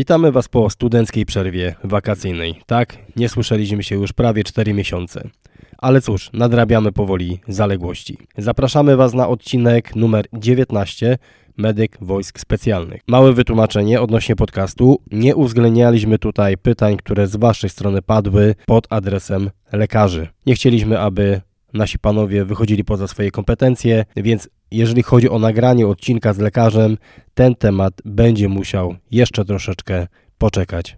Witamy 0.00 0.32
Was 0.32 0.48
po 0.48 0.70
studenckiej 0.70 1.26
przerwie 1.26 1.74
wakacyjnej. 1.84 2.60
Tak, 2.66 2.98
nie 3.16 3.28
słyszeliśmy 3.28 3.82
się 3.82 3.96
już 3.96 4.12
prawie 4.12 4.44
4 4.44 4.74
miesiące. 4.74 5.28
Ale 5.78 6.00
cóż, 6.00 6.30
nadrabiamy 6.32 6.92
powoli 6.92 7.40
zaległości. 7.48 8.18
Zapraszamy 8.38 8.96
Was 8.96 9.14
na 9.14 9.28
odcinek 9.28 9.96
numer 9.96 10.26
19 10.32 11.18
Medyk 11.56 11.96
Wojsk 12.00 12.40
Specjalnych. 12.40 13.00
Małe 13.08 13.32
wytłumaczenie 13.32 14.00
odnośnie 14.00 14.36
podcastu. 14.36 15.02
Nie 15.10 15.36
uwzględnialiśmy 15.36 16.18
tutaj 16.18 16.58
pytań, 16.58 16.96
które 16.96 17.26
z 17.26 17.36
Waszej 17.36 17.70
strony 17.70 18.02
padły 18.02 18.54
pod 18.66 18.86
adresem 18.90 19.50
lekarzy. 19.72 20.28
Nie 20.46 20.54
chcieliśmy, 20.54 21.00
aby 21.00 21.40
nasi 21.72 21.98
panowie 21.98 22.44
wychodzili 22.44 22.84
poza 22.84 23.08
swoje 23.08 23.30
kompetencje, 23.30 24.04
więc 24.16 24.48
jeżeli 24.70 25.02
chodzi 25.02 25.28
o 25.28 25.38
nagranie 25.38 25.86
odcinka 25.86 26.32
z 26.32 26.38
lekarzem, 26.38 26.96
ten 27.34 27.54
temat 27.54 28.02
będzie 28.04 28.48
musiał 28.48 28.96
jeszcze 29.10 29.44
troszeczkę 29.44 30.06
poczekać. 30.38 30.96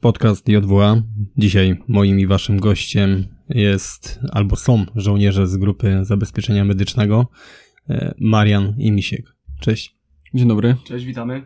Podcast 0.00 0.48
JWA. 0.48 1.02
Dzisiaj 1.36 1.76
moim 1.88 2.20
i 2.20 2.26
waszym 2.26 2.60
gościem 2.60 3.26
jest 3.48 4.20
albo 4.32 4.56
są 4.56 4.84
żołnierze 4.96 5.46
z 5.46 5.56
grupy 5.56 5.98
zabezpieczenia 6.02 6.64
medycznego 6.64 7.26
e, 7.88 8.14
Marian 8.18 8.74
i 8.78 8.92
Misiek. 8.92 9.36
Cześć. 9.60 9.96
Dzień 10.34 10.48
dobry. 10.48 10.76
Cześć, 10.84 11.04
witamy. 11.04 11.42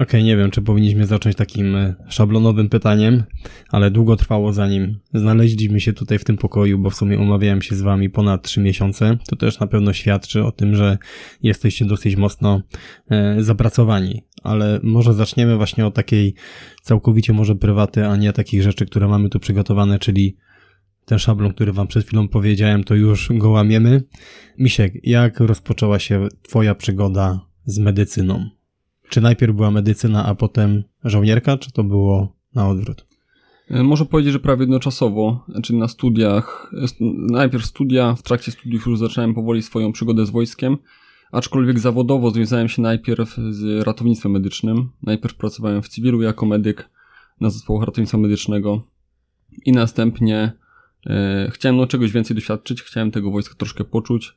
Okej, 0.00 0.08
okay, 0.08 0.22
nie 0.22 0.36
wiem, 0.36 0.50
czy 0.50 0.62
powinniśmy 0.62 1.06
zacząć 1.06 1.36
takim 1.36 1.76
e, 1.76 1.94
szablonowym 2.08 2.68
pytaniem, 2.68 3.22
ale 3.68 3.90
długo 3.90 4.16
trwało 4.16 4.52
zanim 4.52 4.98
znaleźliśmy 5.14 5.80
się 5.80 5.92
tutaj 5.92 6.18
w 6.18 6.24
tym 6.24 6.36
pokoju, 6.36 6.78
bo 6.78 6.90
w 6.90 6.94
sumie 6.94 7.18
umawiałem 7.18 7.62
się 7.62 7.74
z 7.74 7.82
wami 7.82 8.10
ponad 8.10 8.42
3 8.42 8.60
miesiące. 8.60 9.18
To 9.28 9.36
też 9.36 9.60
na 9.60 9.66
pewno 9.66 9.92
świadczy 9.92 10.44
o 10.44 10.52
tym, 10.52 10.74
że 10.74 10.98
jesteście 11.42 11.84
dosyć 11.84 12.16
mocno 12.16 12.62
e, 13.10 13.36
zapracowani. 13.42 14.22
Ale 14.42 14.80
może 14.82 15.14
zaczniemy 15.14 15.56
właśnie 15.56 15.86
od 15.86 15.94
takiej 15.94 16.34
całkowicie 16.82 17.32
może 17.32 17.54
prywaty, 17.54 18.06
a 18.06 18.16
nie 18.16 18.32
takich 18.32 18.62
rzeczy, 18.62 18.86
które 18.86 19.08
mamy 19.08 19.28
tu 19.28 19.40
przygotowane, 19.40 19.98
czyli 19.98 20.36
ten 21.04 21.18
szablon, 21.18 21.52
który 21.52 21.72
wam 21.72 21.86
przed 21.86 22.06
chwilą 22.06 22.28
powiedziałem, 22.28 22.84
to 22.84 22.94
już 22.94 23.28
go 23.34 23.50
łamiemy. 23.50 24.02
Misiek, 24.58 24.94
jak 25.02 25.40
rozpoczęła 25.40 25.98
się 25.98 26.28
twoja 26.42 26.74
przygoda 26.74 27.40
z 27.64 27.78
medycyną? 27.78 28.59
Czy 29.10 29.20
najpierw 29.20 29.56
była 29.56 29.70
medycyna, 29.70 30.26
a 30.26 30.34
potem 30.34 30.84
żołnierka, 31.04 31.58
czy 31.58 31.72
to 31.72 31.84
było 31.84 32.36
na 32.54 32.68
odwrót? 32.68 33.06
E, 33.70 33.82
Może 33.82 34.04
powiedzieć, 34.04 34.32
że 34.32 34.40
prawie 34.40 34.62
jednoczasowo, 34.62 35.44
znaczy 35.48 35.74
na 35.74 35.88
studiach, 35.88 36.72
e, 36.82 37.04
najpierw 37.32 37.64
studia, 37.66 38.14
w 38.14 38.22
trakcie 38.22 38.52
studiów 38.52 38.86
już 38.86 38.98
zacząłem 38.98 39.34
powoli 39.34 39.62
swoją 39.62 39.92
przygodę 39.92 40.26
z 40.26 40.30
wojskiem, 40.30 40.76
aczkolwiek 41.32 41.78
zawodowo 41.78 42.30
związałem 42.30 42.68
się 42.68 42.82
najpierw 42.82 43.36
z 43.50 43.86
ratownictwem 43.86 44.32
medycznym. 44.32 44.90
Najpierw 45.02 45.34
pracowałem 45.34 45.82
w 45.82 45.88
cywilu 45.88 46.22
jako 46.22 46.46
medyk 46.46 46.90
na 47.40 47.50
zespołach 47.50 47.86
ratownictwa 47.86 48.18
medycznego 48.18 48.82
i 49.66 49.72
następnie 49.72 50.52
e, 51.06 51.50
chciałem 51.52 51.76
no 51.76 51.86
czegoś 51.86 52.12
więcej 52.12 52.34
doświadczyć, 52.34 52.82
chciałem 52.82 53.10
tego 53.10 53.30
wojska 53.30 53.54
troszkę 53.54 53.84
poczuć 53.84 54.36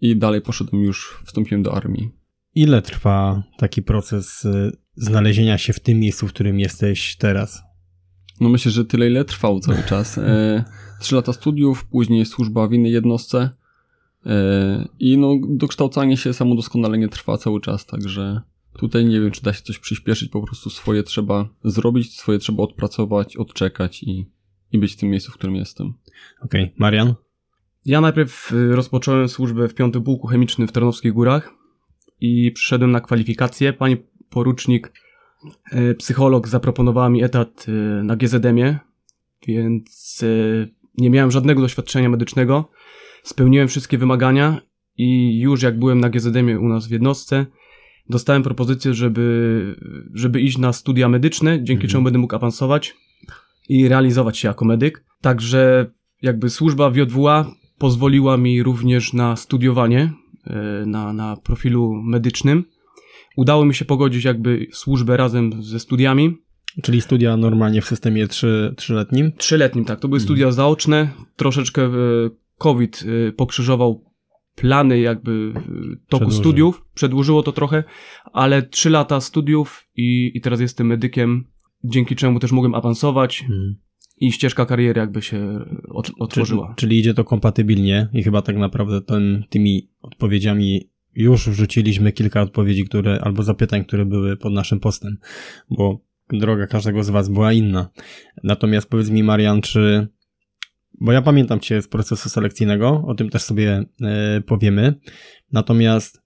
i 0.00 0.16
dalej 0.16 0.40
poszedłem 0.40 0.82
już, 0.82 1.18
wstąpiłem 1.24 1.62
do 1.62 1.74
armii. 1.74 2.23
Ile 2.54 2.82
trwa 2.82 3.42
taki 3.56 3.82
proces 3.82 4.44
y, 4.44 4.72
znalezienia 4.96 5.58
się 5.58 5.72
w 5.72 5.80
tym 5.80 6.00
miejscu, 6.00 6.28
w 6.28 6.32
którym 6.32 6.60
jesteś 6.60 7.16
teraz? 7.16 7.62
No 8.40 8.48
myślę, 8.48 8.72
że 8.72 8.84
tyle 8.84 9.10
ile 9.10 9.24
trwał 9.24 9.60
cały 9.60 9.82
czas. 9.88 10.18
E, 10.18 10.64
trzy 11.00 11.14
lata 11.14 11.32
studiów, 11.32 11.84
później 11.84 12.26
służba 12.26 12.68
w 12.68 12.72
innej 12.72 12.92
jednostce 12.92 13.50
e, 14.26 14.88
i 14.98 15.18
no 15.18 15.34
dokształcanie 15.48 16.16
się, 16.16 16.32
samodoskonalenie 16.32 17.08
trwa 17.08 17.38
cały 17.38 17.60
czas, 17.60 17.86
także 17.86 18.40
tutaj 18.78 19.04
nie 19.04 19.20
wiem, 19.20 19.30
czy 19.30 19.42
da 19.42 19.52
się 19.52 19.62
coś 19.62 19.78
przyspieszyć, 19.78 20.28
po 20.28 20.42
prostu 20.42 20.70
swoje 20.70 21.02
trzeba 21.02 21.48
zrobić, 21.64 22.18
swoje 22.18 22.38
trzeba 22.38 22.62
odpracować, 22.62 23.36
odczekać 23.36 24.02
i, 24.02 24.30
i 24.72 24.78
być 24.78 24.92
w 24.92 24.96
tym 24.96 25.10
miejscu, 25.10 25.32
w 25.32 25.34
którym 25.34 25.56
jestem. 25.56 25.94
Okej, 26.40 26.62
okay. 26.62 26.74
Marian? 26.78 27.14
Ja 27.84 28.00
najpierw 28.00 28.52
y, 28.52 28.76
rozpocząłem 28.76 29.28
służbę 29.28 29.68
w 29.68 29.74
piątym 29.74 30.02
pułku 30.02 30.26
chemicznym 30.26 30.68
w 30.68 30.72
Tarnowskich 30.72 31.12
Górach 31.12 31.63
i 32.24 32.52
przyszedłem 32.52 32.90
na 32.90 33.00
kwalifikacje. 33.00 33.72
Pani 33.72 33.96
porucznik, 34.30 34.92
e, 35.72 35.94
psycholog 35.94 36.48
zaproponowała 36.48 37.10
mi 37.10 37.22
etat 37.22 37.66
e, 37.68 37.72
na 38.02 38.16
GZM-ie, 38.16 38.78
więc 39.46 40.20
e, 40.22 40.66
nie 40.98 41.10
miałem 41.10 41.30
żadnego 41.30 41.62
doświadczenia 41.62 42.08
medycznego. 42.08 42.70
Spełniłem 43.22 43.68
wszystkie 43.68 43.98
wymagania 43.98 44.60
i 44.96 45.40
już 45.40 45.62
jak 45.62 45.78
byłem 45.78 46.00
na 46.00 46.10
GZM-ie 46.10 46.60
u 46.60 46.68
nas 46.68 46.86
w 46.86 46.90
jednostce, 46.90 47.46
dostałem 48.08 48.42
propozycję, 48.42 48.94
żeby, 48.94 49.76
żeby 50.14 50.40
iść 50.40 50.58
na 50.58 50.72
studia 50.72 51.08
medyczne, 51.08 51.56
dzięki 51.56 51.72
mhm. 51.72 51.90
czemu 51.90 52.04
będę 52.04 52.18
mógł 52.18 52.36
awansować 52.36 52.94
i 53.68 53.88
realizować 53.88 54.38
się 54.38 54.48
jako 54.48 54.64
medyk. 54.64 55.04
Także 55.20 55.90
jakby 56.22 56.50
służba 56.50 56.90
w 56.90 56.96
JWA 56.96 57.50
pozwoliła 57.78 58.36
mi 58.36 58.62
również 58.62 59.12
na 59.12 59.36
studiowanie 59.36 60.12
na, 60.86 61.12
na 61.12 61.36
profilu 61.36 61.92
medycznym. 61.94 62.64
Udało 63.36 63.64
mi 63.64 63.74
się 63.74 63.84
pogodzić 63.84 64.24
jakby 64.24 64.66
służbę 64.72 65.16
razem 65.16 65.62
ze 65.62 65.80
studiami. 65.80 66.36
Czyli 66.82 67.00
studia 67.00 67.36
normalnie 67.36 67.82
w 67.82 67.86
systemie 67.86 68.28
trzy, 68.28 68.74
trzyletnim? 68.76 69.32
Trzyletnim, 69.32 69.84
tak. 69.84 70.00
To 70.00 70.08
były 70.08 70.20
studia 70.20 70.52
zaoczne. 70.52 71.10
Troszeczkę 71.36 71.82
e, 71.82 71.90
COVID 72.58 73.04
e, 73.28 73.32
pokrzyżował 73.32 74.04
plany 74.54 74.98
jakby 75.00 75.52
toku 75.54 76.00
Przedłuży. 76.08 76.36
studiów. 76.36 76.84
Przedłużyło 76.94 77.42
to 77.42 77.52
trochę, 77.52 77.84
ale 78.32 78.62
trzy 78.62 78.90
lata 78.90 79.20
studiów 79.20 79.88
i, 79.96 80.30
i 80.34 80.40
teraz 80.40 80.60
jestem 80.60 80.86
medykiem, 80.86 81.44
dzięki 81.84 82.16
czemu 82.16 82.38
też 82.38 82.52
mogłem 82.52 82.74
awansować. 82.74 83.44
Hmm 83.48 83.84
i 84.26 84.32
ścieżka 84.32 84.66
kariery 84.66 85.00
jakby 85.00 85.22
się 85.22 85.64
otworzyła. 86.18 86.66
Czyli, 86.66 86.76
czyli 86.76 86.98
idzie 86.98 87.14
to 87.14 87.24
kompatybilnie 87.24 88.08
i 88.12 88.22
chyba 88.22 88.42
tak 88.42 88.56
naprawdę 88.56 89.00
ten, 89.00 89.44
tymi 89.50 89.88
odpowiedziami 90.02 90.88
już 91.14 91.48
wrzuciliśmy 91.48 92.12
kilka 92.12 92.42
odpowiedzi, 92.42 92.84
które, 92.84 93.20
albo 93.22 93.42
zapytań, 93.42 93.84
które 93.84 94.04
były 94.04 94.36
pod 94.36 94.52
naszym 94.52 94.80
postem, 94.80 95.16
bo 95.70 96.00
droga 96.32 96.66
każdego 96.66 97.04
z 97.04 97.10
Was 97.10 97.28
była 97.28 97.52
inna. 97.52 97.88
Natomiast 98.44 98.88
powiedz 98.88 99.10
mi, 99.10 99.22
Marian, 99.22 99.60
czy, 99.60 100.08
bo 101.00 101.12
ja 101.12 101.22
pamiętam 101.22 101.60
Cię 101.60 101.82
z 101.82 101.88
procesu 101.88 102.28
selekcyjnego, 102.28 103.04
o 103.06 103.14
tym 103.14 103.30
też 103.30 103.42
sobie 103.42 103.84
e, 104.02 104.40
powiemy, 104.40 104.94
natomiast 105.52 106.24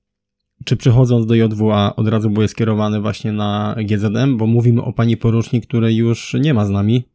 czy 0.64 0.76
przychodząc 0.76 1.26
do 1.26 1.34
JWA 1.34 1.96
od 1.96 2.08
razu 2.08 2.30
byłeś 2.30 2.50
skierowany 2.50 3.00
właśnie 3.00 3.32
na 3.32 3.76
GZM, 3.84 4.36
bo 4.36 4.46
mówimy 4.46 4.82
o 4.82 4.92
pani 4.92 5.16
porucznik, 5.16 5.66
której 5.66 5.96
już 5.96 6.34
nie 6.40 6.54
ma 6.54 6.64
z 6.64 6.70
nami, 6.70 7.08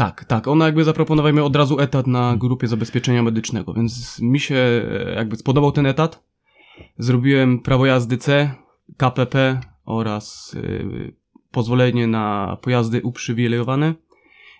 tak, 0.00 0.24
tak. 0.24 0.48
Ona 0.48 0.64
jakby 0.64 0.84
zaproponowała 0.84 1.32
mi 1.32 1.40
od 1.40 1.56
razu 1.56 1.80
etat 1.80 2.06
na 2.06 2.36
grupie 2.36 2.68
zabezpieczenia 2.68 3.22
medycznego, 3.22 3.74
więc 3.74 4.20
mi 4.20 4.40
się 4.40 4.54
e, 4.54 5.14
jakby 5.14 5.36
spodobał 5.36 5.72
ten 5.72 5.86
etat. 5.86 6.24
Zrobiłem 6.98 7.58
prawo 7.58 7.86
jazdy 7.86 8.18
C, 8.18 8.54
KPP 8.96 9.60
oraz 9.84 10.56
yy, 10.62 11.12
pozwolenie 11.50 12.06
na 12.06 12.56
pojazdy 12.62 13.02
uprzywilejowane. 13.02 13.94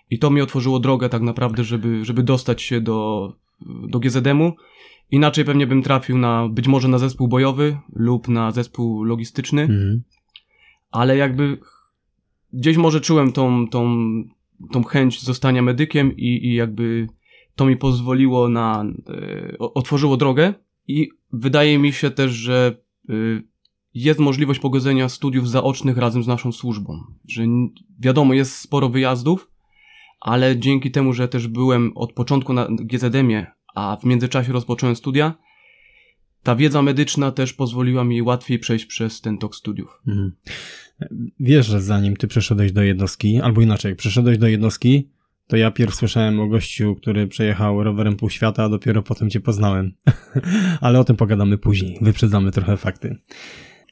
I 0.09 0.19
to 0.19 0.29
mi 0.29 0.41
otworzyło 0.41 0.79
drogę 0.79 1.09
tak 1.09 1.21
naprawdę, 1.21 1.63
żeby, 1.63 2.05
żeby 2.05 2.23
dostać 2.23 2.61
się 2.61 2.81
do, 2.81 3.33
do 3.61 3.99
GZM-u. 3.99 4.53
Inaczej 5.11 5.45
pewnie 5.45 5.67
bym 5.67 5.83
trafił 5.83 6.17
na 6.17 6.47
być 6.47 6.67
może 6.67 6.87
na 6.87 6.97
zespół 6.97 7.27
bojowy 7.27 7.77
lub 7.93 8.27
na 8.27 8.51
zespół 8.51 9.03
logistyczny. 9.03 9.61
Mhm. 9.61 10.03
Ale 10.91 11.17
jakby 11.17 11.57
gdzieś 12.53 12.77
może 12.77 13.01
czułem 13.01 13.31
tą, 13.31 13.67
tą 13.67 13.87
tą 14.71 14.83
chęć 14.83 15.21
zostania 15.21 15.61
medykiem 15.61 16.17
i, 16.17 16.47
i 16.47 16.53
jakby 16.53 17.07
to 17.55 17.65
mi 17.65 17.77
pozwoliło 17.77 18.49
na, 18.49 18.85
e, 19.09 19.57
otworzyło 19.57 20.17
drogę 20.17 20.53
i 20.87 21.09
wydaje 21.33 21.79
mi 21.79 21.93
się 21.93 22.11
też, 22.11 22.31
że 22.31 22.77
e, 23.09 23.13
jest 23.93 24.19
możliwość 24.19 24.59
pogodzenia 24.59 25.09
studiów 25.09 25.49
zaocznych 25.49 25.97
razem 25.97 26.23
z 26.23 26.27
naszą 26.27 26.51
służbą. 26.51 27.03
Że 27.27 27.43
wiadomo, 27.99 28.33
jest 28.33 28.55
sporo 28.55 28.89
wyjazdów, 28.89 29.51
ale 30.19 30.57
dzięki 30.57 30.91
temu, 30.91 31.13
że 31.13 31.27
też 31.27 31.47
byłem 31.47 31.91
od 31.95 32.13
początku 32.13 32.53
na 32.53 32.67
GZM-ie, 32.69 33.51
a 33.75 33.97
w 34.01 34.05
międzyczasie 34.05 34.53
rozpocząłem 34.53 34.95
studia, 34.95 35.33
ta 36.43 36.55
wiedza 36.55 36.81
medyczna 36.81 37.31
też 37.31 37.53
pozwoliła 37.53 38.03
mi 38.03 38.21
łatwiej 38.21 38.59
przejść 38.59 38.85
przez 38.85 39.21
ten 39.21 39.37
tok 39.37 39.55
studiów. 39.55 40.01
Mhm. 40.07 40.31
Wiesz, 41.39 41.65
że 41.65 41.81
zanim 41.81 42.17
ty 42.17 42.27
przeszedłeś 42.27 42.71
do 42.71 42.83
jednostki, 42.83 43.41
albo 43.41 43.61
inaczej, 43.61 43.95
przeszedłeś 43.95 44.37
do 44.37 44.47
jednostki, 44.47 45.09
to 45.47 45.57
ja 45.57 45.71
pierw 45.71 45.95
słyszałem 45.95 46.39
o 46.39 46.47
gościu, 46.47 46.95
który 46.95 47.27
przejechał 47.27 47.83
rowerem 47.83 48.15
pół 48.15 48.29
świata, 48.29 48.63
a 48.63 48.69
dopiero 48.69 49.03
potem 49.03 49.29
cię 49.29 49.39
poznałem. 49.39 49.93
Ale 50.81 50.99
o 50.99 51.03
tym 51.03 51.15
pogadamy 51.15 51.57
później, 51.57 51.97
wyprzedzamy 52.01 52.51
trochę 52.51 52.77
fakty. 52.77 53.17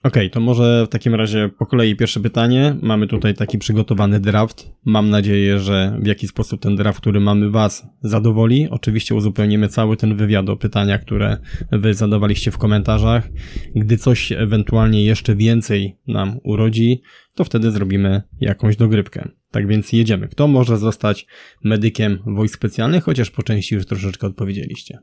Okej, 0.04 0.30
to 0.30 0.40
może 0.40 0.86
w 0.86 0.90
takim 0.90 1.16
razie 1.16 1.50
po 1.58 1.66
kolei 1.66 1.96
pierwsze 1.96 2.20
pytanie. 2.20 2.76
Mamy 2.82 3.08
tutaj 3.08 3.34
taki 3.34 3.58
przygotowany 3.58 4.20
draft. 4.20 4.72
Mam 4.86 5.10
nadzieję, 5.10 5.60
że 5.60 5.98
w 6.02 6.08
jakiś 6.08 6.30
sposób 6.30 6.62
ten 6.62 6.76
draft, 6.76 7.00
który 7.00 7.20
mamy 7.20 7.50
Was, 7.50 7.88
zadowoli. 8.02 8.68
Oczywiście 8.70 9.16
uzupełnimy 9.16 9.68
cały 9.68 9.98
ten 9.98 10.16
wywiad 10.16 10.50
o 10.50 10.56
pytania, 10.58 10.98
które 10.98 11.38
Wy 11.72 11.94
zadawaliście 11.94 12.52
w 12.52 12.58
komentarzach. 12.58 13.30
Gdy 13.76 13.98
coś 13.98 14.32
ewentualnie 14.32 15.04
jeszcze 15.04 15.36
więcej 15.36 15.98
nam 16.08 16.40
urodzi, 16.44 17.02
to 17.36 17.44
wtedy 17.44 17.72
zrobimy 17.72 18.22
jakąś 18.42 18.76
dogrywkę. 18.76 19.30
Tak 19.52 19.68
więc 19.68 19.94
jedziemy. 19.94 20.28
Kto 20.28 20.48
może 20.48 20.78
zostać 20.78 21.28
medykiem 21.64 22.20
wojsk 22.26 22.56
specjalnych, 22.56 23.04
chociaż 23.04 23.32
po 23.32 23.44
części 23.44 23.76
już 23.76 23.86
troszeczkę 23.86 24.28
odpowiedzieliście. 24.28 25.00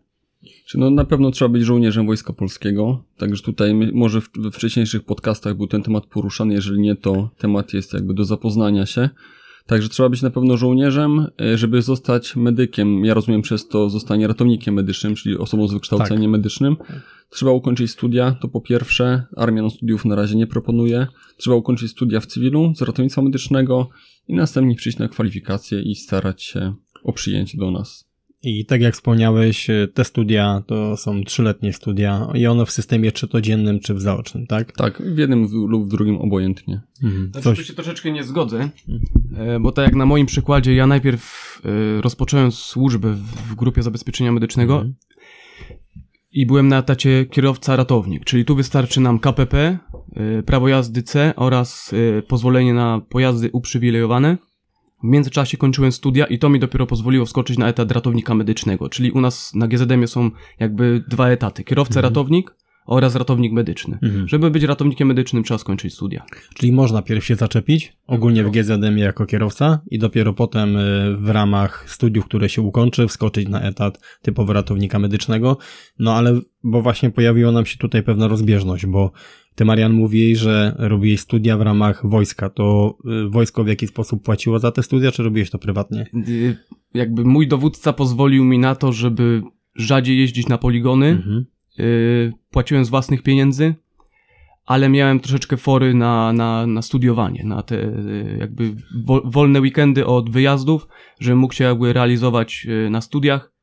Czy 0.66 0.78
no 0.78 0.90
na 0.90 1.04
pewno 1.04 1.30
trzeba 1.30 1.48
być 1.48 1.62
żołnierzem 1.62 2.06
Wojska 2.06 2.32
Polskiego, 2.32 3.04
także 3.16 3.42
tutaj 3.42 3.74
my, 3.74 3.90
może 3.94 4.20
w, 4.20 4.30
we 4.38 4.50
wcześniejszych 4.50 5.04
podcastach 5.04 5.56
był 5.56 5.66
ten 5.66 5.82
temat 5.82 6.06
poruszany, 6.06 6.54
jeżeli 6.54 6.80
nie, 6.80 6.96
to 6.96 7.30
temat 7.38 7.74
jest 7.74 7.92
jakby 7.92 8.14
do 8.14 8.24
zapoznania 8.24 8.86
się. 8.86 9.08
Także 9.66 9.88
trzeba 9.88 10.08
być 10.08 10.22
na 10.22 10.30
pewno 10.30 10.56
żołnierzem, 10.56 11.26
e, 11.40 11.58
żeby 11.58 11.82
zostać 11.82 12.36
medykiem. 12.36 13.04
Ja 13.04 13.14
rozumiem 13.14 13.42
przez 13.42 13.68
to 13.68 13.90
zostanie 13.90 14.26
ratownikiem 14.26 14.74
medycznym, 14.74 15.14
czyli 15.14 15.38
osobą 15.38 15.68
z 15.68 15.72
wykształceniem 15.72 16.30
medycznym. 16.30 16.76
Trzeba 17.30 17.52
ukończyć 17.52 17.90
studia, 17.90 18.36
to 18.40 18.48
po 18.48 18.60
pierwsze, 18.60 19.24
armia 19.36 19.62
no 19.62 19.70
studiów 19.70 20.04
na 20.04 20.14
razie 20.14 20.36
nie 20.36 20.46
proponuje. 20.46 21.06
Trzeba 21.36 21.56
ukończyć 21.56 21.90
studia 21.90 22.20
w 22.20 22.26
cywilu 22.26 22.72
z 22.76 22.82
ratownictwa 22.82 23.22
medycznego 23.22 23.88
i 24.28 24.34
następnie 24.34 24.74
przyjść 24.74 24.98
na 24.98 25.08
kwalifikacje 25.08 25.82
i 25.82 25.94
starać 25.94 26.42
się 26.42 26.74
o 27.02 27.12
przyjęcie 27.12 27.58
do 27.58 27.70
nas. 27.70 28.06
I 28.42 28.66
tak 28.66 28.80
jak 28.80 28.94
wspomniałeś, 28.94 29.66
te 29.94 30.04
studia 30.04 30.62
to 30.66 30.96
są 30.96 31.24
trzyletnie 31.24 31.72
studia 31.72 32.28
i 32.34 32.46
one 32.46 32.66
w 32.66 32.70
systemie 32.70 33.12
czy 33.12 33.28
to 33.28 33.40
dziennym, 33.40 33.80
czy 33.80 33.94
w 33.94 34.00
zaocznym, 34.00 34.46
tak? 34.46 34.72
Tak, 34.72 35.02
w 35.14 35.18
jednym 35.18 35.48
lub 35.52 35.84
w 35.84 35.88
drugim 35.88 36.16
obojętnie. 36.16 36.80
Mhm. 37.02 37.28
Znaczy, 37.28 37.44
Coś, 37.44 37.58
tu 37.58 37.64
się 37.64 37.74
troszeczkę 37.74 38.12
nie 38.12 38.24
zgodzę, 38.24 38.68
e, 39.36 39.60
bo 39.60 39.72
tak 39.72 39.84
jak 39.84 39.94
na 39.94 40.06
moim 40.06 40.26
przykładzie, 40.26 40.74
ja 40.74 40.86
najpierw 40.86 41.22
e, 41.64 42.00
rozpocząłem 42.00 42.52
służbę 42.52 43.12
w, 43.12 43.54
grupie 43.54 43.82
zabezpieczenia 43.82 44.32
medycznego 44.32 44.74
Mhm. 44.74 44.94
i 46.32 46.46
byłem 46.46 46.68
na 46.68 46.78
etacie 46.78 47.26
kierowca-ratownik, 47.30 48.24
czyli 48.24 48.44
tu 48.44 48.56
wystarczy 48.56 49.00
nam 49.00 49.18
KPP, 49.18 49.78
e, 50.16 50.42
prawo 50.42 50.68
jazdy 50.68 51.02
C 51.02 51.32
oraz 51.36 51.94
pozwolenie 52.28 52.74
na 52.74 53.00
pojazdy 53.08 53.50
uprzywilejowane. 53.52 54.38
W 55.02 55.06
międzyczasie 55.06 55.56
kończyłem 55.56 55.92
studia 55.92 56.26
i 56.26 56.38
to 56.38 56.48
mi 56.48 56.60
dopiero 56.60 56.86
pozwoliło 56.86 57.26
wskoczyć 57.26 57.58
na 57.58 57.68
etat 57.68 57.92
ratownika 57.92 58.34
medycznego, 58.34 58.88
czyli 58.88 59.10
u 59.10 59.20
nas 59.20 59.54
na 59.54 59.68
GZM 59.68 60.06
są 60.06 60.30
jakby 60.60 61.04
dwa 61.08 61.28
etaty, 61.28 61.62
kierowca-ratownik 61.64 62.44
oraz 62.86 63.14
ratownik 63.16 63.52
medyczny. 63.52 63.98
Mhm. 64.02 64.28
Żeby 64.28 64.50
być 64.50 64.62
ratownikiem 64.62 65.08
medycznym 65.08 65.44
trzeba 65.44 65.58
skończyć 65.58 65.94
studia. 65.94 66.24
Czyli 66.54 66.72
można 66.72 67.02
pierw 67.02 67.24
się 67.24 67.36
zaczepić, 67.36 67.96
ogólnie 68.06 68.44
w 68.44 68.50
GZM 68.50 68.98
jako 68.98 69.26
kierowca 69.26 69.80
i 69.90 69.98
dopiero 69.98 70.32
potem 70.32 70.76
y, 70.76 71.16
w 71.16 71.30
ramach 71.30 71.90
studiów, 71.90 72.24
które 72.24 72.48
się 72.48 72.62
ukończy, 72.62 73.08
wskoczyć 73.08 73.48
na 73.48 73.62
etat 73.62 74.00
typowo 74.22 74.52
ratownika 74.52 74.98
medycznego. 74.98 75.58
No 75.98 76.14
ale, 76.14 76.40
bo 76.64 76.82
właśnie 76.82 77.10
pojawiła 77.10 77.52
nam 77.52 77.66
się 77.66 77.78
tutaj 77.78 78.02
pewna 78.02 78.28
rozbieżność, 78.28 78.86
bo 78.86 79.12
ty 79.56 79.64
Marian 79.64 79.92
mówiłeś, 79.92 80.38
że 80.38 80.74
robiłeś 80.78 81.20
studia 81.20 81.56
w 81.56 81.60
ramach 81.60 82.06
wojska. 82.06 82.50
To 82.50 82.98
y, 83.26 83.28
wojsko 83.28 83.64
w 83.64 83.68
jaki 83.68 83.86
sposób 83.86 84.22
płaciło 84.22 84.58
za 84.58 84.72
te 84.72 84.82
studia, 84.82 85.12
czy 85.12 85.22
robiłeś 85.22 85.50
to 85.50 85.58
prywatnie? 85.58 86.06
Y, 86.28 86.56
jakby 86.94 87.24
mój 87.24 87.48
dowódca 87.48 87.92
pozwolił 87.92 88.44
mi 88.44 88.58
na 88.58 88.74
to, 88.74 88.92
żeby 88.92 89.42
rzadziej 89.74 90.18
jeździć 90.18 90.48
na 90.48 90.58
poligony. 90.58 91.06
Mhm. 91.06 91.46
Y, 91.80 92.32
płaciłem 92.50 92.84
z 92.84 92.88
własnych 92.88 93.22
pieniędzy, 93.22 93.74
ale 94.66 94.88
miałem 94.88 95.20
troszeczkę 95.20 95.56
fory 95.56 95.94
na, 95.94 96.32
na, 96.32 96.66
na 96.66 96.82
studiowanie, 96.82 97.44
na 97.44 97.62
te 97.62 97.92
jakby 98.38 98.74
wo, 99.04 99.22
wolne 99.24 99.60
weekendy 99.60 100.06
od 100.06 100.30
wyjazdów, 100.30 100.88
żebym 101.20 101.38
mógł 101.38 101.54
się 101.54 101.64
jakby 101.64 101.92
realizować 101.92 102.66
na 102.90 103.00
studiach. 103.00 103.55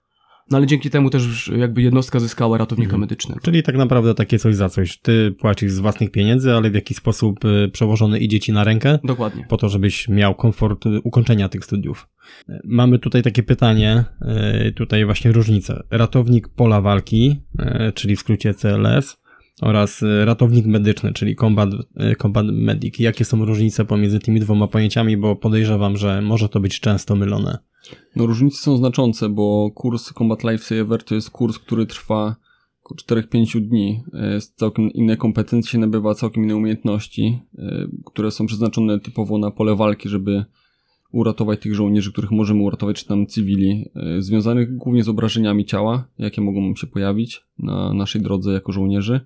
No 0.51 0.57
ale 0.57 0.67
dzięki 0.67 0.89
temu 0.89 1.09
też 1.09 1.51
jakby 1.57 1.81
jednostka 1.81 2.19
zyskała 2.19 2.57
ratownika 2.57 2.87
Mhm. 2.89 3.01
medycznego. 3.01 3.41
Czyli 3.41 3.63
tak 3.63 3.77
naprawdę 3.77 4.13
takie 4.15 4.39
coś 4.39 4.55
za 4.55 4.69
coś. 4.69 4.97
Ty 4.97 5.35
płacisz 5.39 5.71
z 5.71 5.79
własnych 5.79 6.11
pieniędzy, 6.11 6.53
ale 6.53 6.69
w 6.71 6.75
jakiś 6.75 6.97
sposób 6.97 7.45
y, 7.45 7.69
przełożony 7.73 8.19
idzie 8.19 8.39
ci 8.39 8.53
na 8.53 8.63
rękę? 8.63 8.99
Dokładnie. 9.03 9.45
po 9.49 9.57
to, 9.57 9.69
żebyś 9.69 10.09
miał 10.09 10.35
komfort 10.35 10.85
y, 10.85 11.01
ukończenia 11.03 11.49
tych 11.49 11.65
studiów. 11.65 12.07
Y, 12.49 12.59
Mamy 12.63 12.99
tutaj 12.99 13.23
takie 13.23 13.43
pytanie, 13.43 14.03
tutaj 14.75 15.05
właśnie 15.05 15.31
różnice. 15.31 15.83
Ratownik 15.91 16.47
pola 16.47 16.81
walki, 16.81 17.41
czyli 17.95 18.15
w 18.15 18.19
skrócie 18.19 18.53
CLS, 18.53 19.17
oraz 19.61 20.03
y, 20.03 20.25
ratownik 20.25 20.65
medyczny, 20.65 21.13
czyli 21.13 21.35
combat, 21.35 21.69
y, 21.73 22.15
combat 22.15 22.45
medic. 22.51 22.99
Jakie 22.99 23.25
są 23.25 23.45
różnice 23.45 23.85
pomiędzy 23.85 24.19
tymi 24.19 24.39
dwoma 24.39 24.67
pojęciami, 24.67 25.17
bo 25.17 25.35
podejrzewam, 25.35 25.97
że 25.97 26.21
może 26.21 26.49
to 26.49 26.59
być 26.59 26.79
często 26.79 27.15
mylone. 27.15 27.57
No 28.15 28.25
różnice 28.25 28.57
są 28.57 28.77
znaczące, 28.77 29.29
bo 29.29 29.71
kurs 29.75 30.13
Combat 30.13 30.43
Life 30.43 30.57
Saver 30.57 31.03
to 31.03 31.15
jest 31.15 31.29
kurs, 31.29 31.59
który 31.59 31.85
trwa 31.85 32.35
około 32.83 33.21
4-5 33.21 33.61
dni. 33.61 34.03
Jest 34.33 34.57
całkiem 34.57 34.91
inne 34.91 35.17
kompetencje 35.17 35.79
nabywa, 35.79 36.15
całkiem 36.15 36.43
inne 36.43 36.55
umiejętności, 36.55 37.39
e, 37.57 37.87
które 38.05 38.31
są 38.31 38.45
przeznaczone 38.45 38.99
typowo 38.99 39.37
na 39.37 39.51
pole 39.51 39.75
walki, 39.75 40.09
żeby 40.09 40.45
uratować 41.11 41.59
tych 41.59 41.75
żołnierzy, 41.75 42.11
których 42.11 42.31
możemy 42.31 42.63
uratować, 42.63 42.99
czy 42.99 43.07
tam 43.07 43.27
cywili, 43.27 43.89
związanych 44.19 44.77
głównie 44.77 45.03
z 45.03 45.09
obrażeniami 45.09 45.65
ciała, 45.65 46.07
jakie 46.19 46.41
mogą 46.41 46.75
się 46.75 46.87
pojawić 46.87 47.41
na 47.59 47.93
naszej 47.93 48.21
drodze 48.21 48.53
jako 48.53 48.71
żołnierzy. 48.71 49.25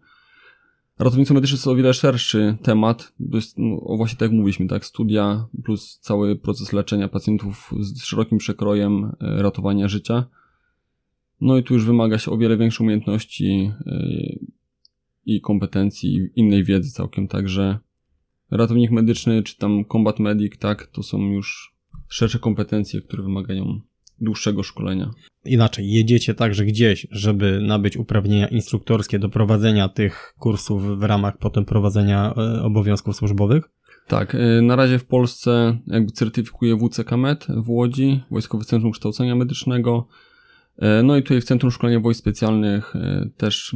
Ratownictwo 0.99 1.33
medyczne 1.33 1.57
to 1.57 1.71
o 1.71 1.75
wiele 1.75 1.93
szerszy 1.93 2.57
temat. 2.61 3.13
To 3.31 3.37
jest, 3.37 3.57
no, 3.57 3.97
właśnie 3.97 4.17
tak 4.17 4.21
jak 4.21 4.31
mówiliśmy, 4.31 4.67
tak, 4.67 4.85
studia 4.85 5.47
plus 5.63 5.99
cały 5.99 6.35
proces 6.35 6.73
leczenia 6.73 7.07
pacjentów 7.07 7.73
z 7.79 8.03
szerokim 8.03 8.37
przekrojem 8.37 9.05
e, 9.05 9.41
ratowania 9.41 9.87
życia. 9.87 10.25
No 11.41 11.57
i 11.57 11.63
tu 11.63 11.73
już 11.73 11.85
wymaga 11.85 12.17
się 12.17 12.31
o 12.31 12.37
wiele 12.37 12.57
większej 12.57 12.85
umiejętności 12.85 13.71
e, 13.85 14.05
i 15.25 15.41
kompetencji, 15.41 16.15
i 16.15 16.39
innej 16.39 16.63
wiedzy 16.63 16.91
całkiem, 16.91 17.27
także 17.27 17.79
ratownik 18.51 18.91
medyczny, 18.91 19.43
czy 19.43 19.57
tam 19.57 19.85
combat 19.91 20.19
medic, 20.19 20.57
tak, 20.57 20.87
to 20.87 21.03
są 21.03 21.21
już 21.21 21.75
szersze 22.07 22.39
kompetencje, 22.39 23.01
które 23.01 23.23
wymagają 23.23 23.81
dłuższego 24.21 24.63
szkolenia. 24.63 25.11
Inaczej, 25.45 25.91
jedziecie 25.91 26.33
także 26.33 26.65
gdzieś, 26.65 27.07
żeby 27.11 27.61
nabyć 27.61 27.97
uprawnienia 27.97 28.47
instruktorskie 28.47 29.19
do 29.19 29.29
prowadzenia 29.29 29.89
tych 29.89 30.33
kursów 30.39 30.99
w 30.99 31.03
ramach 31.03 31.37
potem 31.37 31.65
prowadzenia 31.65 32.33
y, 32.57 32.61
obowiązków 32.61 33.15
służbowych? 33.15 33.69
Tak, 34.07 34.35
y, 34.35 34.61
na 34.61 34.75
razie 34.75 34.99
w 34.99 35.05
Polsce 35.05 35.77
jakby 35.87 36.11
certyfikuje 36.11 36.77
WCKMED 36.77 37.47
w 37.49 37.69
Łodzi, 37.69 38.23
Wojskowe 38.31 38.63
Centrum 38.63 38.91
Kształcenia 38.91 39.35
Medycznego. 39.35 40.07
Y, 40.77 41.03
No 41.03 41.17
i 41.17 41.23
tutaj 41.23 41.41
w 41.41 41.45
Centrum 41.45 41.71
Szkolenia 41.71 41.99
Wojsk 41.99 42.19
Specjalnych 42.19 42.93
też 43.37 43.75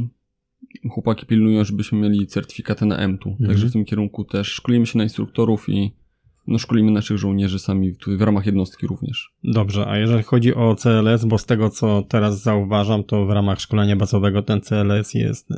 chłopaki 0.90 1.26
pilnują, 1.26 1.64
żebyśmy 1.64 1.98
mieli 1.98 2.26
certyfikatę 2.26 2.86
na 2.86 2.96
M 2.96 3.18
tu. 3.18 3.28
Mhm. 3.28 3.50
Także 3.50 3.66
w 3.66 3.72
tym 3.72 3.84
kierunku 3.84 4.24
też 4.24 4.48
szkolimy 4.48 4.86
się 4.86 4.98
na 4.98 5.04
instruktorów 5.04 5.68
i 5.68 5.92
no, 6.46 6.58
szkolimy 6.58 6.90
naszych 6.90 7.18
żołnierzy 7.18 7.58
sami 7.58 7.92
w 8.06 8.22
ramach 8.22 8.46
jednostki 8.46 8.86
również. 8.86 9.32
Dobrze, 9.44 9.86
a 9.86 9.98
jeżeli 9.98 10.22
chodzi 10.22 10.54
o 10.54 10.74
CLS, 10.74 11.24
bo 11.24 11.38
z 11.38 11.46
tego 11.46 11.70
co 11.70 12.02
teraz 12.02 12.42
zauważam, 12.42 13.04
to 13.04 13.26
w 13.26 13.30
ramach 13.30 13.60
szkolenia 13.60 13.96
bazowego 13.96 14.42
ten 14.42 14.60
CLS 14.60 15.14
jest, 15.14 15.48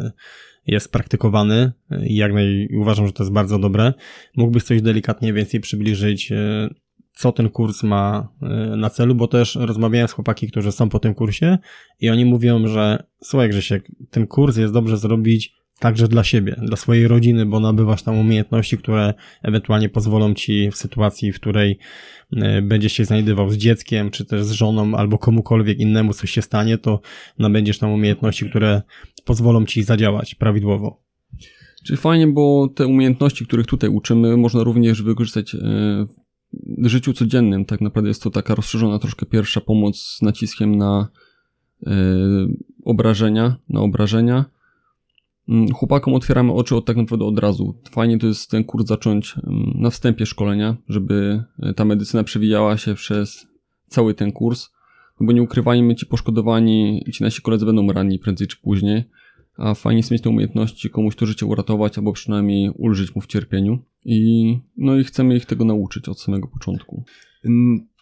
jest 0.66 0.92
praktykowany 0.92 1.72
jak 2.02 2.32
naj 2.32 2.68
uważam, 2.76 3.06
że 3.06 3.12
to 3.12 3.22
jest 3.22 3.32
bardzo 3.32 3.58
dobre. 3.58 3.92
Mógłbyś 4.36 4.62
coś 4.62 4.82
delikatnie 4.82 5.32
więcej 5.32 5.60
przybliżyć, 5.60 6.32
y, 6.32 6.74
co 7.12 7.32
ten 7.32 7.48
kurs 7.48 7.82
ma 7.82 8.28
y, 8.72 8.76
na 8.76 8.90
celu, 8.90 9.14
bo 9.14 9.28
też 9.28 9.54
rozmawiałem 9.54 10.08
z 10.08 10.12
chłopaki, 10.12 10.48
którzy 10.48 10.72
są 10.72 10.88
po 10.88 10.98
tym 10.98 11.14
kursie 11.14 11.58
i 12.00 12.10
oni 12.10 12.24
mówią, 12.24 12.66
że 12.66 13.04
słuchaj 13.22 13.48
Grzesiek, 13.48 13.88
ten 14.10 14.26
kurs 14.26 14.56
jest 14.56 14.72
dobrze 14.72 14.96
zrobić 14.96 15.54
także 15.84 16.08
dla 16.08 16.24
siebie, 16.24 16.56
dla 16.62 16.76
swojej 16.76 17.08
rodziny, 17.08 17.46
bo 17.46 17.60
nabywasz 17.60 18.02
tam 18.02 18.18
umiejętności, 18.18 18.78
które 18.78 19.14
ewentualnie 19.42 19.88
pozwolą 19.88 20.34
ci 20.34 20.70
w 20.70 20.76
sytuacji, 20.76 21.32
w 21.32 21.40
której 21.40 21.78
y, 22.32 22.62
będziesz 22.62 22.92
się 22.92 23.04
znajdował 23.04 23.50
z 23.50 23.56
dzieckiem, 23.56 24.10
czy 24.10 24.24
też 24.24 24.44
z 24.44 24.50
żoną, 24.50 24.94
albo 24.96 25.18
komukolwiek 25.18 25.78
innemu 25.78 26.12
coś 26.12 26.30
się 26.30 26.42
stanie, 26.42 26.78
to 26.78 27.00
nabędziesz 27.38 27.78
tam 27.78 27.90
umiejętności, 27.90 28.50
które 28.50 28.82
pozwolą 29.24 29.64
ci 29.64 29.82
zadziałać 29.82 30.34
prawidłowo. 30.34 31.02
Czyli 31.86 31.96
fajnie, 31.96 32.26
bo 32.26 32.68
te 32.74 32.86
umiejętności, 32.86 33.46
których 33.46 33.66
tutaj 33.66 33.90
uczymy, 33.90 34.36
można 34.36 34.62
również 34.62 35.02
wykorzystać 35.02 35.54
e, 35.54 35.58
w 36.52 36.86
życiu 36.86 37.12
codziennym. 37.12 37.64
Tak 37.64 37.80
naprawdę 37.80 38.08
jest 38.08 38.22
to 38.22 38.30
taka 38.30 38.54
rozszerzona 38.54 38.98
troszkę 38.98 39.26
pierwsza 39.26 39.60
pomoc 39.60 39.98
z 39.98 40.22
naciskiem 40.22 40.76
na 40.76 41.08
e, 41.86 41.92
obrażenia, 42.84 43.56
na 43.68 43.80
obrażenia. 43.80 44.53
Mm, 45.48 45.72
Chłopakom 45.72 46.14
otwieramy 46.14 46.52
oczy 46.52 46.76
od 46.76 46.84
tak 46.84 46.96
naprawdę 46.96 47.24
od 47.24 47.38
razu. 47.38 47.74
Fajnie 47.90 48.18
to 48.18 48.26
jest 48.26 48.50
ten 48.50 48.64
kurs 48.64 48.86
zacząć 48.86 49.34
mm, 49.36 49.72
na 49.74 49.90
wstępie 49.90 50.26
szkolenia, 50.26 50.76
żeby 50.88 51.44
e, 51.62 51.74
ta 51.74 51.84
medycyna 51.84 52.24
przewijała 52.24 52.76
się 52.76 52.94
przez 52.94 53.46
cały 53.88 54.14
ten 54.14 54.32
kurs. 54.32 54.70
No 55.20 55.26
bo 55.26 55.32
nie 55.32 55.42
ukrywajmy, 55.42 55.94
ci 55.94 56.06
poszkodowani, 56.06 57.04
ci 57.12 57.22
nasi 57.22 57.42
koledzy 57.42 57.66
będą 57.66 57.92
ranni 57.92 58.18
prędzej 58.18 58.46
czy 58.46 58.56
później 58.62 59.04
a 59.56 59.74
fajnie 59.74 59.98
jest 59.98 60.10
mieć 60.10 60.22
te 60.22 60.30
umiejętności 60.30 60.90
komuś 60.90 61.16
to 61.16 61.26
życie 61.26 61.46
uratować, 61.46 61.98
albo 61.98 62.12
przynajmniej 62.12 62.70
ulżyć 62.70 63.14
mu 63.14 63.20
w 63.20 63.26
cierpieniu. 63.26 63.78
I, 64.04 64.58
no 64.76 64.96
i 64.96 65.04
chcemy 65.04 65.36
ich 65.36 65.46
tego 65.46 65.64
nauczyć 65.64 66.08
od 66.08 66.20
samego 66.20 66.48
początku. 66.48 67.04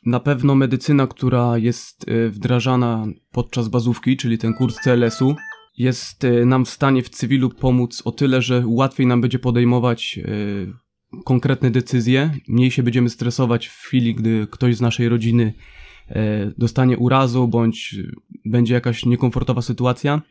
Na 0.07 0.21
pewno 0.21 0.55
medycyna, 0.55 1.07
która 1.07 1.59
jest 1.59 2.09
e, 2.09 2.29
wdrażana 2.29 3.07
podczas 3.33 3.69
bazówki, 3.69 4.17
czyli 4.17 4.39
ten 4.39 4.55
kurs 4.55 4.77
CLS-u, 4.85 5.35
jest 5.79 6.25
e, 6.25 6.47
nam 6.47 6.65
w 6.65 6.69
stanie 6.69 7.03
w 7.03 7.09
cywilu 7.09 7.51
pomóc 7.51 8.03
o 8.05 8.13
tyle, 8.13 8.43
że 8.43 8.63
łatwiej 8.67 9.07
nam 9.07 9.21
będzie 9.21 9.39
podejmować 9.39 10.19
e, 10.19 11.23
konkretne 11.25 11.71
decyzje, 11.71 12.31
mniej 12.49 12.71
się 12.71 12.83
będziemy 12.83 13.09
stresować 13.09 13.67
w 13.67 13.81
chwili, 13.81 14.15
gdy 14.15 14.47
ktoś 14.51 14.77
z 14.77 14.81
naszej 14.81 15.09
rodziny 15.09 15.55
e, 16.09 16.53
dostanie 16.59 16.99
urazu 16.99 17.49
bądź 17.49 17.97
będzie 18.45 18.75
jakaś 18.75 19.07
niekomfortowa 19.07 19.63
sytuacja. 19.63 20.23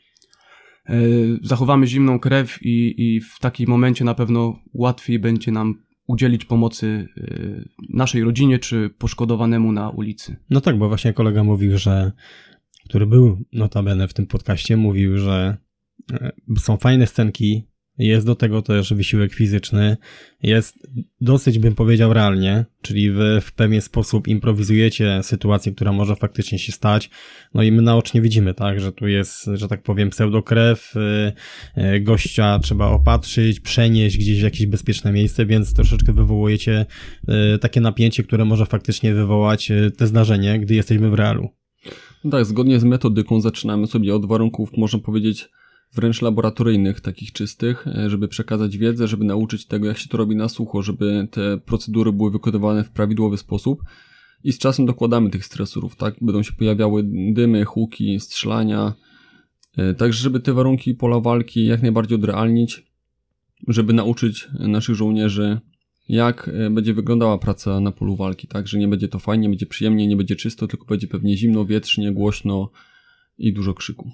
Zachowamy 1.42 1.88
zimną 1.88 2.20
krew 2.20 2.60
i, 2.62 2.94
i 2.98 3.22
w 3.22 3.40
takim 3.40 3.70
momencie 3.70 4.06
na 4.06 4.14
pewno 4.14 4.60
łatwiej 4.74 5.20
będzie 5.20 5.52
nam 5.52 5.76
udzielić 6.08 6.46
pomocy 6.46 7.08
naszej 7.90 8.24
rodzinie 8.24 8.60
czy 8.60 8.90
poszkodowanemu 8.98 9.72
na 9.72 9.90
ulicy. 9.90 10.36
No 10.50 10.62
tak, 10.62 10.78
bo 10.78 10.88
właśnie 10.88 11.14
kolega 11.14 11.44
mówił, 11.44 11.78
że, 11.78 12.12
który 12.92 13.06
był 13.06 13.38
notabene 13.54 14.08
w 14.08 14.14
tym 14.14 14.28
podcaście, 14.28 14.78
mówił, 14.78 15.18
że 15.18 15.58
e, 16.14 16.32
są 16.60 16.78
fajne 16.78 17.08
scenki, 17.08 17.68
jest 17.98 18.26
do 18.26 18.36
tego 18.36 18.62
też 18.62 18.94
wysiłek 18.94 19.34
fizyczny, 19.34 19.98
jest 20.44 20.88
dosyć, 21.22 21.60
bym 21.60 21.76
powiedział, 21.76 22.14
realnie, 22.14 22.66
czyli 22.82 23.12
wy 23.12 23.42
w 23.42 23.52
pewien 23.52 23.82
sposób 23.82 24.28
improwizujecie 24.28 25.20
sytuację, 25.24 25.72
która 25.72 25.92
może 25.92 26.16
faktycznie 26.16 26.60
się 26.60 26.72
stać, 26.72 27.10
no 27.54 27.64
i 27.64 27.72
my 27.72 27.82
naocznie 27.82 28.22
widzimy, 28.22 28.54
tak, 28.54 28.80
że 28.80 28.92
tu 28.92 29.08
jest, 29.08 29.50
że 29.54 29.68
tak 29.68 29.84
powiem, 29.84 30.10
pseudokrew, 30.10 30.94
y, 30.96 31.82
y, 31.82 32.00
gościa 32.00 32.60
trzeba 32.60 32.88
opatrzyć, 32.88 33.60
przenieść 33.60 34.18
gdzieś 34.18 34.40
w 34.40 34.44
jakieś 34.44 34.66
bezpieczne 34.66 35.12
miejsce, 35.12 35.46
więc 35.46 35.74
troszeczkę 35.74 36.14
wywołujecie 36.14 36.86
y, 37.56 37.60
takie 37.60 37.82
napięcie, 37.82 38.24
które 38.24 38.46
może 38.46 38.66
faktycznie 38.66 39.14
wywołać 39.14 39.72
te 39.98 40.08
zdarzenie, 40.08 40.60
gdy 40.60 40.76
jesteśmy 40.76 41.10
w 41.10 41.14
realu. 41.14 41.61
Tak, 42.30 42.46
zgodnie 42.46 42.80
z 42.80 42.84
metodyką 42.84 43.42
zaczynamy 43.42 43.88
sobie 43.88 44.16
od 44.16 44.26
warunków, 44.26 44.78
można 44.78 45.00
powiedzieć, 45.00 45.50
wręcz 45.94 46.22
laboratoryjnych, 46.22 47.02
takich 47.02 47.32
czystych, 47.32 47.88
e, 47.88 48.10
żeby 48.10 48.28
przekazać 48.28 48.78
wiedzę, 48.78 49.08
żeby 49.08 49.26
nauczyć 49.26 49.66
tego, 49.66 49.88
jak 49.88 49.98
się 49.98 50.10
to 50.10 50.18
robi 50.18 50.36
na 50.36 50.50
sucho, 50.50 50.82
żeby 50.82 51.28
te 51.32 51.58
procedury 51.58 52.12
były 52.12 52.32
wykonywane 52.32 52.84
w 52.84 52.92
prawidłowy 52.92 53.38
sposób. 53.38 53.84
I 54.44 54.54
z 54.54 54.60
czasem 54.60 54.86
dokładamy 54.86 55.30
tych 55.30 55.46
stresorów, 55.46 55.96
tak? 55.96 56.16
Będą 56.22 56.44
się 56.44 56.54
pojawiały 56.54 57.04
dymy, 57.34 57.66
huki, 57.66 58.20
strzelania. 58.20 58.94
E, 59.78 59.94
Także, 59.94 60.24
żeby 60.24 60.40
te 60.40 60.54
warunki 60.54 60.96
pola 60.96 61.20
walki 61.20 61.66
jak 61.66 61.82
najbardziej 61.82 62.16
odrealnić, 62.16 62.86
żeby 63.68 63.94
nauczyć 63.94 64.48
naszych 64.60 64.96
żołnierzy, 64.96 65.60
jak 66.12 66.48
e, 66.54 66.70
będzie 66.70 66.94
wyglądała 66.94 67.38
praca 67.38 67.80
na 67.80 67.92
polu 67.92 68.16
walki, 68.16 68.48
tak? 68.48 68.68
Że 68.68 68.78
nie 68.78 68.88
będzie 68.88 69.08
to 69.08 69.20
fajnie, 69.20 69.50
będzie 69.50 69.66
przyjemnie, 69.66 70.08
nie 70.08 70.16
będzie 70.16 70.36
czysto, 70.36 70.68
tylko 70.68 70.86
będzie 70.86 71.08
pewnie 71.08 71.38
zimno, 71.38 71.66
wietrznie, 71.66 72.12
głośno 72.12 72.72
i 73.38 73.54
dużo 73.54 73.74
krzyku. 73.74 74.12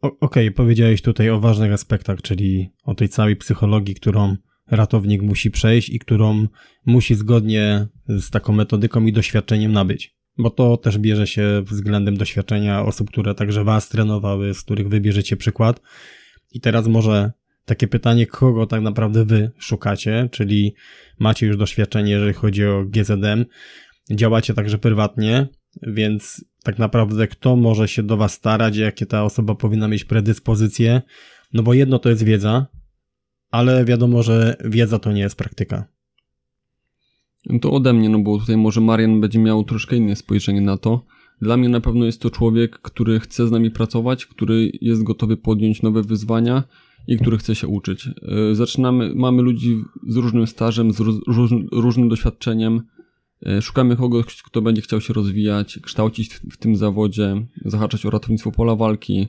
Okej, 0.00 0.52
powiedziałeś 0.52 1.02
tutaj 1.02 1.30
o 1.30 1.40
ważnych 1.40 1.72
aspektach, 1.72 2.22
czyli 2.22 2.70
o 2.84 2.94
tej 2.94 3.08
całej 3.08 3.36
psychologii, 3.36 3.94
którą 3.94 4.36
ratownik 4.70 5.22
musi 5.22 5.50
przejść 5.50 5.88
i 5.88 5.98
którą 5.98 6.46
musi 6.86 7.14
zgodnie 7.14 7.86
z 8.08 8.30
taką 8.30 8.52
metodyką 8.52 9.06
i 9.06 9.12
doświadczeniem 9.12 9.72
nabyć. 9.72 10.16
Bo 10.38 10.50
to 10.50 10.76
też 10.76 10.98
bierze 10.98 11.26
się 11.26 11.62
względem 11.66 12.16
doświadczenia 12.16 12.82
osób, 12.82 13.10
które 13.10 13.34
także 13.34 13.64
was 13.64 13.88
trenowały, 13.88 14.54
z 14.54 14.62
których 14.62 14.88
wybierzecie 14.88 15.36
przykład. 15.36 15.80
I 16.52 16.60
teraz 16.60 16.86
może 16.86 17.32
takie 17.66 17.88
pytanie, 17.88 18.26
kogo 18.26 18.66
tak 18.66 18.80
naprawdę 18.82 19.24
wy 19.24 19.50
szukacie, 19.58 20.28
czyli 20.32 20.74
macie 21.18 21.46
już 21.46 21.56
doświadczenie, 21.56 22.12
jeżeli 22.12 22.32
chodzi 22.32 22.66
o 22.66 22.84
GZM, 22.84 23.44
działacie 24.10 24.54
także 24.54 24.78
prywatnie, 24.78 25.46
więc 25.82 26.44
tak 26.62 26.78
naprawdę 26.78 27.28
kto 27.28 27.56
może 27.56 27.88
się 27.88 28.02
do 28.02 28.16
was 28.16 28.32
starać, 28.32 28.76
jakie 28.76 29.06
ta 29.06 29.24
osoba 29.24 29.54
powinna 29.54 29.88
mieć 29.88 30.04
predyspozycje, 30.04 31.02
no 31.52 31.62
bo 31.62 31.74
jedno 31.74 31.98
to 31.98 32.08
jest 32.08 32.24
wiedza, 32.24 32.66
ale 33.50 33.84
wiadomo, 33.84 34.22
że 34.22 34.56
wiedza 34.64 34.98
to 34.98 35.12
nie 35.12 35.20
jest 35.20 35.36
praktyka. 35.36 35.86
To 37.60 37.72
ode 37.72 37.92
mnie, 37.92 38.08
no 38.08 38.18
bo 38.18 38.38
tutaj 38.38 38.56
może 38.56 38.80
Marian 38.80 39.20
będzie 39.20 39.38
miał 39.38 39.64
troszkę 39.64 39.96
inne 39.96 40.16
spojrzenie 40.16 40.60
na 40.60 40.76
to. 40.76 41.06
Dla 41.42 41.56
mnie 41.56 41.68
na 41.68 41.80
pewno 41.80 42.04
jest 42.04 42.20
to 42.20 42.30
człowiek, 42.30 42.78
który 42.78 43.20
chce 43.20 43.48
z 43.48 43.50
nami 43.50 43.70
pracować, 43.70 44.26
który 44.26 44.70
jest 44.80 45.02
gotowy 45.02 45.36
podjąć 45.36 45.82
nowe 45.82 46.02
wyzwania 46.02 46.62
i 47.06 47.16
który 47.18 47.38
chce 47.38 47.54
się 47.54 47.68
uczyć. 47.68 48.06
Yy, 48.06 48.54
Zaczynamy, 48.54 49.12
mamy 49.14 49.42
ludzi 49.42 49.84
z 50.06 50.16
różnym 50.16 50.46
stażem, 50.46 50.92
z 50.92 51.00
róż, 51.00 51.14
róż, 51.26 51.50
różnym 51.72 52.08
doświadczeniem. 52.08 52.82
Yy, 53.42 53.62
Szukamy 53.62 53.96
kogoś, 53.96 54.42
kto 54.42 54.62
będzie 54.62 54.82
chciał 54.82 55.00
się 55.00 55.12
rozwijać, 55.12 55.78
kształcić 55.82 56.34
w, 56.34 56.56
tym 56.56 56.76
zawodzie, 56.76 57.46
zahaczać 57.64 58.06
o 58.06 58.10
ratownictwo 58.10 58.52
pola 58.52 58.76
walki, 58.76 59.28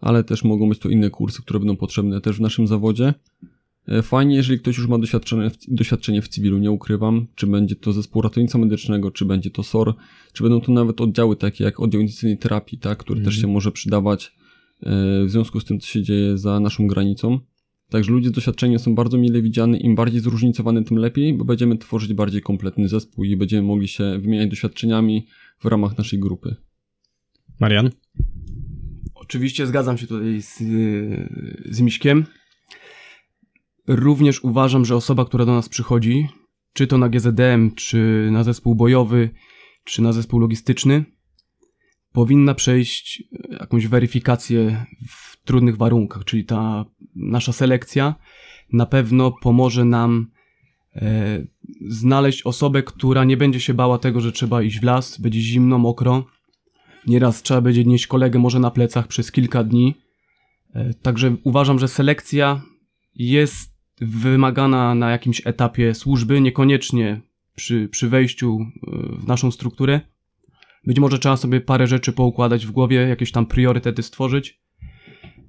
ale 0.00 0.24
też 0.24 0.44
mogą 0.44 0.68
być 0.68 0.78
to 0.78 0.88
inne 0.88 1.10
kursy, 1.10 1.42
które 1.42 1.58
będą 1.58 1.76
potrzebne 1.76 2.20
też 2.20 2.36
w 2.36 2.40
naszym 2.40 2.66
zawodzie. 2.66 3.14
E, 3.88 4.02
Fajnie, 4.02 4.36
jeżeli 4.36 4.58
ktoś 4.58 4.78
już 4.78 4.86
ma 4.86 4.98
doświadczenie 4.98 5.50
w, 5.50 5.56
doświadczenie 5.68 6.22
w 6.22 6.28
cywilu, 6.28 6.58
nie 6.58 6.70
ukrywam, 6.70 7.26
czy 7.34 7.46
będzie 7.46 7.76
to 7.76 7.92
zespół 7.92 8.22
ratownictwa 8.22 8.58
medycznego, 8.58 9.10
czy 9.10 9.24
będzie 9.24 9.50
to 9.50 9.62
SOR, 9.62 9.94
czy 10.32 10.42
będą 10.42 10.60
to 10.60 10.72
nawet 10.72 11.00
oddziały 11.00 11.36
takie 11.36 11.64
jak 11.64 11.80
oddział 11.80 12.00
intensywnej 12.00 12.38
terapii, 12.38 12.78
tak, 12.78 12.98
który 12.98 13.20
też 13.20 13.40
się 13.40 13.46
może 13.46 13.72
przydawać 13.72 14.39
w 14.82 15.26
związku 15.26 15.60
z 15.60 15.64
tym, 15.64 15.80
co 15.80 15.86
się 15.86 16.02
dzieje 16.02 16.38
za 16.38 16.60
naszą 16.60 16.86
granicą. 16.86 17.38
Także 17.90 18.12
ludzie 18.12 18.28
z 18.28 18.32
doświadczeniem 18.32 18.78
są 18.78 18.94
bardzo 18.94 19.18
mile 19.18 19.42
widziani, 19.42 19.86
im 19.86 19.94
bardziej 19.94 20.20
zróżnicowany, 20.20 20.84
tym 20.84 20.96
lepiej, 20.96 21.34
bo 21.34 21.44
będziemy 21.44 21.78
tworzyć 21.78 22.14
bardziej 22.14 22.42
kompletny 22.42 22.88
zespół 22.88 23.24
i 23.24 23.36
będziemy 23.36 23.62
mogli 23.62 23.88
się 23.88 24.18
wymieniać 24.18 24.50
doświadczeniami 24.50 25.26
w 25.60 25.64
ramach 25.64 25.98
naszej 25.98 26.18
grupy. 26.18 26.56
Marian? 27.60 27.90
Oczywiście 29.14 29.66
zgadzam 29.66 29.98
się 29.98 30.06
tutaj 30.06 30.42
z, 30.42 30.58
z 31.70 31.80
Miśkiem. 31.80 32.24
Również 33.86 34.44
uważam, 34.44 34.84
że 34.84 34.96
osoba, 34.96 35.24
która 35.24 35.44
do 35.44 35.52
nas 35.54 35.68
przychodzi, 35.68 36.28
czy 36.72 36.86
to 36.86 36.98
na 36.98 37.08
GZDM, 37.08 37.70
czy 37.74 38.28
na 38.32 38.44
zespół 38.44 38.74
bojowy, 38.74 39.30
czy 39.84 40.02
na 40.02 40.12
zespół 40.12 40.40
logistyczny, 40.40 41.04
powinna 42.12 42.54
przejść 42.54 43.22
jakąś 43.50 43.86
weryfikację 43.86 44.86
w 45.08 45.44
trudnych 45.44 45.76
warunkach, 45.76 46.24
czyli 46.24 46.44
ta 46.44 46.84
nasza 47.16 47.52
selekcja 47.52 48.14
na 48.72 48.86
pewno 48.86 49.32
pomoże 49.32 49.84
nam 49.84 50.30
e, 50.96 51.46
znaleźć 51.88 52.42
osobę, 52.42 52.82
która 52.82 53.24
nie 53.24 53.36
będzie 53.36 53.60
się 53.60 53.74
bała 53.74 53.98
tego, 53.98 54.20
że 54.20 54.32
trzeba 54.32 54.62
iść 54.62 54.80
w 54.80 54.82
las, 54.82 55.20
będzie 55.20 55.40
zimno, 55.40 55.78
mokro. 55.78 56.24
Nieraz 57.06 57.42
trzeba 57.42 57.60
będzie 57.60 57.84
nieść 57.84 58.06
kolegę 58.06 58.38
może 58.38 58.58
na 58.60 58.70
plecach 58.70 59.06
przez 59.06 59.32
kilka 59.32 59.64
dni. 59.64 59.94
E, 60.74 60.94
Także 60.94 61.36
uważam, 61.44 61.78
że 61.78 61.88
selekcja 61.88 62.62
jest 63.14 63.70
wymagana 64.00 64.94
na 64.94 65.10
jakimś 65.10 65.46
etapie 65.46 65.94
służby, 65.94 66.40
niekoniecznie 66.40 67.20
przy, 67.54 67.88
przy 67.88 68.08
wejściu 68.08 68.58
e, 68.60 68.66
w 69.16 69.26
naszą 69.26 69.50
strukturę. 69.50 70.00
Być 70.86 70.98
może 70.98 71.18
trzeba 71.18 71.36
sobie 71.36 71.60
parę 71.60 71.86
rzeczy 71.86 72.12
poukładać 72.12 72.66
w 72.66 72.70
głowie, 72.70 72.96
jakieś 72.96 73.32
tam 73.32 73.46
priorytety 73.46 74.02
stworzyć, 74.02 74.60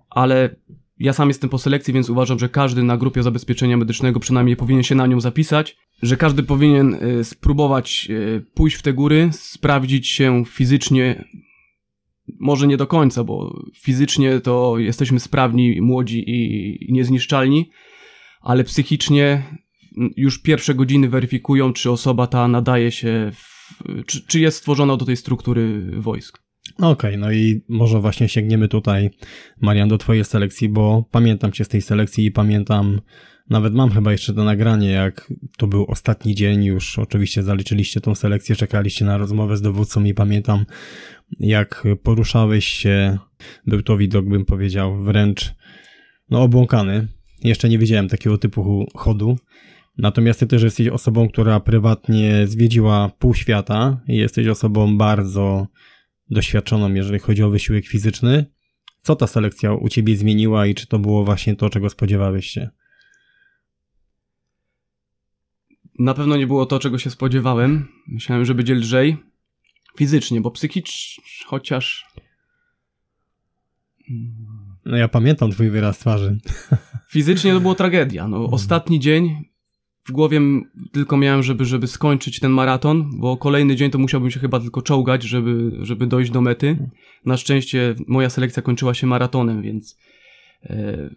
ale 0.09 0.55
ja 0.99 1.13
sam 1.13 1.27
jestem 1.27 1.49
po 1.49 1.57
selekcji, 1.57 1.93
więc 1.93 2.09
uważam, 2.09 2.39
że 2.39 2.49
każdy 2.49 2.83
na 2.83 2.97
grupie 2.97 3.23
zabezpieczenia 3.23 3.77
medycznego 3.77 4.19
przynajmniej 4.19 4.55
powinien 4.55 4.83
się 4.83 4.95
na 4.95 5.07
nią 5.07 5.21
zapisać, 5.21 5.77
że 6.01 6.17
każdy 6.17 6.43
powinien 6.43 6.95
e, 6.95 7.23
spróbować 7.23 8.07
e, 8.09 8.39
pójść 8.39 8.77
w 8.77 8.81
te 8.81 8.93
góry, 8.93 9.29
sprawdzić 9.31 10.07
się 10.07 10.43
fizycznie, 10.47 11.25
może 12.39 12.67
nie 12.67 12.77
do 12.77 12.87
końca, 12.87 13.23
bo 13.23 13.61
fizycznie 13.75 14.39
to 14.39 14.77
jesteśmy 14.77 15.19
sprawni, 15.19 15.81
młodzi 15.81 16.23
i, 16.27 16.93
niezniszczalni, 16.93 17.69
ale 18.41 18.63
psychicznie 18.63 19.43
już 20.17 20.41
pierwsze 20.41 20.75
godziny 20.75 21.09
weryfikują, 21.09 21.73
czy 21.73 21.91
osoba 21.91 22.27
ta 22.27 22.47
nadaje 22.47 22.91
się, 22.91 23.31
czy, 24.05 24.27
czy 24.27 24.39
jest 24.39 24.57
stworzona 24.57 24.97
do 24.97 25.05
tej 25.05 25.17
struktury 25.17 25.91
wojsk. 25.97 26.41
Okej, 26.77 27.17
no 27.17 27.31
i 27.31 27.61
może 27.69 27.99
właśnie 27.99 28.29
sięgniemy 28.29 28.67
tutaj, 28.67 29.09
Marian, 29.61 29.89
do 29.89 29.97
twojej 29.97 30.25
selekcji, 30.25 30.69
bo 30.69 31.05
pamiętam 31.11 31.51
cię 31.51 31.65
z 31.65 31.67
tej 31.67 31.81
selekcji 31.81 32.25
i 32.25 32.31
pamiętam, 32.31 33.01
nawet 33.49 33.73
mam 33.73 33.89
chyba 33.89 34.11
jeszcze 34.11 34.33
to 34.33 34.43
nagranie, 34.43 34.89
jak 34.89 35.33
to 35.57 35.67
był 35.67 35.85
ostatni 35.85 36.35
dzień, 36.35 36.63
już 36.63 36.99
oczywiście 36.99 37.43
zaliczyliście 37.43 38.01
tą 38.01 38.15
selekcję, 38.15 38.55
czekaliście 38.55 39.05
na 39.05 39.17
rozmowę 39.17 39.57
z 39.57 39.61
dowódcą 39.61 40.03
i 40.03 40.13
pamiętam, 40.13 40.65
jak 41.39 41.83
poruszałeś 42.03 42.65
się, 42.65 43.17
był 43.67 43.81
to 43.81 43.97
widok, 43.97 44.25
bym 44.25 44.45
powiedział, 44.45 45.03
wręcz 45.03 45.53
no 46.29 46.41
obłąkany. 46.41 47.07
Jeszcze 47.43 47.69
nie 47.69 47.77
widziałem 47.77 48.07
takiego 48.07 48.37
typu 48.37 48.85
chodu. 48.95 49.37
Natomiast 49.97 50.39
ty 50.39 50.47
też 50.47 50.63
jesteś 50.63 50.87
osobą, 50.87 51.29
która 51.29 51.59
prywatnie 51.59 52.47
zwiedziła 52.47 53.11
pół 53.19 53.33
świata 53.33 54.01
i 54.07 54.15
jesteś 54.17 54.47
osobą 54.47 54.97
bardzo 54.97 55.67
doświadczoną, 56.29 56.93
jeżeli 56.93 57.19
chodzi 57.19 57.43
o 57.43 57.49
wysiłek 57.49 57.87
fizyczny 57.87 58.45
Co 59.01 59.15
ta 59.15 59.27
selekcja 59.27 59.73
u 59.73 59.89
ciebie 59.89 60.17
zmieniła 60.17 60.67
i 60.67 60.75
czy 60.75 60.87
to 60.87 60.99
było 60.99 61.25
właśnie 61.25 61.55
to, 61.55 61.69
czego 61.69 61.89
spodziewałeś 61.89 62.47
się? 62.47 62.69
Na 65.99 66.13
pewno 66.13 66.37
nie 66.37 66.47
było 66.47 66.65
to, 66.65 66.79
czego 66.79 66.97
się 66.97 67.09
spodziewałem. 67.09 67.87
Myślałem, 68.07 68.45
że 68.45 68.55
będzie 68.55 68.75
lżej. 68.75 69.17
Fizycznie, 69.97 70.41
bo 70.41 70.51
psychicznie, 70.51 71.23
chociaż. 71.45 72.05
No 74.85 74.97
ja 74.97 75.07
pamiętam 75.07 75.51
twój 75.51 75.69
wyraz 75.69 75.99
twarzy. 75.99 76.37
Fizycznie 77.09 77.53
to 77.53 77.59
było 77.59 77.75
tragedia. 77.75 78.27
No, 78.27 78.45
ostatni 78.45 78.99
dzień 78.99 79.50
w 80.03 80.11
głowie 80.11 80.41
tylko 80.91 81.17
miałem, 81.17 81.43
żeby, 81.43 81.65
żeby 81.65 81.87
skończyć 81.87 82.39
ten 82.39 82.51
maraton, 82.51 83.09
bo 83.19 83.37
kolejny 83.37 83.75
dzień 83.75 83.91
to 83.91 83.97
musiałbym 83.97 84.31
się 84.31 84.39
chyba 84.39 84.59
tylko 84.59 84.81
czołgać, 84.81 85.23
żeby, 85.23 85.71
żeby 85.81 86.07
dojść 86.07 86.31
do 86.31 86.41
mety. 86.41 86.89
Na 87.25 87.37
szczęście 87.37 87.95
moja 88.07 88.29
selekcja 88.29 88.63
kończyła 88.63 88.93
się 88.93 89.07
maratonem, 89.07 89.61
więc 89.61 89.97
e, 90.63 91.09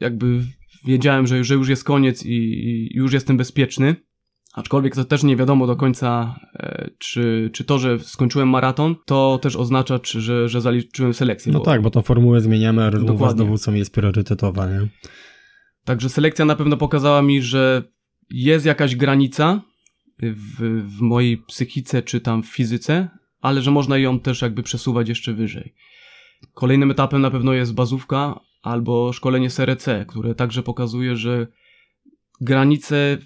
jakby 0.00 0.40
wiedziałem, 0.84 1.26
że, 1.26 1.44
że 1.44 1.54
już 1.54 1.68
jest 1.68 1.84
koniec 1.84 2.26
i, 2.26 2.34
i 2.34 2.96
już 2.96 3.12
jestem 3.12 3.36
bezpieczny. 3.36 3.96
Aczkolwiek 4.54 4.94
to 4.94 5.04
też 5.04 5.22
nie 5.22 5.36
wiadomo 5.36 5.66
do 5.66 5.76
końca, 5.76 6.40
e, 6.54 6.90
czy, 6.98 7.50
czy 7.52 7.64
to, 7.64 7.78
że 7.78 7.98
skończyłem 7.98 8.48
maraton, 8.48 8.94
to 9.06 9.38
też 9.42 9.56
oznacza, 9.56 9.98
czy, 9.98 10.20
że, 10.20 10.48
że 10.48 10.60
zaliczyłem 10.60 11.14
selekcję. 11.14 11.52
No 11.52 11.58
bo- 11.58 11.64
tak, 11.64 11.82
bo 11.82 11.90
tą 11.90 12.02
formułę 12.02 12.40
zmieniamy, 12.40 12.84
a 12.84 12.90
rozmowa 12.90 13.12
z 13.14 13.18
Dokładnie. 13.18 13.44
dowódcą 13.44 13.74
jest 13.74 13.94
priorytetowa, 13.94 14.66
nie? 14.66 14.88
Także 15.84 16.08
selekcja 16.08 16.44
na 16.44 16.56
pewno 16.56 16.76
pokazała 16.76 17.22
mi, 17.22 17.42
że 17.42 17.82
jest 18.30 18.66
jakaś 18.66 18.96
granica 18.96 19.62
w, 20.22 20.82
w 20.96 21.00
mojej 21.00 21.38
psychice 21.38 22.02
czy 22.02 22.20
tam 22.20 22.42
w 22.42 22.46
fizyce, 22.46 23.08
ale 23.40 23.62
że 23.62 23.70
można 23.70 23.98
ją 23.98 24.20
też 24.20 24.42
jakby 24.42 24.62
przesuwać 24.62 25.08
jeszcze 25.08 25.32
wyżej. 25.32 25.74
Kolejnym 26.54 26.90
etapem 26.90 27.20
na 27.20 27.30
pewno 27.30 27.52
jest 27.52 27.74
bazówka 27.74 28.40
albo 28.62 29.12
szkolenie 29.12 29.50
SRC, 29.50 29.88
które 30.08 30.34
także 30.34 30.62
pokazuje, 30.62 31.16
że 31.16 31.46
granice, 32.40 33.18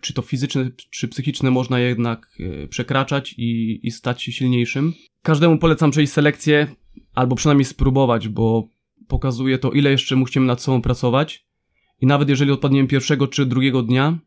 czy 0.00 0.14
to 0.14 0.22
fizyczne, 0.22 0.70
czy 0.90 1.08
psychiczne, 1.08 1.50
można 1.50 1.80
jednak 1.80 2.28
e, 2.40 2.68
przekraczać 2.68 3.34
i, 3.38 3.80
i 3.82 3.90
stać 3.90 4.22
się 4.22 4.32
silniejszym. 4.32 4.92
Każdemu 5.22 5.58
polecam 5.58 5.90
przejść 5.90 6.12
selekcję, 6.12 6.74
albo 7.14 7.36
przynajmniej 7.36 7.64
spróbować, 7.64 8.28
bo 8.28 8.68
pokazuje 9.08 9.58
to, 9.58 9.70
ile 9.70 9.90
jeszcze 9.90 10.16
musimy 10.16 10.46
nad 10.46 10.62
sobą 10.62 10.82
pracować. 10.82 11.46
I 12.02 12.06
nawet 12.06 12.28
jeżeli 12.28 12.50
odpadniemy 12.50 12.88
pierwszego 12.88 13.28
czy 13.28 13.46
drugiego 13.46 13.82
dnia, 13.82 14.18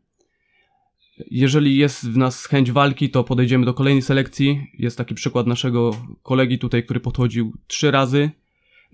jeżeli 1.30 1.76
jest 1.76 2.10
w 2.10 2.16
nas 2.16 2.46
chęć 2.46 2.72
walki, 2.72 3.10
to 3.10 3.24
podejdziemy 3.24 3.66
do 3.66 3.74
kolejnej 3.74 4.02
selekcji. 4.02 4.66
Jest 4.78 4.98
taki 4.98 5.14
przykład 5.14 5.46
naszego 5.46 5.90
kolegi 6.22 6.58
tutaj, 6.58 6.84
który 6.84 7.00
podchodził 7.00 7.52
trzy 7.66 7.90
razy. 7.90 8.30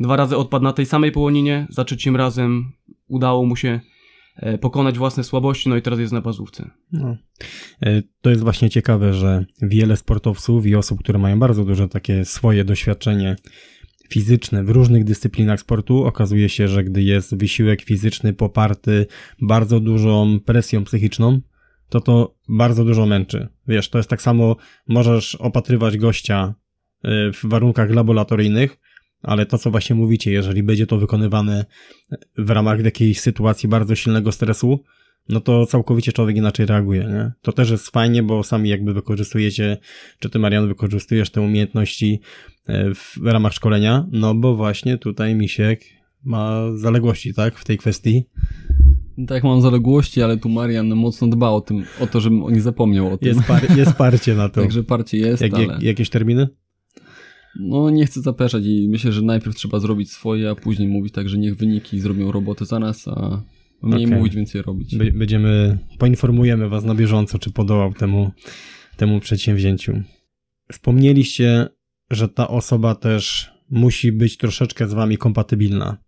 Dwa 0.01 0.17
razy 0.17 0.37
odpadł 0.37 0.65
na 0.65 0.73
tej 0.73 0.87
samej 0.87 1.13
połoninie, 1.13 1.67
za 1.71 1.85
trzecim 1.85 2.17
razem 2.17 2.73
udało 3.09 3.47
mu 3.47 3.57
się 3.57 3.81
e, 4.37 4.59
pokonać 4.59 4.99
własne 4.99 5.25
słabości, 5.25 5.69
no 5.69 5.77
i 5.77 5.83
teraz 5.83 6.01
jest 6.01 6.13
na 6.13 6.21
bazówce. 6.21 6.71
No. 6.93 7.17
E, 7.83 8.03
To 8.21 8.31
jest 8.31 8.43
właśnie 8.43 8.71
ciekawe, 8.71 9.15
że 9.15 9.45
wiele 9.63 9.97
sportowców 9.97 10.67
i 10.67 10.75
osób, 10.75 10.99
które 10.99 11.19
mają 11.19 11.39
bardzo 11.39 11.65
duże 11.65 11.89
takie 11.89 12.25
swoje 12.25 12.65
doświadczenie 12.65 13.37
fizyczne 14.13 14.65
w 14.65 14.71
różnych 14.71 15.05
dyscyplinach 15.05 15.61
sportu, 15.61 16.05
okazuje 16.05 16.49
się, 16.49 16.69
że 16.69 16.85
gdy 16.85 17.03
jest 17.03 17.37
wysiłek 17.37 17.83
fizyczny 17.83 18.33
poparty 18.33 19.07
bardzo 19.41 19.81
dużą 19.81 20.41
presją 20.41 20.85
psychiczną, 20.85 21.41
to 21.89 22.01
to 22.01 22.35
bardzo 22.49 22.85
dużo 22.85 23.07
męczy. 23.07 23.49
Wiesz, 23.69 23.89
to 23.89 23.99
jest 23.99 24.11
tak 24.11 24.23
samo, 24.23 24.57
możesz 24.89 25.35
opatrywać 25.35 25.97
gościa 25.97 26.55
y, 27.05 27.09
w 27.33 27.41
warunkach 27.45 27.91
laboratoryjnych, 27.91 28.79
ale 29.23 29.47
to, 29.47 29.59
co 29.59 29.71
właśnie 29.71 29.97
mówicie, 29.97 30.33
jeżeli 30.33 30.63
będzie 30.63 30.87
to 30.87 30.99
wykonywane 30.99 31.65
w 32.39 32.51
ramach 32.51 32.85
jakiejś 32.85 33.21
sytuacji 33.21 33.69
bardzo 33.69 33.95
silnego 33.95 34.33
stresu, 34.33 34.85
no 35.29 35.41
to 35.41 35.67
całkowicie 35.67 36.13
człowiek 36.13 36.37
inaczej 36.37 36.67
reaguje, 36.67 37.05
nie? 37.05 37.33
To 37.43 37.53
też 37.53 37.71
jest 37.71 37.91
fajnie, 37.91 38.23
bo 38.23 38.43
sami 38.43 38.69
jakby 38.69 38.95
wykorzystujecie, 38.95 39.77
czy 40.19 40.31
ty 40.31 40.39
Marian 40.39 40.69
wykorzystujesz 40.69 41.31
te 41.31 41.41
umiejętności 41.41 42.21
e, 42.67 42.95
w 42.95 43.17
ramach 43.25 43.53
szkolenia, 43.53 44.07
no 44.13 44.35
bo 44.35 44.57
właśnie 44.57 44.99
tutaj 44.99 45.35
Misiek 45.35 45.81
ma 46.25 46.63
zaległości, 46.75 47.35
tak, 47.35 47.59
w 47.59 47.65
tej 47.65 47.79
kwestii. 47.79 48.25
Tak, 49.27 49.45
mam 49.45 49.61
zaległości, 49.61 50.23
ale 50.23 50.37
tu 50.37 50.49
Marian 50.49 50.95
mocno 50.95 51.29
dba 51.29 51.51
o 51.51 51.61
tym, 51.61 51.85
o 52.01 52.07
to, 52.07 52.21
żebym 52.21 52.41
nie 52.41 52.61
zapomniał 52.61 53.13
o 53.13 53.19
tym. 53.19 53.29
Jest, 53.29 53.43
par, 53.43 53.77
jest 53.77 53.93
parcie 53.93 54.35
na 54.35 54.49
to. 54.49 54.61
Także 54.63 54.83
parcie 54.83 55.19
jest, 55.19 55.43
Jak, 55.43 55.55
ale 55.55 55.65
jak, 55.65 55.83
jakieś 55.83 56.11
terminy? 56.11 56.49
no 57.61 57.91
nie 57.91 58.07
chcę 58.07 58.21
zapeszać 58.21 58.65
i 58.67 58.89
myślę, 58.89 59.13
że 59.13 59.23
najpierw 59.23 59.57
trzeba 59.57 59.81
zrobić 59.81 60.11
swoje, 60.11 60.51
a 60.51 60.55
później 60.55 60.89
mówić 60.89 61.15
tak, 61.15 61.29
że 61.29 61.39
niech 61.39 61.57
wyniki 61.57 62.01
zrobią 62.01 62.33
robotę 62.33 62.65
za 62.65 62.79
nas, 62.79 63.09
a 63.09 63.43
mniej 63.83 64.07
Okej. 64.07 64.19
mówić, 64.19 64.35
więcej 64.37 64.63
robić. 64.63 64.97
Będziemy, 64.97 65.79
poinformujemy 65.99 66.69
was 66.69 66.85
na 66.85 66.95
bieżąco, 66.95 67.39
czy 67.39 67.51
podołał 67.51 67.95
temu, 67.95 68.31
temu 68.97 69.21
przedsięwzięciu. 69.21 70.03
Wspomnieliście, 70.73 71.69
że 72.11 72.29
ta 72.29 72.49
osoba 72.49 72.95
też 72.95 73.53
musi 73.71 74.13
być 74.13 74.37
troszeczkę 74.37 74.89
z 74.89 74.93
wami 74.93 75.17
kompatybilna. 75.17 75.99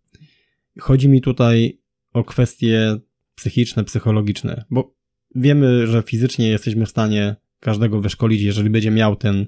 Chodzi 0.80 1.08
mi 1.08 1.20
tutaj 1.20 1.80
o 2.12 2.24
kwestie 2.24 2.96
psychiczne, 3.34 3.84
psychologiczne, 3.84 4.64
bo 4.70 4.94
wiemy, 5.34 5.86
że 5.86 6.02
fizycznie 6.02 6.48
jesteśmy 6.48 6.86
w 6.86 6.90
stanie 6.90 7.36
każdego 7.60 8.00
wyszkolić, 8.00 8.42
jeżeli 8.42 8.70
będzie 8.70 8.90
miał 8.90 9.16
ten, 9.16 9.46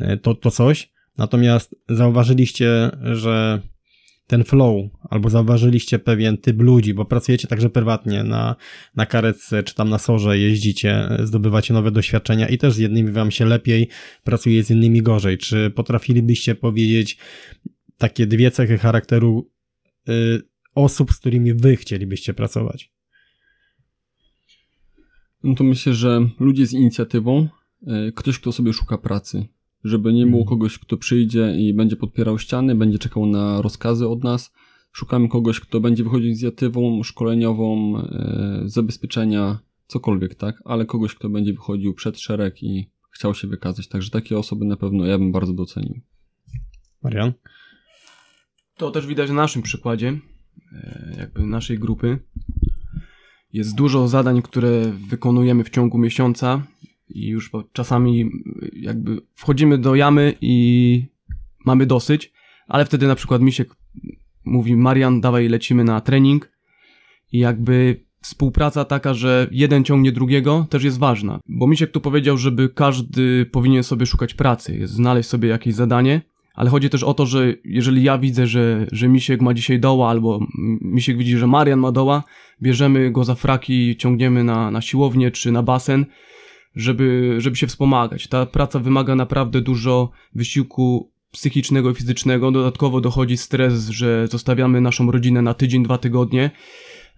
e, 0.00 0.16
to, 0.16 0.34
to 0.34 0.50
coś. 0.50 0.92
Natomiast 1.18 1.76
zauważyliście, 1.88 2.90
że 3.12 3.60
ten 4.26 4.44
flow, 4.44 4.90
albo 5.10 5.30
zauważyliście 5.30 5.98
pewien 5.98 6.38
typ 6.38 6.60
ludzi, 6.60 6.94
bo 6.94 7.04
pracujecie 7.04 7.48
także 7.48 7.70
prywatnie 7.70 8.24
na, 8.24 8.56
na 8.94 9.06
karetce, 9.06 9.62
czy 9.62 9.74
tam 9.74 9.88
na 9.88 9.98
sorze 9.98 10.38
jeździcie, 10.38 11.08
zdobywacie 11.24 11.74
nowe 11.74 11.90
doświadczenia 11.90 12.48
i 12.48 12.58
też 12.58 12.74
z 12.74 12.78
jednymi 12.78 13.12
wam 13.12 13.30
się 13.30 13.44
lepiej 13.44 13.88
pracuje, 14.24 14.64
z 14.64 14.70
innymi 14.70 15.02
gorzej. 15.02 15.38
Czy 15.38 15.70
potrafilibyście 15.70 16.54
powiedzieć 16.54 17.18
takie 17.98 18.26
dwie 18.26 18.50
cechy 18.50 18.78
charakteru 18.78 19.50
y, 20.08 20.42
osób, 20.74 21.12
z 21.12 21.16
którymi 21.16 21.54
wy 21.54 21.76
chcielibyście 21.76 22.34
pracować? 22.34 22.92
No 25.42 25.54
to 25.54 25.64
myślę, 25.64 25.94
że 25.94 26.28
ludzie 26.40 26.66
z 26.66 26.72
inicjatywą, 26.72 27.48
e, 27.86 28.12
ktoś, 28.12 28.38
kto 28.38 28.52
sobie 28.52 28.72
szuka 28.72 28.98
pracy, 28.98 29.44
żeby 29.84 30.12
nie 30.12 30.26
było 30.26 30.42
Mhm. 30.42 30.48
kogoś, 30.48 30.78
kto 30.78 30.96
przyjdzie 30.96 31.56
i 31.58 31.74
będzie 31.74 31.96
podpierał 31.96 32.38
ściany, 32.38 32.74
będzie 32.74 32.98
czekał 32.98 33.26
na 33.26 33.62
rozkazy 33.62 34.08
od 34.08 34.24
nas. 34.24 34.52
Szukamy 34.92 35.28
kogoś, 35.28 35.60
kto 35.60 35.80
będzie 35.80 36.04
wychodził 36.04 36.24
z 36.24 36.28
inicjatywą 36.28 37.02
szkoleniową, 37.02 37.98
e, 37.98 38.62
zabezpieczenia, 38.64 39.58
cokolwiek, 39.86 40.34
tak? 40.34 40.62
Ale 40.64 40.86
kogoś, 40.86 41.14
kto 41.14 41.28
będzie 41.28 41.52
wychodził 41.52 41.94
przed 41.94 42.20
szereg 42.20 42.62
i 42.62 42.90
chciał 43.10 43.34
się 43.34 43.48
wykazać. 43.48 43.88
Także 43.88 44.10
takie 44.10 44.38
osoby 44.38 44.64
na 44.64 44.76
pewno 44.76 45.06
ja 45.06 45.18
bym 45.18 45.32
bardzo 45.32 45.52
docenił. 45.52 46.00
Marian? 47.02 47.32
To 48.76 48.90
też 48.90 49.06
widać 49.06 49.28
na 49.28 49.34
naszym 49.34 49.62
przykładzie, 49.62 50.18
e, 50.72 51.14
jakby 51.18 51.46
naszej 51.46 51.78
grupy. 51.78 52.18
Jest 53.52 53.74
dużo 53.74 54.08
zadań, 54.08 54.42
które 54.42 54.92
wykonujemy 55.08 55.64
w 55.64 55.70
ciągu 55.70 55.98
miesiąca 55.98 56.62
i 57.08 57.26
już 57.26 57.50
czasami 57.72 58.30
jakby 58.72 59.20
wchodzimy 59.34 59.78
do 59.78 59.94
jamy 59.94 60.34
i 60.40 61.04
mamy 61.64 61.86
dosyć, 61.86 62.32
ale 62.68 62.84
wtedy 62.84 63.06
na 63.06 63.14
przykład 63.14 63.42
Misiek 63.42 63.76
mówi 64.44 64.76
Marian, 64.76 65.20
dawaj 65.20 65.48
lecimy 65.48 65.84
na 65.84 66.00
trening. 66.00 66.50
I 67.32 67.38
jakby 67.38 68.04
współpraca 68.20 68.84
taka, 68.84 69.14
że 69.14 69.46
jeden 69.50 69.84
ciągnie 69.84 70.12
drugiego 70.12 70.66
też 70.70 70.84
jest 70.84 70.98
ważna, 70.98 71.40
bo 71.48 71.66
Misiek 71.66 71.90
tu 71.90 72.00
powiedział, 72.00 72.38
żeby 72.38 72.68
każdy 72.68 73.46
powinien 73.46 73.82
sobie 73.82 74.06
szukać 74.06 74.34
pracy, 74.34 74.86
znaleźć 74.86 75.28
sobie 75.28 75.48
jakieś 75.48 75.74
zadanie, 75.74 76.20
ale 76.54 76.70
chodzi 76.70 76.90
też 76.90 77.02
o 77.02 77.14
to, 77.14 77.26
że 77.26 77.54
jeżeli 77.64 78.02
ja 78.02 78.18
widzę, 78.18 78.46
że, 78.46 78.86
że 78.92 79.08
Misiek 79.08 79.40
ma 79.40 79.54
dzisiaj 79.54 79.80
doła, 79.80 80.10
albo 80.10 80.46
Misiek 80.80 81.18
widzi, 81.18 81.36
że 81.36 81.46
Marian 81.46 81.80
ma 81.80 81.92
doła, 81.92 82.24
bierzemy 82.62 83.10
go 83.10 83.24
za 83.24 83.34
fraki, 83.34 83.96
ciągniemy 83.96 84.44
na, 84.44 84.70
na 84.70 84.80
siłownię 84.80 85.30
czy 85.30 85.52
na 85.52 85.62
basen, 85.62 86.06
żeby, 86.76 87.34
żeby 87.38 87.56
się 87.56 87.66
wspomagać. 87.66 88.28
Ta 88.28 88.46
praca 88.46 88.78
wymaga 88.78 89.14
naprawdę 89.14 89.60
dużo 89.60 90.10
wysiłku 90.34 91.12
psychicznego 91.30 91.90
i 91.90 91.94
fizycznego. 91.94 92.50
Dodatkowo 92.50 93.00
dochodzi 93.00 93.36
stres, 93.36 93.88
że 93.88 94.28
zostawiamy 94.28 94.80
naszą 94.80 95.10
rodzinę 95.10 95.42
na 95.42 95.54
tydzień, 95.54 95.82
dwa 95.82 95.98
tygodnie. 95.98 96.50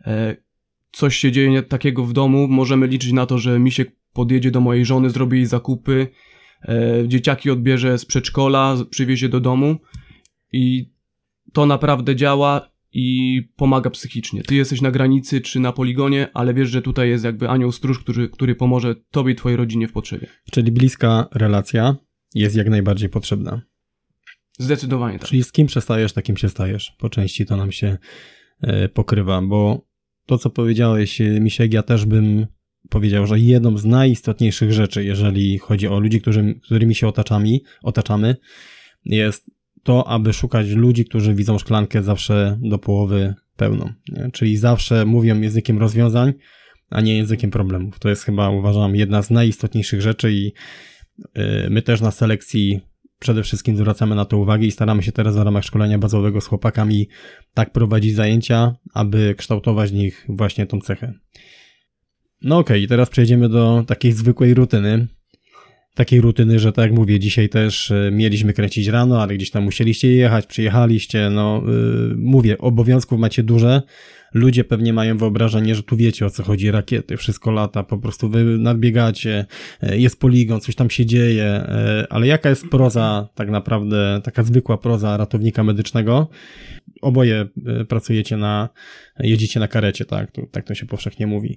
E, 0.07 0.37
coś 0.93 1.17
się 1.17 1.33
dzieje 1.33 1.63
takiego 1.63 2.05
w 2.05 2.13
domu, 2.13 2.49
możemy 2.49 2.87
liczyć 2.87 3.13
na 3.13 3.27
to, 3.27 3.39
że 3.39 3.59
Misiek 3.59 3.97
podjedzie 4.13 4.51
do 4.51 4.61
mojej 4.61 4.85
żony, 4.85 5.11
zrobi 5.11 5.37
jej 5.37 5.47
zakupy, 5.47 6.07
e, 6.63 7.09
dzieciaki 7.09 7.51
odbierze 7.51 7.99
z 7.99 8.05
przedszkola, 8.05 8.77
przywiezie 8.91 9.29
do 9.29 9.41
domu 9.41 9.77
i 10.53 10.91
to 11.53 11.67
naprawdę 11.67 12.17
działa 12.17 12.76
i 12.99 13.43
pomaga 13.57 13.91
psychicznie. 13.91 14.43
Ty 14.43 14.55
jesteś 14.55 14.81
na 14.81 14.91
granicy 14.91 15.41
czy 15.41 15.61
na 15.61 15.73
poligonie, 15.73 16.29
ale 16.35 16.55
wiesz, 16.55 16.69
że 16.69 16.83
tutaj 16.83 17.09
jest 17.09 17.25
jakby 17.25 17.49
anioł 17.49 17.73
stróż, 17.73 17.99
który, 17.99 18.29
który 18.29 18.55
pomoże 18.55 18.95
tobie 19.11 19.33
i 19.33 19.37
twojej 19.37 19.57
rodzinie 19.57 19.89
w 19.89 19.93
potrzebie. 19.93 20.27
Czyli 20.51 20.73
bliska 20.73 21.29
relacja 21.33 21.97
jest 22.35 22.57
jak 22.57 22.69
najbardziej 22.69 23.09
potrzebna. 23.09 23.63
Zdecydowanie 24.59 25.19
tak. 25.19 25.29
Czyli 25.29 25.45
z 25.45 25.53
kim 25.53 25.67
przestajesz, 25.67 26.13
takim 26.13 26.37
się 26.37 26.49
stajesz. 26.49 26.97
Po 26.99 27.09
części 27.09 27.47
to 27.47 27.57
nam 27.57 27.73
się 27.73 27.99
e, 28.61 28.89
pokrywa, 28.89 29.43
bo 29.43 29.87
to, 30.27 30.39
co 30.39 30.51
powiedziałeś, 30.51 31.21
e, 31.21 31.41
Misiek, 31.41 31.73
ja 31.73 31.83
też 31.83 32.05
bym 32.05 32.47
powiedział, 32.91 33.27
że 33.27 33.39
jedną 33.39 33.79
z 33.79 33.85
najistotniejszych 33.85 34.73
rzeczy, 34.73 35.05
jeżeli 35.05 35.59
chodzi 35.59 35.89
o 35.89 36.01
ludzi, 36.01 36.21
którzy, 36.21 36.61
którymi 36.63 36.95
się 36.95 37.09
otaczamy, 37.09 37.59
otaczamy, 37.83 38.37
jest 39.05 39.56
to, 39.87 40.09
aby 40.09 40.33
szukać 40.33 40.69
ludzi, 40.69 41.05
którzy 41.05 41.35
widzą 41.35 41.59
szklankę 41.59 42.03
zawsze 42.03 42.59
do 42.63 42.79
połowy 42.79 43.35
pełną. 43.57 43.93
Nie? 44.09 44.31
Czyli 44.33 44.57
zawsze 44.57 45.05
mówią 45.05 45.41
językiem 45.41 45.79
rozwiązań, 45.79 46.33
a 46.91 47.01
nie 47.01 47.17
językiem 47.17 47.51
problemów. 47.51 47.99
To 47.99 48.09
jest 48.09 48.23
chyba, 48.23 48.51
uważam, 48.51 48.97
jedna 48.97 49.23
z 49.23 49.31
najistotniejszych 49.31 50.01
rzeczy 50.01 50.33
i 50.33 50.53
y, 51.19 51.71
my 51.71 51.83
też 51.83 52.01
na 52.01 52.11
selekcji 52.11 52.81
przede 53.19 53.43
wszystkim 53.43 53.77
zwracamy 53.77 54.15
na 54.15 54.25
to 54.25 54.39
uwagę 54.39 54.67
i 54.67 54.71
staramy 54.71 55.03
się 55.03 55.13
teraz 55.13 55.37
w 55.37 55.43
ramach 55.43 55.65
szkolenia 55.65 55.99
bazowego 55.99 56.41
z 56.41 56.47
chłopakami 56.47 57.09
tak 57.55 57.73
prowadzić 57.73 58.15
zajęcia, 58.15 58.77
aby 58.95 59.35
kształtować 59.39 59.91
w 59.91 59.95
nich 59.95 60.27
właśnie 60.29 60.67
tą 60.67 60.81
cechę. 60.81 61.13
No 62.43 62.59
okej, 62.59 62.81
okay, 62.81 62.89
teraz 62.89 63.11
przejdziemy 63.11 63.49
do 63.49 63.85
takiej 63.87 64.13
zwykłej 64.13 64.55
rutyny. 64.55 65.07
Takiej 65.97 66.21
rutyny, 66.21 66.59
że 66.59 66.73
tak 66.73 66.83
jak 66.83 66.93
mówię, 66.93 67.21
dzisiaj 67.21 67.49
też 67.49 67.91
y, 67.91 68.11
mieliśmy 68.13 68.53
kręcić 68.53 68.87
rano, 68.87 69.23
ale 69.23 69.35
gdzieś 69.35 69.51
tam 69.51 69.65
musieliście 69.65 70.13
jechać, 70.13 70.47
przyjechaliście, 70.47 71.31
no 71.31 71.63
yy, 71.67 72.15
mówię, 72.17 72.59
obowiązków 72.59 73.19
macie 73.19 73.43
duże. 73.43 73.83
Ludzie 74.35 74.65
pewnie 74.65 74.93
mają 74.93 75.19
wyobrażenie, 75.19 75.75
że 75.75 75.83
tu 75.83 75.97
wiecie 75.97 76.27
o 76.27 76.31
co 76.31 76.43
chodzi, 76.43 76.71
rakiety, 76.71 77.17
wszystko 77.17 77.51
lata, 77.51 77.83
po 77.83 77.99
prostu 77.99 78.29
wy 78.29 78.45
nadbiegacie, 78.45 79.47
y, 79.83 79.99
jest 79.99 80.21
poligon, 80.21 80.61
coś 80.61 80.75
tam 80.75 80.91
się 80.91 81.07
dzieje, 81.07 81.67
ale 82.11 82.27
jaka 82.27 82.49
jest 82.49 82.69
proza 82.69 83.29
tak 83.35 83.51
naprawdę, 83.51 84.21
taka 84.25 84.43
zwykła 84.43 84.79
proza 84.79 85.17
ratownika 85.17 85.65
medycznego? 85.65 86.29
Oboje 87.03 87.47
pracujecie 87.89 88.37
na, 88.37 88.69
jedziecie 89.19 89.61
na 89.61 89.69
karecie, 89.69 90.05
tak, 90.05 90.31
to, 90.31 90.43
tak 90.51 90.65
to 90.65 90.75
się 90.75 90.87
powszechnie 90.87 91.27
mówi. 91.27 91.57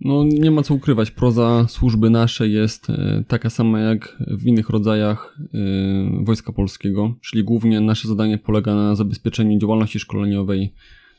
No 0.00 0.24
nie 0.24 0.50
ma 0.50 0.62
co 0.62 0.74
ukrywać, 0.74 1.10
proza 1.10 1.66
służby 1.68 2.10
naszej 2.10 2.52
jest 2.52 2.90
e, 2.90 3.24
taka 3.28 3.50
sama 3.50 3.80
jak 3.80 4.22
w 4.26 4.46
innych 4.46 4.68
rodzajach 4.68 5.38
e, 5.54 6.24
Wojska 6.24 6.52
Polskiego, 6.52 7.14
czyli 7.20 7.44
głównie 7.44 7.80
nasze 7.80 8.08
zadanie 8.08 8.38
polega 8.38 8.74
na 8.74 8.94
zabezpieczeniu 8.94 9.58
działalności 9.58 9.98
szkoleniowej, 9.98 10.72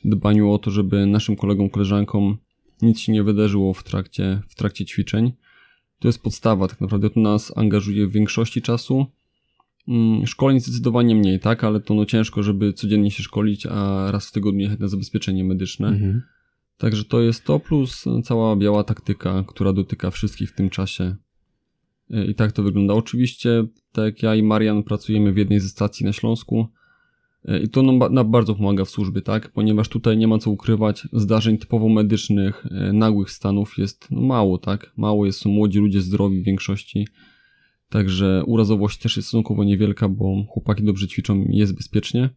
dbaniu 0.06 0.52
o 0.52 0.58
to, 0.58 0.72
żeby 0.72 1.06
naszym 1.06 1.36
kolegom, 1.36 1.70
koleżankom 1.70 2.38
nic 2.82 3.00
się 3.00 3.12
nie 3.12 3.24
wydarzyło 3.24 3.74
w 3.74 3.84
trakcie, 3.84 4.42
w 4.48 4.56
trakcie 4.56 4.86
ćwiczeń. 4.86 5.32
To 6.00 6.08
jest 6.08 6.24
podstawa, 6.24 6.68
tak 6.68 6.82
naprawdę 6.82 7.10
to 7.10 7.20
nas 7.20 7.58
angażuje 7.58 8.08
w 8.08 8.12
większości 8.12 8.62
czasu. 8.62 9.06
Mm, 9.88 10.28
szkoleń 10.28 10.60
zdecydowanie 10.60 11.16
mniej, 11.16 11.40
tak, 11.40 11.64
ale 11.64 11.80
to 11.80 11.94
no 11.94 12.06
ciężko, 12.06 12.44
żeby 12.44 12.74
codziennie 12.74 13.12
się 13.12 13.24
szkolić, 13.24 13.66
a 13.66 14.12
raz 14.12 14.30
w 14.30 14.32
tygodniu 14.32 14.62
jechać 14.62 14.80
na 14.80 14.88
zabezpieczenie 14.88 15.44
medyczne. 15.44 15.88
Mhm. 15.88 16.22
Także 16.80 17.04
to 17.06 17.22
jest 17.22 17.46
to 17.46 17.60
plus 17.60 18.06
cała 18.24 18.56
biała 18.56 18.84
taktyka, 18.84 19.44
która 19.48 19.74
dotyka 19.74 20.12
wszystkich 20.12 20.50
w 20.50 20.56
tym 20.56 20.70
czasie. 20.70 21.16
E, 22.12 22.26
I 22.26 22.36
tak 22.36 22.52
to 22.52 22.64
wygląda. 22.64 22.94
Oczywiście, 22.94 23.66
tak 23.92 24.06
jak 24.06 24.24
ja 24.24 24.36
i 24.36 24.44
Marian 24.44 24.84
pracujemy 24.84 25.34
w 25.34 25.38
jednej 25.38 25.60
ze 25.60 25.70
stacji 25.70 26.06
na 26.06 26.14
Śląsku 26.14 26.68
e, 27.46 27.60
i 27.60 27.70
to 27.70 27.82
nam, 27.82 28.14
nam 28.14 28.32
bardzo 28.32 28.56
pomaga 28.56 28.86
w 28.86 28.90
służbie, 28.90 29.22
tak? 29.22 29.52
Ponieważ 29.52 29.90
tutaj 29.90 30.18
nie 30.18 30.28
ma 30.28 30.38
co 30.38 30.52
ukrywać, 30.52 31.08
zdarzeń 31.14 31.58
typowo 31.58 31.90
medycznych, 31.90 32.66
e, 32.72 32.94
nagłych 32.94 33.32
stanów 33.32 33.78
jest 33.78 34.08
no, 34.12 34.22
mało, 34.22 34.58
tak? 34.58 34.94
Mało 34.98 35.26
jest, 35.26 35.40
są 35.40 35.50
młodzi 35.50 35.80
ludzie 35.80 36.02
zdrowi 36.02 36.42
w 36.42 36.46
większości. 36.46 37.08
Także 37.90 38.44
urazowość 38.46 39.00
też 39.00 39.18
jest 39.18 39.28
stosunkowo 39.28 39.64
niewielka, 39.64 40.10
bo 40.10 40.44
chłopaki 40.50 40.84
dobrze 40.84 41.08
ćwiczą 41.08 41.44
i 41.44 41.58
jest 41.58 41.76
bezpiecznie. 41.76 42.30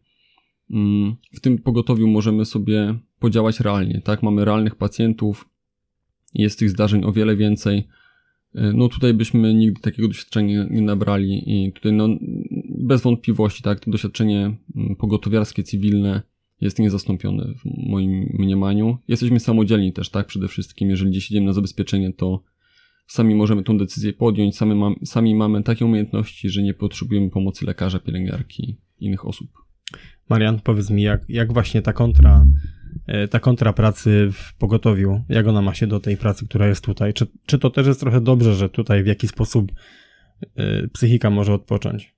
Mm, 0.71 1.15
w 1.33 1.39
tym 1.39 1.57
pogotowiu 1.57 2.07
możemy 2.07 2.45
sobie 2.45 2.95
podziałać 3.19 3.59
realnie, 3.59 4.01
tak? 4.03 4.23
Mamy 4.23 4.45
realnych 4.45 4.75
pacjentów, 4.75 5.49
jest 6.33 6.59
tych 6.59 6.69
zdarzeń 6.69 7.03
o 7.03 7.11
wiele 7.11 7.35
więcej. 7.35 7.87
E, 8.55 8.73
no 8.73 8.87
tutaj 8.87 9.13
byśmy 9.13 9.53
nigdy 9.53 9.81
takiego 9.81 10.07
doświadczenia 10.07 10.67
nie 10.69 10.81
nabrali 10.81 11.43
i 11.45 11.71
tutaj 11.71 11.93
no 11.93 12.09
bez 12.69 13.01
wątpliwości, 13.01 13.63
tak, 13.63 13.79
to 13.79 13.91
doświadczenie 13.91 14.55
mm, 14.75 14.95
pogotowiarskie, 14.95 15.63
cywilne 15.63 16.21
jest 16.61 16.79
niezastąpione 16.79 17.53
w 17.53 17.89
moim 17.89 18.35
mniemaniu. 18.39 18.97
Jesteśmy 19.07 19.39
samodzielni 19.39 19.93
też, 19.93 20.09
tak, 20.09 20.27
przede 20.27 20.47
wszystkim, 20.47 20.89
jeżeli 20.89 21.11
gdzieś 21.11 21.31
idziemy 21.31 21.45
na 21.45 21.53
zabezpieczenie, 21.53 22.13
to 22.13 22.43
sami 23.07 23.35
możemy 23.35 23.63
tą 23.63 23.77
decyzję 23.77 24.13
podjąć, 24.13 24.57
sami, 24.57 24.95
sami 25.05 25.35
mamy 25.35 25.63
takie 25.63 25.85
umiejętności, 25.85 26.49
że 26.49 26.63
nie 26.63 26.73
potrzebujemy 26.73 27.29
pomocy 27.29 27.65
lekarza, 27.65 27.99
pielęgniarki, 27.99 28.77
innych 28.99 29.25
osób. 29.27 29.62
Marian, 30.29 30.59
powiedz 30.59 30.89
mi, 30.89 31.01
jak, 31.01 31.21
jak 31.29 31.53
właśnie 31.53 31.81
ta 31.81 31.93
kontra, 31.93 32.45
e, 33.07 33.27
ta 33.27 33.39
kontra 33.39 33.73
pracy 33.73 34.29
w 34.33 34.57
pogotowiu, 34.57 35.23
jak 35.29 35.47
ona 35.47 35.61
ma 35.61 35.73
się 35.73 35.87
do 35.87 35.99
tej 35.99 36.17
pracy, 36.17 36.45
która 36.45 36.67
jest 36.67 36.83
tutaj? 36.83 37.13
Czy, 37.13 37.27
czy 37.45 37.59
to 37.59 37.69
też 37.69 37.87
jest 37.87 37.99
trochę 37.99 38.21
dobrze, 38.21 38.55
że 38.55 38.69
tutaj 38.69 39.03
w 39.03 39.07
jaki 39.07 39.27
sposób 39.27 39.71
e, 40.55 40.87
psychika 40.87 41.29
może 41.29 41.53
odpocząć? 41.53 42.13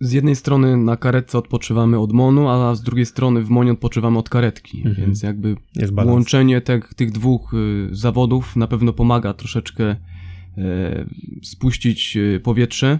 Z 0.00 0.12
jednej 0.12 0.36
strony 0.36 0.76
na 0.76 0.96
karetce 0.96 1.38
odpoczywamy 1.38 1.98
od 1.98 2.12
MONu, 2.12 2.48
a 2.48 2.74
z 2.74 2.82
drugiej 2.82 3.06
strony 3.06 3.42
w 3.42 3.50
MONie 3.50 3.72
odpoczywamy 3.72 4.18
od 4.18 4.28
karetki, 4.28 4.78
mhm. 4.78 4.96
więc 4.96 5.22
jakby 5.22 5.56
łączenie 6.04 6.60
te, 6.60 6.80
tych 6.96 7.12
dwóch 7.12 7.54
y, 7.54 7.88
zawodów 7.92 8.56
na 8.56 8.66
pewno 8.66 8.92
pomaga 8.92 9.34
troszeczkę 9.34 9.84
e, 9.84 11.06
spuścić 11.42 12.18
powietrze. 12.42 12.98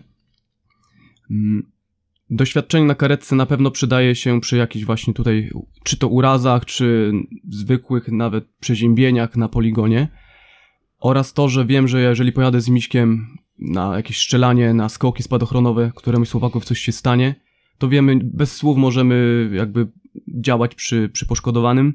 Mm, 1.30 1.70
Doświadczenie 2.30 2.86
na 2.86 2.94
karetce 2.94 3.36
na 3.36 3.46
pewno 3.46 3.70
przydaje 3.70 4.14
się 4.14 4.40
przy 4.40 4.56
jakichś 4.56 4.84
właśnie 4.84 5.14
tutaj, 5.14 5.50
czy 5.84 5.96
to 5.96 6.08
urazach, 6.08 6.64
czy 6.64 7.12
zwykłych 7.48 8.08
nawet 8.08 8.44
przeziębieniach 8.60 9.36
na 9.36 9.48
poligonie. 9.48 10.08
Oraz 11.00 11.32
to, 11.32 11.48
że 11.48 11.66
wiem, 11.66 11.88
że 11.88 12.00
jeżeli 12.00 12.32
pojadę 12.32 12.60
z 12.60 12.68
Miśkiem 12.68 13.26
na 13.58 13.96
jakieś 13.96 14.18
strzelanie, 14.18 14.74
na 14.74 14.88
skoki 14.88 15.22
spadochronowe, 15.22 15.92
któremuś 15.94 16.28
z 16.28 16.32
chłopaków 16.32 16.64
coś 16.64 16.78
się 16.78 16.92
stanie, 16.92 17.34
to 17.78 17.88
wiemy, 17.88 18.18
bez 18.24 18.56
słów 18.56 18.76
możemy 18.76 19.48
jakby 19.52 19.86
działać 20.40 20.74
przy, 20.74 21.08
przy 21.08 21.26
poszkodowanym. 21.26 21.94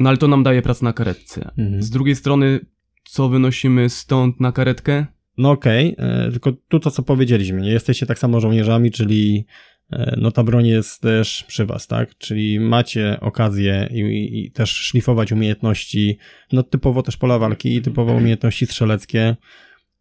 No 0.00 0.08
ale 0.08 0.18
to 0.18 0.28
nam 0.28 0.42
daje 0.42 0.62
pracę 0.62 0.84
na 0.84 0.92
karetce. 0.92 1.50
Mhm. 1.58 1.82
Z 1.82 1.90
drugiej 1.90 2.16
strony, 2.16 2.60
co 3.04 3.28
wynosimy 3.28 3.88
stąd 3.88 4.40
na 4.40 4.52
karetkę? 4.52 5.06
No 5.42 5.50
okej, 5.50 5.96
okay, 5.96 6.06
e, 6.06 6.30
tylko 6.30 6.52
tu 6.68 6.80
to 6.80 6.90
co 6.90 7.02
powiedzieliśmy, 7.02 7.60
nie 7.60 7.70
jesteście 7.70 8.06
tak 8.06 8.18
samo 8.18 8.40
żołnierzami, 8.40 8.90
czyli 8.90 9.44
e, 9.92 10.16
no 10.20 10.30
ta 10.30 10.42
broń 10.44 10.66
jest 10.66 11.00
też 11.00 11.44
przy 11.48 11.66
was, 11.66 11.86
tak? 11.86 12.18
Czyli 12.18 12.60
macie 12.60 13.18
okazję 13.20 13.88
i, 13.92 14.38
i, 14.44 14.50
też 14.50 14.70
szlifować 14.70 15.32
umiejętności, 15.32 16.18
no 16.52 16.62
typowo 16.62 17.02
też 17.02 17.16
pola 17.16 17.38
walki 17.38 17.76
i 17.76 17.82
typowo 17.82 18.12
umiejętności 18.12 18.66
strzeleckie, 18.66 19.36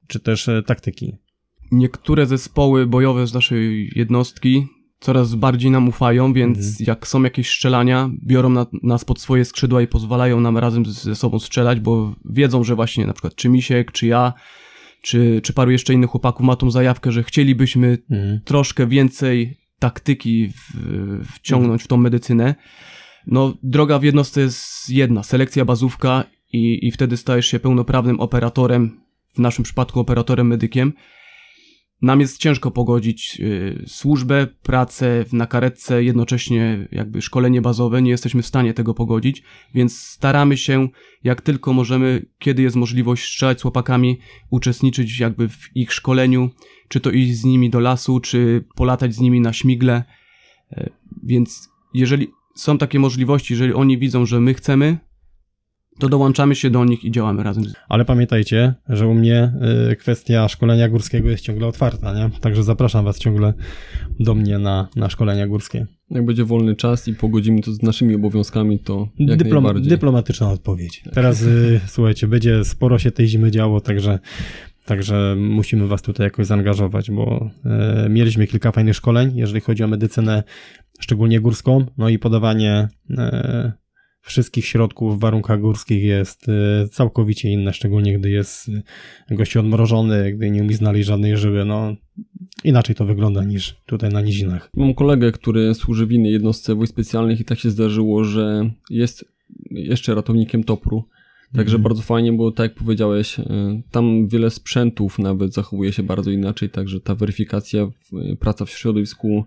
czy 0.07 0.19
też 0.19 0.49
e, 0.49 0.63
taktyki. 0.63 1.15
Niektóre 1.71 2.25
zespoły 2.25 2.87
bojowe 2.87 3.27
z 3.27 3.33
naszej 3.33 3.91
jednostki 3.95 4.67
coraz 4.99 5.35
bardziej 5.35 5.71
nam 5.71 5.87
ufają, 5.87 6.33
więc 6.33 6.57
mhm. 6.57 6.75
jak 6.79 7.07
są 7.07 7.23
jakieś 7.23 7.49
strzelania, 7.49 8.09
biorą 8.23 8.49
na, 8.49 8.65
nas 8.83 9.05
pod 9.05 9.21
swoje 9.21 9.45
skrzydła 9.45 9.81
i 9.81 9.87
pozwalają 9.87 10.39
nam 10.39 10.57
razem 10.57 10.85
ze 10.85 11.15
sobą 11.15 11.39
strzelać, 11.39 11.79
bo 11.79 12.15
wiedzą, 12.25 12.63
że 12.63 12.75
właśnie 12.75 13.05
na 13.05 13.13
przykład 13.13 13.35
czy 13.35 13.49
Misiek, 13.49 13.91
czy 13.91 14.07
ja 14.07 14.33
czy, 15.01 15.41
czy 15.43 15.53
paru 15.53 15.71
jeszcze 15.71 15.93
innych 15.93 16.09
chłopaków 16.09 16.45
ma 16.45 16.55
tą 16.55 16.71
zajawkę, 16.71 17.11
że 17.11 17.23
chcielibyśmy 17.23 17.97
mhm. 18.11 18.39
troszkę 18.45 18.87
więcej 18.87 19.57
taktyki 19.79 20.49
w, 20.49 21.25
wciągnąć 21.35 21.83
w 21.83 21.87
tą 21.87 21.97
medycynę. 21.97 22.55
No, 23.27 23.53
droga 23.63 23.99
w 23.99 24.03
jednostce 24.03 24.41
jest 24.41 24.89
jedna, 24.89 25.23
selekcja 25.23 25.65
bazówka 25.65 26.23
i, 26.53 26.87
i 26.87 26.91
wtedy 26.91 27.17
stajesz 27.17 27.45
się 27.45 27.59
pełnoprawnym 27.59 28.19
operatorem, 28.19 29.01
w 29.35 29.39
naszym 29.39 29.63
przypadku 29.63 29.99
operatorem 29.99 30.47
medykiem. 30.47 30.93
Nam 32.01 32.19
jest 32.19 32.37
ciężko 32.37 32.71
pogodzić 32.71 33.37
y, 33.39 33.83
służbę, 33.87 34.47
pracę 34.63 35.25
na 35.33 35.47
karetce, 35.47 36.03
jednocześnie 36.03 36.87
jakby 36.91 37.21
szkolenie 37.21 37.61
bazowe, 37.61 38.01
nie 38.01 38.11
jesteśmy 38.11 38.41
w 38.41 38.47
stanie 38.47 38.73
tego 38.73 38.93
pogodzić, 38.93 39.43
więc 39.73 39.99
staramy 39.99 40.57
się 40.57 40.87
jak 41.23 41.41
tylko 41.41 41.73
możemy, 41.73 42.25
kiedy 42.39 42.61
jest 42.61 42.75
możliwość 42.75 43.23
strzelać 43.23 43.59
z 43.59 43.61
chłopakami, 43.61 44.19
uczestniczyć 44.49 45.19
jakby 45.19 45.49
w 45.49 45.75
ich 45.75 45.93
szkoleniu, 45.93 46.49
czy 46.87 46.99
to 46.99 47.11
iść 47.11 47.35
z 47.35 47.43
nimi 47.43 47.69
do 47.69 47.79
lasu, 47.79 48.19
czy 48.19 48.63
polatać 48.75 49.15
z 49.15 49.19
nimi 49.19 49.41
na 49.41 49.53
śmigle, 49.53 50.03
y, 50.71 50.89
więc 51.23 51.69
jeżeli 51.93 52.27
są 52.55 52.77
takie 52.77 52.99
możliwości, 52.99 53.53
jeżeli 53.53 53.73
oni 53.73 53.97
widzą, 53.97 54.25
że 54.25 54.39
my 54.39 54.53
chcemy, 54.53 54.97
to 55.99 56.09
dołączamy 56.09 56.55
się 56.55 56.69
do 56.69 56.85
nich 56.85 57.03
i 57.03 57.11
działamy 57.11 57.43
razem. 57.43 57.63
Ale 57.89 58.05
pamiętajcie, 58.05 58.73
że 58.89 59.07
u 59.07 59.13
mnie 59.13 59.53
y, 59.91 59.95
kwestia 59.95 60.47
szkolenia 60.47 60.89
górskiego 60.89 61.29
jest 61.29 61.43
ciągle 61.43 61.67
otwarta, 61.67 62.13
nie? 62.13 62.29
Także 62.39 62.63
zapraszam 62.63 63.05
was 63.05 63.19
ciągle 63.19 63.53
do 64.19 64.35
mnie 64.35 64.59
na, 64.59 64.87
na 64.95 65.09
szkolenia 65.09 65.47
górskie. 65.47 65.87
Jak 66.09 66.25
będzie 66.25 66.45
wolny 66.45 66.75
czas 66.75 67.07
i 67.07 67.13
pogodzimy 67.13 67.61
to 67.61 67.71
z 67.71 67.81
naszymi 67.81 68.15
obowiązkami, 68.15 68.79
to 68.79 69.07
jak 69.19 69.37
Dyplom, 69.37 69.63
najbardziej. 69.63 69.89
Dyplomatyczna 69.89 70.51
odpowiedź. 70.51 71.01
Tak. 71.03 71.13
Teraz 71.13 71.41
y, 71.41 71.79
słuchajcie, 71.87 72.27
będzie 72.27 72.65
sporo 72.65 72.99
się 72.99 73.11
tej 73.11 73.27
zimy 73.27 73.51
działo, 73.51 73.81
także 73.81 74.19
Także 74.85 75.35
musimy 75.37 75.87
Was 75.87 76.01
tutaj 76.01 76.25
jakoś 76.25 76.45
zaangażować, 76.45 77.11
bo 77.11 77.49
e, 77.65 78.07
mieliśmy 78.09 78.47
kilka 78.47 78.71
fajnych 78.71 78.95
szkoleń, 78.95 79.31
jeżeli 79.35 79.61
chodzi 79.61 79.83
o 79.83 79.87
medycynę, 79.87 80.43
szczególnie 80.99 81.39
górską, 81.39 81.85
no 81.97 82.09
i 82.09 82.19
podawanie 82.19 82.87
e, 83.17 83.71
wszystkich 84.21 84.65
środków 84.65 85.17
w 85.17 85.19
warunkach 85.19 85.61
górskich 85.61 86.03
jest 86.03 86.49
e, 86.49 86.87
całkowicie 86.87 87.49
inne, 87.49 87.73
szczególnie 87.73 88.19
gdy 88.19 88.29
jest 88.29 88.69
e, 89.31 89.35
gościu 89.35 89.59
odmrożony, 89.59 90.33
gdy 90.33 90.51
nie 90.51 90.61
umie 90.61 90.75
znaleźć 90.75 91.07
żadnej 91.07 91.37
żyły, 91.37 91.65
no 91.65 91.95
inaczej 92.63 92.95
to 92.95 93.05
wygląda 93.05 93.43
niż 93.43 93.75
tutaj 93.85 94.09
na 94.09 94.21
nizinach. 94.21 94.69
Mam 94.75 94.93
kolegę, 94.93 95.31
który 95.31 95.73
służy 95.73 96.05
w 96.05 96.11
innej 96.11 96.31
jednostce 96.31 96.75
wojsk 96.75 96.93
specjalnych 96.93 97.39
i 97.39 97.45
tak 97.45 97.59
się 97.59 97.69
zdarzyło, 97.69 98.23
że 98.23 98.71
jest 98.89 99.25
jeszcze 99.71 100.15
ratownikiem 100.15 100.63
topru. 100.63 101.03
Także 101.55 101.75
Mhm. 101.75 101.83
bardzo 101.83 102.01
fajnie, 102.01 102.33
bo 102.33 102.51
tak 102.51 102.63
jak 102.71 102.79
powiedziałeś, 102.79 103.39
y, 103.39 103.43
tam 103.91 104.27
wiele 104.27 104.49
sprzętów 104.49 105.19
nawet 105.19 105.53
zachowuje 105.53 105.93
się 105.93 106.03
bardzo 106.03 106.31
inaczej, 106.31 106.69
także 106.69 106.99
ta 106.99 107.15
weryfikacja, 107.15 107.87
praca 108.39 108.65
w 108.65 108.69
środowisku 108.69 109.27
y, 109.27 109.43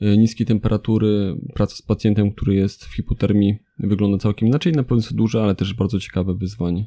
niskiej 0.00 0.46
temperatury, 0.46 1.36
praca 1.54 1.76
z 1.76 1.82
pacjentem, 1.82 2.32
który 2.32 2.54
jest 2.54 2.84
w 2.84 2.94
hipotermii 2.94 3.58
wygląda 3.78 4.18
całkiem 4.18 4.48
inaczej. 4.48 4.72
Na 4.72 4.82
pewno 4.82 4.96
jest 4.96 5.14
duże, 5.14 5.42
ale 5.42 5.54
też 5.54 5.74
bardzo 5.74 6.00
ciekawe 6.00 6.34
wyzwanie. 6.34 6.86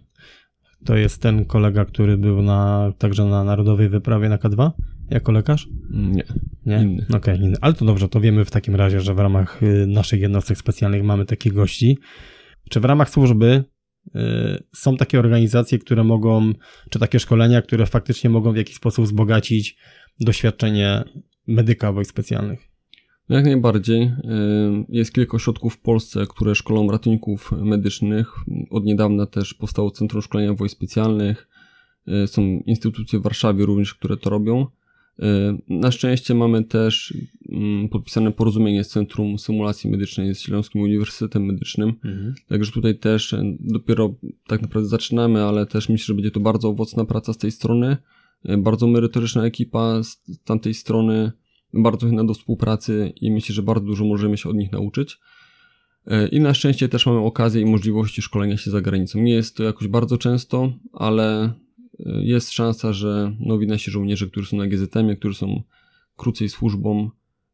To 0.85 0.95
jest 0.95 1.21
ten 1.21 1.45
kolega, 1.45 1.85
który 1.85 2.17
był 2.17 2.41
na, 2.41 2.93
także 2.97 3.25
na 3.25 3.43
narodowej 3.43 3.89
wyprawie 3.89 4.29
na 4.29 4.37
K2 4.37 4.71
jako 5.09 5.31
lekarz? 5.31 5.67
Mm, 5.93 6.11
Nie. 6.11 6.23
Nie? 6.65 6.77
Inny. 6.77 7.05
Okej, 7.13 7.39
inny. 7.39 7.57
Ale 7.61 7.73
to 7.73 7.85
dobrze, 7.85 8.09
to 8.09 8.19
wiemy 8.19 8.45
w 8.45 8.51
takim 8.51 8.75
razie, 8.75 9.01
że 9.01 9.13
w 9.13 9.19
ramach 9.19 9.63
y, 9.63 9.87
naszych 9.87 10.21
jednostek 10.21 10.57
specjalnych 10.57 11.03
mamy 11.03 11.25
takich 11.25 11.53
gości. 11.53 11.97
Czy 12.69 12.79
w 12.79 12.85
ramach 12.85 13.09
służby 13.09 13.63
y, 14.07 14.19
są 14.75 14.97
takie 14.97 15.19
organizacje, 15.19 15.79
które 15.79 16.03
mogą, 16.03 16.53
czy 16.89 16.99
takie 16.99 17.19
szkolenia, 17.19 17.61
które 17.61 17.85
faktycznie 17.85 18.29
mogą 18.29 18.53
w 18.53 18.57
jakiś 18.57 18.75
sposób 18.75 19.05
wzbogacić 19.05 19.77
doświadczenie 20.19 21.03
medyka 21.47 21.91
wojsk 21.91 22.11
specjalnych? 22.11 22.72
Jak 23.29 23.45
najbardziej. 23.45 24.01
Y, 24.03 24.11
Jest 24.89 25.13
kilka 25.13 25.35
ośrodków 25.35 25.73
w 25.73 25.79
Polsce, 25.79 26.25
które 26.29 26.55
szkolą 26.55 26.91
ratowników 26.91 27.51
medycznych. 27.51 28.33
Od 28.69 28.85
niedawna 28.85 29.25
też 29.25 29.53
powstało 29.53 29.91
Centrum 29.91 30.21
Szkolenia 30.21 30.53
Wojsk 30.53 30.75
Specjalnych. 30.75 31.47
Y, 32.23 32.27
Są 32.27 32.41
instytucje 32.41 33.19
w 33.19 33.21
Warszawie 33.21 33.65
również, 33.65 33.93
które 33.93 34.17
to 34.17 34.29
robią. 34.29 34.61
Y, 35.19 35.23
Na 35.69 35.91
szczęście 35.91 36.35
mamy 36.35 36.63
też 36.63 37.13
mm, 37.51 37.89
podpisane 37.89 38.31
porozumienie 38.31 38.83
z 38.83 38.89
Centrum 38.89 39.39
Symulacji 39.39 39.89
Medycznej 39.91 40.35
z 40.35 40.41
Śląskim 40.41 40.81
Uniwersytetem 40.81 41.45
Medycznym. 41.45 41.93
Także 42.47 42.71
tutaj 42.71 42.99
też 42.99 43.35
dopiero 43.59 44.15
tak 44.47 44.61
naprawdę 44.61 44.89
zaczynamy, 44.89 45.43
ale 45.43 45.65
też 45.65 45.89
myślę, 45.89 46.05
że 46.05 46.13
będzie 46.13 46.31
to 46.31 46.39
bardzo 46.39 46.69
owocna 46.69 47.05
praca 47.05 47.33
z 47.33 47.37
tej 47.37 47.51
strony. 47.51 47.97
Bardzo 48.57 48.87
merytoryczna 48.87 49.45
ekipa 49.45 50.03
z 50.03 50.21
tamtej 50.45 50.73
strony, 50.73 51.31
bardzo 51.73 52.07
chętna 52.07 52.23
do 52.23 52.33
współpracy 52.33 53.13
i 53.21 53.31
myślę, 53.31 53.55
że 53.55 53.63
bardzo 53.63 53.85
dużo 53.85 54.05
możemy 54.05 54.37
się 54.37 54.49
od 54.49 54.55
nich 54.55 54.71
nauczyć. 54.71 55.19
E, 56.07 56.27
I 56.27 56.39
na 56.39 56.53
szczęście 56.53 56.89
też 56.89 57.05
mamy 57.05 57.19
okazję 57.19 57.61
i 57.61 57.65
możliwości 57.65 58.21
szkolenia 58.21 58.57
się 58.57 58.71
za 58.71 58.81
granicą. 58.81 59.19
Nie 59.19 59.33
jest 59.33 59.55
to 59.55 59.63
jakoś 59.63 59.87
bardzo 59.87 60.17
często, 60.17 60.73
ale 60.93 61.43
e, 61.43 61.53
jest 62.05 62.51
szansa, 62.51 62.93
że 62.93 63.35
nowi 63.39 63.67
nasi 63.67 63.91
żołnierze, 63.91 64.27
którzy 64.27 64.49
są 64.49 64.57
na 64.57 64.67
GZM-ie, 64.67 65.15
którzy 65.15 65.35
są 65.35 65.63
krócej 66.17 66.49
służbą, 66.49 67.09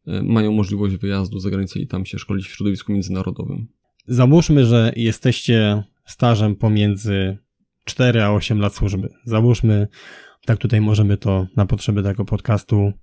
e, 0.08 0.24
mają 0.24 0.52
możliwość 0.52 0.96
wyjazdu 0.96 1.40
za 1.40 1.50
granicę 1.50 1.80
i 1.80 1.88
tam 1.88 2.06
się 2.06 2.20
szkolić 2.20 2.48
w 2.48 2.52
środowisku 2.52 2.94
międzynarodowym. 2.94 3.68
Załóżmy, 4.08 4.66
że 4.66 4.94
jesteście 4.96 5.84
stażem 6.06 6.56
pomiędzy 6.56 7.38
4 7.86 8.24
a 8.24 8.32
8 8.32 8.60
lat 8.60 8.76
służby. 8.76 9.10
Załóżmy, 9.26 9.88
tak 10.46 10.58
tutaj 10.58 10.82
możemy 10.82 11.18
to 11.18 11.48
na 11.56 11.66
potrzeby 11.66 12.04
tego 12.04 12.26
podcastu 12.26 12.94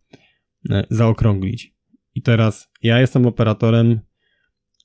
zaokrąglić. 0.90 1.74
I 2.14 2.22
teraz 2.22 2.68
ja 2.82 3.00
jestem 3.00 3.26
operatorem, 3.26 4.00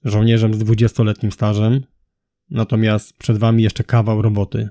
żołnierzem 0.03 0.53
z 0.53 0.59
20-letnim 0.59 1.31
stażem, 1.31 1.83
natomiast 2.49 3.17
przed 3.17 3.37
wami 3.37 3.63
jeszcze 3.63 3.83
kawał 3.83 4.21
roboty. 4.21 4.69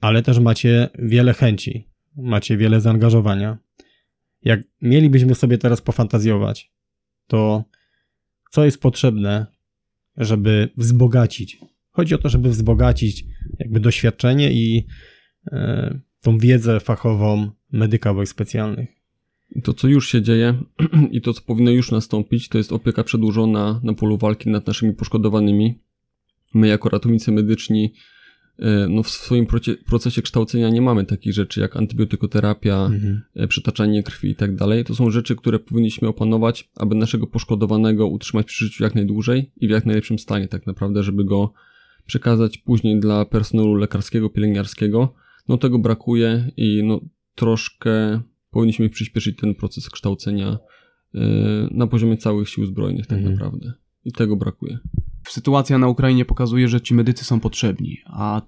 Ale 0.00 0.22
też 0.22 0.38
macie 0.38 0.88
wiele 0.98 1.34
chęci, 1.34 1.88
macie 2.16 2.56
wiele 2.56 2.80
zaangażowania. 2.80 3.58
Jak 4.42 4.60
mielibyśmy 4.82 5.34
sobie 5.34 5.58
teraz 5.58 5.80
pofantazjować, 5.80 6.72
to 7.26 7.64
co 8.50 8.64
jest 8.64 8.80
potrzebne, 8.80 9.46
żeby 10.16 10.68
wzbogacić. 10.76 11.60
Chodzi 11.90 12.14
o 12.14 12.18
to, 12.18 12.28
żeby 12.28 12.48
wzbogacić 12.48 13.24
jakby 13.58 13.80
doświadczenie 13.80 14.52
i 14.52 14.86
e, 15.52 16.00
tą 16.20 16.38
wiedzę 16.38 16.80
fachową 16.80 17.50
medyka 17.72 18.12
wojsk 18.12 18.32
specjalnych. 18.32 19.01
To, 19.64 19.74
co 19.74 19.88
już 19.88 20.08
się 20.08 20.22
dzieje 20.22 20.54
i 21.10 21.20
to, 21.20 21.32
co 21.32 21.42
powinno 21.42 21.70
już 21.70 21.90
nastąpić, 21.90 22.48
to 22.48 22.58
jest 22.58 22.72
opieka 22.72 23.04
przedłużona 23.04 23.80
na 23.82 23.94
polu 23.94 24.18
walki 24.18 24.50
nad 24.50 24.66
naszymi 24.66 24.92
poszkodowanymi. 24.92 25.78
My, 26.54 26.68
jako 26.68 26.88
ratownicy 26.88 27.32
medyczni, 27.32 27.92
e, 28.58 28.88
no 28.88 29.02
w 29.02 29.08
swoim 29.08 29.46
procesie 29.86 30.22
kształcenia 30.22 30.68
nie 30.68 30.82
mamy 30.82 31.04
takich 31.04 31.32
rzeczy 31.32 31.60
jak 31.60 31.76
antybiotykoterapia, 31.76 32.90
e, 33.34 33.48
przytaczanie 33.48 34.02
krwi 34.02 34.30
i 34.30 34.36
tak 34.36 34.54
dalej. 34.56 34.84
To 34.84 34.94
są 34.94 35.10
rzeczy, 35.10 35.36
które 35.36 35.58
powinniśmy 35.58 36.08
opanować, 36.08 36.70
aby 36.76 36.94
naszego 36.94 37.26
poszkodowanego 37.26 38.06
utrzymać 38.06 38.46
przy 38.46 38.64
życiu 38.64 38.84
jak 38.84 38.94
najdłużej 38.94 39.52
i 39.56 39.68
w 39.68 39.70
jak 39.70 39.86
najlepszym 39.86 40.18
stanie, 40.18 40.48
tak 40.48 40.66
naprawdę, 40.66 41.02
żeby 41.02 41.24
go 41.24 41.52
przekazać 42.06 42.58
później 42.58 43.00
dla 43.00 43.24
personelu 43.24 43.74
lekarskiego, 43.74 44.30
pielęgniarskiego. 44.30 45.14
No 45.48 45.58
tego 45.58 45.78
brakuje 45.78 46.50
i 46.56 46.82
no 46.84 47.00
troszkę 47.34 48.22
powinniśmy 48.52 48.88
przyspieszyć 48.90 49.36
ten 49.36 49.54
proces 49.54 49.90
kształcenia 49.90 50.58
e, 51.14 51.18
na 51.70 51.86
poziomie 51.86 52.16
całych 52.16 52.48
sił 52.48 52.66
zbrojnych, 52.66 53.06
tak 53.06 53.18
Mhm. 53.18 53.34
naprawdę. 53.34 53.72
I 54.04 54.12
tego 54.12 54.36
brakuje. 54.36 54.78
Sytuacja 55.28 55.78
na 55.78 55.88
Ukrainie 55.88 56.24
pokazuje, 56.24 56.68
że 56.68 56.80
ci 56.80 56.94
medycy 56.94 57.24
są 57.24 57.40
potrzebni, 57.40 57.98
a 58.06 58.42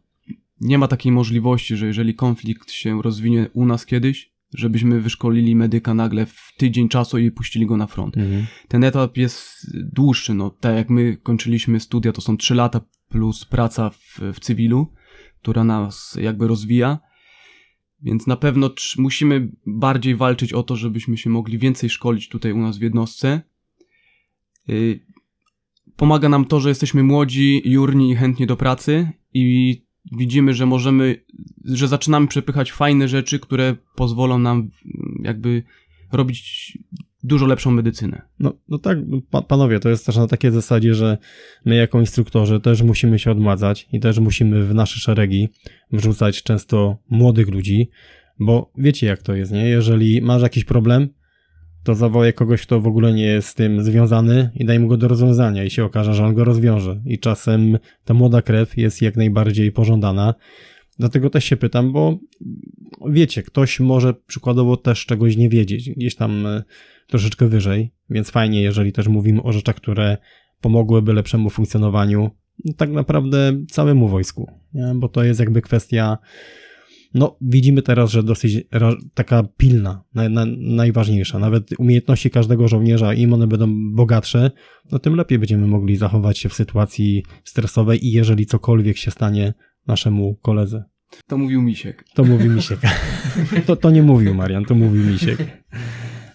nie 0.60 0.78
ma 0.78 0.88
takiej 0.88 1.12
możliwości, 1.12 1.76
że 1.76 1.86
jeżeli 1.86 2.14
konflikt 2.14 2.70
się 2.70 3.02
rozwinie 3.02 3.48
u 3.52 3.66
nas 3.66 3.86
kiedyś, 3.86 4.32
żebyśmy 4.54 5.00
wyszkolili 5.00 5.56
medyka 5.56 5.94
nagle 5.94 6.26
w 6.26 6.52
tydzień 6.56 6.88
czasu 6.88 7.18
i 7.18 7.30
puścili 7.30 7.66
go 7.66 7.76
na 7.76 7.86
front. 7.86 8.16
Ten 8.68 8.84
etap 8.84 9.16
jest 9.16 9.66
dłuższy, 9.92 10.34
no 10.34 10.50
tak 10.50 10.76
jak 10.76 10.90
my 10.90 11.16
kończyliśmy 11.16 11.80
studia, 11.80 12.12
to 12.12 12.20
są 12.20 12.36
3 12.36 12.54
lata 12.54 12.80
plus 13.08 13.44
praca 13.44 13.90
w, 13.90 14.20
w 14.34 14.40
cywilu, 14.40 14.92
która 15.42 15.64
nas 15.64 16.18
jakby 16.20 16.48
rozwija. 16.48 16.98
Więc 18.02 18.26
na 18.26 18.36
pewno 18.36 18.70
musimy 18.98 19.48
bardziej 19.66 20.16
walczyć 20.16 20.52
o 20.52 20.62
to, 20.62 20.76
żebyśmy 20.76 21.18
się 21.18 21.30
mogli 21.30 21.58
więcej 21.58 21.90
szkolić 21.90 22.28
tutaj 22.28 22.52
u 22.52 22.58
nas 22.58 22.78
w 22.78 22.82
jednostce. 22.82 23.40
Y, 24.68 25.00
Pomaga 25.96 26.28
nam 26.28 26.44
to, 26.44 26.60
że 26.60 26.68
jesteśmy 26.68 27.02
młodzi, 27.02 27.62
jurni 27.64 28.10
i 28.10 28.16
chętni 28.16 28.46
do 28.46 28.56
pracy 28.56 29.10
i 29.34 29.82
widzimy, 30.12 30.54
że 30.54 30.66
możemy, 30.66 31.24
że 31.64 31.88
zaczynamy 31.88 32.26
przepychać 32.26 32.72
fajne 32.72 33.08
rzeczy, 33.08 33.38
które 33.38 33.76
pozwolą 33.94 34.38
nam 34.38 34.70
jakby 35.22 35.62
robić 36.12 36.78
dużo 37.24 37.46
lepszą 37.46 37.70
medycynę. 37.70 38.22
No, 38.40 38.52
no 38.68 38.78
tak, 38.78 38.98
pa, 39.30 39.42
panowie, 39.42 39.80
to 39.80 39.88
jest 39.88 40.06
też 40.06 40.16
na 40.16 40.26
takiej 40.26 40.50
zasadzie, 40.50 40.94
że 40.94 41.18
my 41.64 41.74
jako 41.74 42.00
instruktorzy 42.00 42.60
też 42.60 42.82
musimy 42.82 43.18
się 43.18 43.30
odmładzać 43.30 43.88
i 43.92 44.00
też 44.00 44.18
musimy 44.18 44.64
w 44.64 44.74
nasze 44.74 45.00
szeregi 45.00 45.48
wrzucać 45.92 46.42
często 46.42 46.98
młodych 47.10 47.48
ludzi, 47.48 47.90
bo 48.38 48.72
wiecie 48.78 49.06
jak 49.06 49.22
to 49.22 49.34
jest, 49.34 49.52
nie? 49.52 49.68
Jeżeli 49.68 50.22
masz 50.22 50.42
jakiś 50.42 50.64
problem, 50.64 51.08
to 51.84 51.94
zawołaj 51.94 52.32
kogoś, 52.32 52.62
kto 52.62 52.80
w 52.80 52.86
ogóle 52.86 53.12
nie 53.12 53.26
jest 53.26 53.48
z 53.48 53.54
tym 53.54 53.82
związany 53.82 54.50
i 54.54 54.64
daj 54.64 54.80
mu 54.80 54.88
go 54.88 54.96
do 54.96 55.08
rozwiązania 55.08 55.64
i 55.64 55.70
się 55.70 55.84
okaże, 55.84 56.14
że 56.14 56.24
on 56.24 56.34
go 56.34 56.44
rozwiąże. 56.44 57.00
I 57.06 57.18
czasem 57.18 57.78
ta 58.04 58.14
młoda 58.14 58.42
krew 58.42 58.76
jest 58.76 59.02
jak 59.02 59.16
najbardziej 59.16 59.72
pożądana. 59.72 60.34
Dlatego 60.98 61.30
też 61.30 61.44
się 61.44 61.56
pytam, 61.56 61.92
bo 61.92 62.18
wiecie, 63.06 63.42
ktoś 63.42 63.80
może 63.80 64.14
przykładowo 64.14 64.76
też 64.76 65.06
czegoś 65.06 65.36
nie 65.36 65.48
wiedzieć, 65.48 65.90
gdzieś 65.90 66.14
tam 66.14 66.46
e, 66.46 66.62
troszeczkę 67.06 67.48
wyżej, 67.48 67.90
więc 68.10 68.30
fajnie, 68.30 68.62
jeżeli 68.62 68.92
też 68.92 69.08
mówimy 69.08 69.42
o 69.42 69.52
rzeczach, 69.52 69.76
które 69.76 70.16
pomogłyby 70.60 71.12
lepszemu 71.12 71.50
funkcjonowaniu 71.50 72.30
no, 72.64 72.72
tak 72.76 72.90
naprawdę 72.90 73.64
całemu 73.70 74.08
wojsku, 74.08 74.50
nie? 74.74 74.92
bo 74.94 75.08
to 75.08 75.24
jest 75.24 75.40
jakby 75.40 75.62
kwestia, 75.62 76.18
no 77.14 77.36
widzimy 77.40 77.82
teraz, 77.82 78.10
że 78.10 78.22
dosyć 78.22 78.64
taka 79.14 79.42
pilna, 79.56 80.04
na, 80.14 80.28
na, 80.28 80.46
najważniejsza, 80.58 81.38
nawet 81.38 81.70
umiejętności 81.78 82.30
każdego 82.30 82.68
żołnierza, 82.68 83.14
im 83.14 83.32
one 83.32 83.46
będą 83.46 83.94
bogatsze, 83.94 84.50
no 84.92 84.98
tym 84.98 85.16
lepiej 85.16 85.38
będziemy 85.38 85.66
mogli 85.66 85.96
zachować 85.96 86.38
się 86.38 86.48
w 86.48 86.54
sytuacji 86.54 87.22
stresowej 87.44 88.06
i 88.06 88.12
jeżeli 88.12 88.46
cokolwiek 88.46 88.96
się 88.96 89.10
stanie 89.10 89.54
naszemu 89.86 90.34
koledze. 90.34 90.84
To 91.26 91.38
mówił 91.38 91.62
Misiek. 91.62 92.04
To 92.14 92.24
mówi 92.24 92.48
Misiek. 92.48 92.80
To, 93.66 93.76
to 93.76 93.90
nie 93.90 94.02
mówił 94.02 94.34
Marian, 94.34 94.64
to 94.64 94.74
mówił 94.74 95.04
Misiek. 95.04 95.38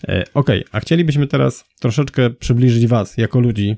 E, 0.07 0.23
Okej, 0.33 0.63
a 0.71 0.79
chcielibyśmy 0.79 1.27
teraz 1.27 1.65
troszeczkę 1.79 2.29
przybliżyć 2.29 2.87
Was 2.87 3.17
jako 3.17 3.39
ludzi, 3.39 3.75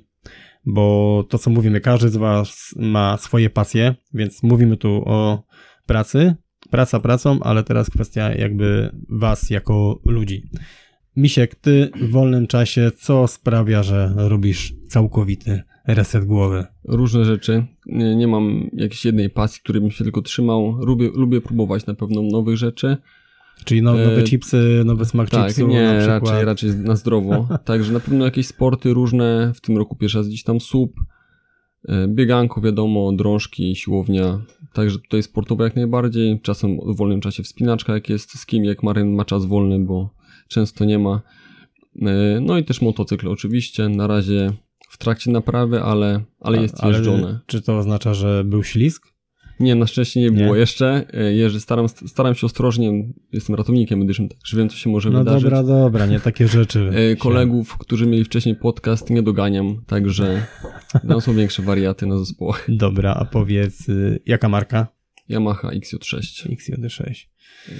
bo 0.65 1.25
to, 1.29 1.37
co 1.37 1.49
mówimy, 1.49 1.81
każdy 1.81 2.09
z 2.09 2.15
Was 2.15 2.75
ma 2.75 3.17
swoje 3.17 3.49
pasje, 3.49 3.95
więc 4.13 4.43
mówimy 4.43 4.77
tu 4.77 5.03
o 5.05 5.43
pracy, 5.85 6.35
praca 6.69 6.99
pracą, 6.99 7.39
ale 7.41 7.63
teraz 7.63 7.89
kwestia 7.89 8.35
jakby 8.35 8.95
was 9.09 9.49
jako 9.49 9.99
ludzi. 10.05 10.49
Misiek, 11.15 11.55
ty 11.55 11.91
w 12.01 12.11
wolnym 12.11 12.47
czasie, 12.47 12.91
co 12.97 13.27
sprawia, 13.27 13.83
że 13.83 14.13
robisz 14.15 14.73
całkowity 14.89 15.61
reset 15.87 16.25
głowy? 16.25 16.65
Różne 16.83 17.25
rzeczy. 17.25 17.65
Nie, 17.85 18.15
nie 18.15 18.27
mam 18.27 18.69
jakiejś 18.73 19.05
jednej 19.05 19.29
pasji, 19.29 19.61
której 19.63 19.81
bym 19.81 19.91
się 19.91 20.03
tylko 20.03 20.21
trzymał. 20.21 20.77
Lubię, 20.85 21.09
lubię 21.15 21.41
próbować 21.41 21.85
na 21.85 21.93
pewno 21.93 22.21
nowych 22.21 22.57
rzeczy. 22.57 22.97
Czyli 23.65 23.81
no, 23.81 23.91
nowe 23.91 24.17
E, 24.17 24.23
chipsy, 24.23 24.81
nowy 24.85 25.05
smak 25.05 25.29
Tak, 25.29 25.47
chipsu 25.47 25.67
nie, 25.67 25.83
na 25.83 25.99
przykład. 25.99 26.23
raczej, 26.23 26.45
raczej 26.45 26.69
na 26.75 26.95
zdrowo. 26.95 27.47
Także 27.65 27.93
na 27.93 27.99
pewno 27.99 28.25
jakieś 28.25 28.47
sporty 28.47 28.93
różne. 28.93 29.51
W 29.55 29.61
tym 29.61 29.77
roku 29.77 29.95
pierwszy 29.95 30.17
raz 30.17 30.27
gdzieś 30.27 30.43
tam 30.43 30.59
słup, 30.59 30.93
e, 31.89 32.07
bieganko, 32.07 32.61
wiadomo, 32.61 33.11
drążki, 33.11 33.75
siłownia. 33.75 34.41
Także 34.73 34.99
tutaj 34.99 35.23
sportowo 35.23 35.63
jak 35.63 35.75
najbardziej. 35.75 36.41
Czasem 36.41 36.77
w 36.93 36.97
wolnym 36.97 37.21
czasie 37.21 37.43
wspinaczka, 37.43 37.93
jak 37.93 38.09
jest 38.09 38.31
z 38.39 38.45
kim, 38.45 38.63
jak 38.65 38.83
Maryn 38.83 39.13
ma 39.15 39.25
czas 39.25 39.45
wolny, 39.45 39.79
bo 39.79 40.09
często 40.47 40.85
nie 40.85 40.99
ma. 40.99 41.21
E, 42.01 42.39
No 42.41 42.57
i 42.57 42.63
też 42.63 42.81
motocykl 42.81 43.27
oczywiście. 43.27 43.89
Na 43.89 44.07
razie 44.07 44.51
w 44.91 44.97
trakcie 44.97 45.31
naprawy, 45.31 45.81
ale, 45.81 46.21
ale 46.39 46.61
jest 46.61 46.75
A- 46.79 46.83
ale 46.83 46.93
jeżdżone. 46.97 47.39
Czy 47.45 47.61
to 47.61 47.77
oznacza, 47.77 48.13
że 48.13 48.43
był 48.43 48.63
ślizg? 48.63 49.07
Nie, 49.59 49.75
na 49.75 49.87
szczęście 49.87 50.19
nie 50.19 50.29
Nie? 50.29 50.43
było 50.43 50.55
jeszcze. 50.55 51.05
E, 51.13 51.33
Jeżdżę, 51.33 51.59
staram, 51.59 51.89
staram 51.89 52.35
się 52.35 52.45
ostrożnie. 52.45 52.91
Jestem 53.31 53.55
ratownikiem 53.55 53.99
medycznym, 53.99 54.29
także 54.29 54.57
wiem, 54.57 54.69
co 54.69 54.75
się 54.77 54.89
może 54.89 55.09
No 55.09 55.19
wydarzyć. 55.19 55.43
dobra, 55.43 55.63
dobra, 55.63 56.05
nie 56.05 56.19
takie 56.19 56.47
rzeczy. 56.47 56.91
E, 57.11 57.15
Kolegów, 57.15 57.77
którzy 57.77 58.07
mieli 58.07 58.23
wcześniej 58.23 58.55
podcast, 58.55 59.09
nie 59.09 59.23
doganiam, 59.23 59.81
także 59.87 60.45
tam 61.09 61.21
są 61.21 61.33
większe 61.33 61.61
wariaty 61.63 62.05
na 62.05 62.17
zespołach. 62.17 62.65
Dobra, 62.69 63.13
a 63.13 63.25
powiedz, 63.25 63.89
y, 63.89 64.19
jaka 64.25 64.49
marka? 64.49 64.87
Yamaha 65.29 65.69
XJ6. 65.71 66.49
XJD6. 66.55 67.13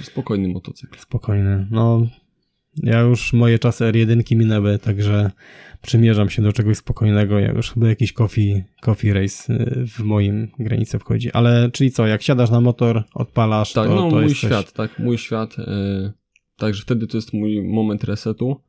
Spokojny 0.02 0.48
motocykl. 0.48 0.98
Spokojny. 0.98 1.68
No, 1.70 2.06
ja 2.76 3.00
już 3.00 3.32
moje 3.32 3.58
czasy 3.58 3.84
R1 3.84 4.36
minęły, 4.36 4.78
także 4.78 5.30
przymierzam 5.82 6.30
się 6.30 6.42
do 6.42 6.52
czegoś 6.52 6.76
spokojnego. 6.76 7.38
Ja 7.38 7.52
już 7.52 7.70
chyba 7.70 7.88
jakiś 7.88 8.12
coffee, 8.12 8.62
coffee 8.82 9.12
race 9.12 9.54
y, 9.54 9.86
w 9.86 10.00
moim 10.00 10.48
granicę 10.58 10.98
wchodzi. 10.98 11.32
Ale, 11.32 11.70
czyli 11.72 11.90
co, 11.90 12.06
jak 12.06 12.22
siadasz 12.22 12.50
na 12.50 12.60
motor, 12.60 13.04
odpalasz, 13.14 13.72
Tak, 13.72 13.88
to, 13.88 13.94
no 13.94 14.10
to 14.10 14.16
mój 14.16 14.28
coś- 14.28 14.38
świat, 14.38 14.72
tak, 14.72 14.98
mój 14.98 15.18
świat. 15.18 15.58
E, 15.58 16.12
także 16.56 16.82
wtedy 16.82 17.06
to 17.06 17.16
jest 17.16 17.32
mój 17.32 17.62
moment 17.62 18.04
resetu. 18.04 18.60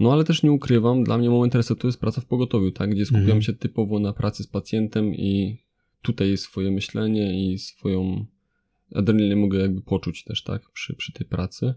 No 0.00 0.12
ale 0.12 0.24
też 0.24 0.42
nie 0.42 0.52
ukrywam, 0.52 1.04
dla 1.04 1.18
mnie 1.18 1.30
moment 1.30 1.54
resetu 1.54 1.86
jest 1.88 2.00
praca 2.00 2.20
w 2.20 2.24
pogotowiu, 2.26 2.70
tak, 2.70 2.90
gdzie 2.90 3.04
skupiam 3.06 3.22
Mhm. 3.24 3.42
się 3.42 3.52
typowo 3.52 3.98
na 3.98 4.12
pracy 4.12 4.42
z 4.42 4.46
pacjentem 4.46 5.14
i 5.14 5.58
tutaj 6.02 6.36
swoje 6.36 6.70
myślenie 6.70 7.52
i 7.52 7.58
swoją 7.58 8.26
adrenalinę 8.94 9.36
mogę 9.36 9.58
jakby 9.58 9.82
poczuć 9.82 10.24
też, 10.24 10.42
tak, 10.42 10.62
przy, 10.72 10.94
przy 10.94 11.12
tej 11.12 11.26
pracy. 11.26 11.74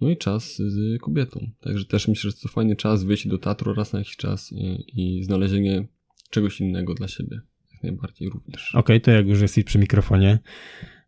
No 0.00 0.10
i 0.10 0.16
czas 0.16 0.56
z 0.56 1.00
kobietą. 1.00 1.50
Także 1.60 1.84
też 1.84 2.08
myślę, 2.08 2.30
że 2.30 2.36
to 2.36 2.48
fajny 2.48 2.76
czas 2.76 3.04
wyjść 3.04 3.28
do 3.28 3.38
teatru 3.38 3.74
raz 3.74 3.92
na 3.92 3.98
jakiś 3.98 4.16
czas 4.16 4.52
i, 4.52 4.84
i 4.94 5.24
znalezienie 5.24 5.88
czegoś 6.30 6.60
innego 6.60 6.94
dla 6.94 7.08
siebie. 7.08 7.40
Jak 7.72 7.82
najbardziej 7.82 8.28
również. 8.28 8.74
Okej, 8.74 9.00
to 9.00 9.10
jak 9.10 9.26
już 9.26 9.40
jesteś 9.40 9.64
przy 9.64 9.78
mikrofonie, 9.78 10.38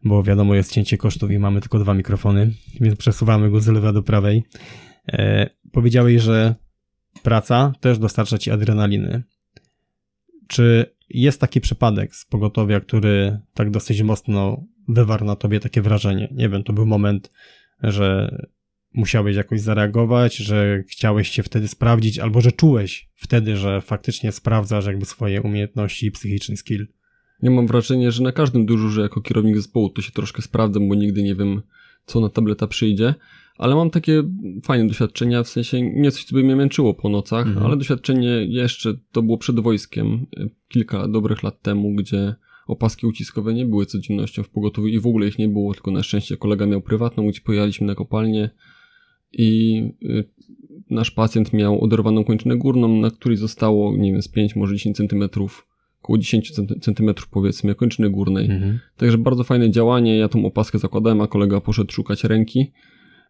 bo 0.04 0.22
wiadomo, 0.22 0.54
jest 0.54 0.72
cięcie 0.72 0.98
kosztów 0.98 1.30
i 1.30 1.38
mamy 1.38 1.60
tylko 1.60 1.78
dwa 1.78 1.94
mikrofony, 1.94 2.54
więc 2.80 2.96
przesuwamy 2.96 3.50
go 3.50 3.60
z 3.60 3.66
lewa 3.66 3.92
do 3.92 4.02
prawej. 4.02 4.42
E, 5.12 5.50
powiedziałeś, 5.72 6.22
że 6.22 6.54
praca 7.22 7.72
też 7.80 7.98
dostarcza 7.98 8.38
ci 8.38 8.50
adrenaliny. 8.50 9.22
Czy 10.48 10.96
jest 11.08 11.40
taki 11.40 11.60
przypadek 11.60 12.16
z 12.16 12.24
pogotowia, 12.24 12.80
który 12.80 13.40
tak 13.54 13.70
dosyć 13.70 14.02
mocno 14.02 14.64
wywarł 14.88 15.24
na 15.24 15.36
tobie 15.36 15.60
takie 15.60 15.82
wrażenie? 15.82 16.28
Nie 16.32 16.48
wiem, 16.48 16.62
to 16.62 16.72
był 16.72 16.86
moment, 16.86 17.32
że 17.82 18.38
musiałeś 18.94 19.36
jakoś 19.36 19.60
zareagować, 19.60 20.36
że 20.36 20.82
chciałeś 20.88 21.28
się 21.28 21.42
wtedy 21.42 21.68
sprawdzić, 21.68 22.18
albo 22.18 22.40
że 22.40 22.52
czułeś 22.52 23.08
wtedy, 23.14 23.56
że 23.56 23.80
faktycznie 23.80 24.32
sprawdzasz 24.32 24.86
jakby 24.86 25.04
swoje 25.04 25.42
umiejętności 25.42 26.06
i 26.06 26.10
psychiczny 26.10 26.56
skill. 26.56 26.86
Ja 27.42 27.50
mam 27.50 27.66
wrażenie, 27.66 28.12
że 28.12 28.22
na 28.22 28.32
każdym 28.32 28.66
dyżurze 28.66 29.02
jako 29.02 29.20
kierownik 29.20 29.56
zespołu 29.56 29.88
to 29.88 30.02
się 30.02 30.12
troszkę 30.12 30.42
sprawdzam, 30.42 30.88
bo 30.88 30.94
nigdy 30.94 31.22
nie 31.22 31.34
wiem, 31.34 31.62
co 32.06 32.20
na 32.20 32.28
tableta 32.28 32.66
przyjdzie. 32.66 33.14
Ale 33.58 33.74
mam 33.74 33.90
takie 33.90 34.22
fajne 34.64 34.88
doświadczenia, 34.88 35.42
w 35.42 35.48
sensie 35.48 35.82
nie 35.82 36.10
coś, 36.10 36.24
co 36.24 36.34
by 36.34 36.42
mnie 36.44 36.56
męczyło 36.56 36.94
po 36.94 37.08
nocach, 37.08 37.46
Mhm. 37.46 37.66
ale 37.66 37.76
doświadczenie 37.76 38.28
jeszcze 38.48 38.94
to 39.12 39.22
było 39.22 39.38
przed 39.38 39.60
wojskiem, 39.60 40.26
y, 40.38 40.50
kilka 40.68 41.08
dobrych 41.08 41.42
lat 41.42 41.62
temu, 41.62 41.94
gdzie 41.94 42.34
opaski 42.66 43.06
uciskowe 43.06 43.54
nie 43.54 43.66
były 43.66 43.86
codziennością 43.86 44.42
w 44.42 44.48
pogotowiu 44.48 44.88
i 44.88 45.00
w 45.00 45.06
ogóle 45.06 45.28
ich 45.28 45.38
nie 45.38 45.48
było, 45.48 45.74
tylko 45.74 45.90
na 45.90 46.02
szczęście 46.02 46.36
kolega 46.36 46.66
miał 46.66 46.80
prywatną, 46.80 47.28
gdzie 47.28 47.40
pojechaliśmy 47.40 47.86
na 47.86 47.94
kopalnię 47.94 48.50
i 49.32 49.82
y, 50.02 50.24
nasz 50.90 51.10
pacjent 51.10 51.52
miał 51.52 51.84
oderwaną 51.84 52.24
kończynę 52.24 52.56
górną, 52.56 53.00
na 53.00 53.10
której 53.10 53.36
zostało, 53.36 53.96
nie 53.96 54.12
wiem, 54.12 54.22
z 54.22 54.28
5, 54.28 54.56
może 54.56 54.74
10 54.74 54.96
centymetrów, 54.96 55.66
około 56.02 56.18
10 56.18 56.52
centy- 56.52 56.80
centymetrów 56.80 57.28
powiedzmy, 57.28 57.74
kończyny 57.74 58.10
górnej. 58.10 58.44
Mhm. 58.44 58.78
Także 58.96 59.18
bardzo 59.18 59.44
fajne 59.44 59.70
działanie. 59.70 60.16
Ja 60.16 60.28
tą 60.28 60.46
opaskę 60.46 60.78
zakładałem, 60.78 61.20
a 61.20 61.26
kolega 61.26 61.60
poszedł 61.60 61.92
szukać 61.92 62.24
ręki, 62.24 62.72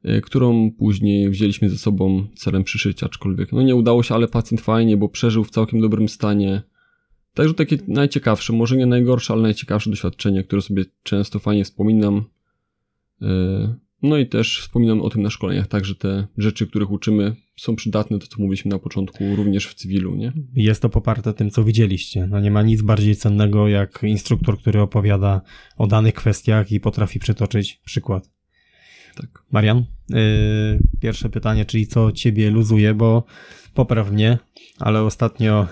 y, 0.04 0.20
którą 0.20 0.70
później 0.70 1.30
wzięliśmy 1.30 1.70
ze 1.70 1.78
sobą 1.78 2.26
celem 2.34 2.64
przyszycia, 2.64 3.06
aczkolwiek 3.06 3.52
no 3.52 3.62
nie 3.62 3.76
udało 3.76 4.02
się, 4.02 4.14
ale 4.14 4.28
pacjent 4.28 4.60
fajnie, 4.60 4.96
bo 4.96 5.08
przeżył 5.08 5.44
w 5.44 5.50
całkiem 5.50 5.80
dobrym 5.80 6.08
stanie. 6.08 6.62
Także 7.34 7.54
takie 7.54 7.78
najciekawsze, 7.88 8.52
może 8.52 8.76
nie 8.76 8.86
najgorsze, 8.86 9.32
ale 9.32 9.42
najciekawsze 9.42 9.90
doświadczenie, 9.90 10.44
które 10.44 10.62
sobie 10.62 10.84
często 11.02 11.38
fajnie 11.38 11.64
wspominam. 11.64 12.24
No 14.02 14.16
i 14.16 14.26
też 14.26 14.60
wspominam 14.60 15.00
o 15.00 15.10
tym 15.10 15.22
na 15.22 15.30
szkoleniach, 15.30 15.66
także 15.66 15.94
te 15.94 16.26
rzeczy, 16.38 16.66
których 16.66 16.90
uczymy 16.90 17.36
są 17.56 17.76
przydatne, 17.76 18.18
to 18.18 18.26
co 18.26 18.42
mówiliśmy 18.42 18.70
na 18.70 18.78
początku, 18.78 19.36
również 19.36 19.66
w 19.66 19.74
cywilu, 19.74 20.14
nie? 20.14 20.32
Jest 20.54 20.82
to 20.82 20.88
poparte 20.88 21.34
tym, 21.34 21.50
co 21.50 21.64
widzieliście. 21.64 22.26
No 22.26 22.40
nie 22.40 22.50
ma 22.50 22.62
nic 22.62 22.82
bardziej 22.82 23.16
cennego 23.16 23.68
jak 23.68 24.00
instruktor, 24.02 24.58
który 24.58 24.80
opowiada 24.80 25.40
o 25.76 25.86
danych 25.86 26.14
kwestiach 26.14 26.72
i 26.72 26.80
potrafi 26.80 27.18
przytoczyć 27.18 27.80
przykład. 27.84 28.30
Tak. 29.16 29.44
Marian, 29.52 29.84
yy, 30.10 30.18
pierwsze 31.00 31.28
pytanie, 31.28 31.64
czyli 31.64 31.86
co 31.86 32.12
ciebie 32.12 32.50
luzuje, 32.50 32.94
bo 32.94 33.24
popraw 33.74 34.12
mnie, 34.12 34.38
ale 34.78 35.02
ostatnio, 35.02 35.66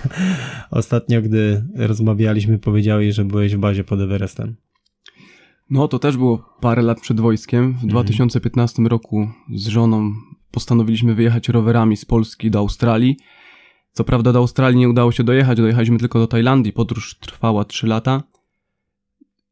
ostatnio, 0.70 1.22
gdy 1.22 1.64
rozmawialiśmy, 1.74 2.58
powiedziałeś, 2.58 3.14
że 3.14 3.24
byłeś 3.24 3.56
w 3.56 3.58
bazie 3.58 3.84
pod 3.84 4.00
Everestem. 4.00 4.56
No, 5.72 5.88
to 5.88 5.98
też 5.98 6.16
było 6.16 6.38
parę 6.60 6.82
lat 6.82 7.00
przed 7.00 7.20
wojskiem. 7.20 7.72
W 7.72 7.86
2015 7.86 8.82
roku 8.82 9.28
z 9.54 9.66
żoną 9.66 10.14
postanowiliśmy 10.50 11.14
wyjechać 11.14 11.48
rowerami 11.48 11.96
z 11.96 12.04
Polski 12.04 12.50
do 12.50 12.58
Australii. 12.58 13.16
Co 13.92 14.04
prawda 14.04 14.32
do 14.32 14.38
Australii 14.38 14.78
nie 14.80 14.88
udało 14.88 15.12
się 15.12 15.24
dojechać, 15.24 15.58
dojechaliśmy 15.58 15.98
tylko 15.98 16.18
do 16.18 16.26
Tajlandii. 16.26 16.72
Podróż 16.72 17.18
trwała 17.18 17.64
3 17.64 17.86
lata. 17.86 18.22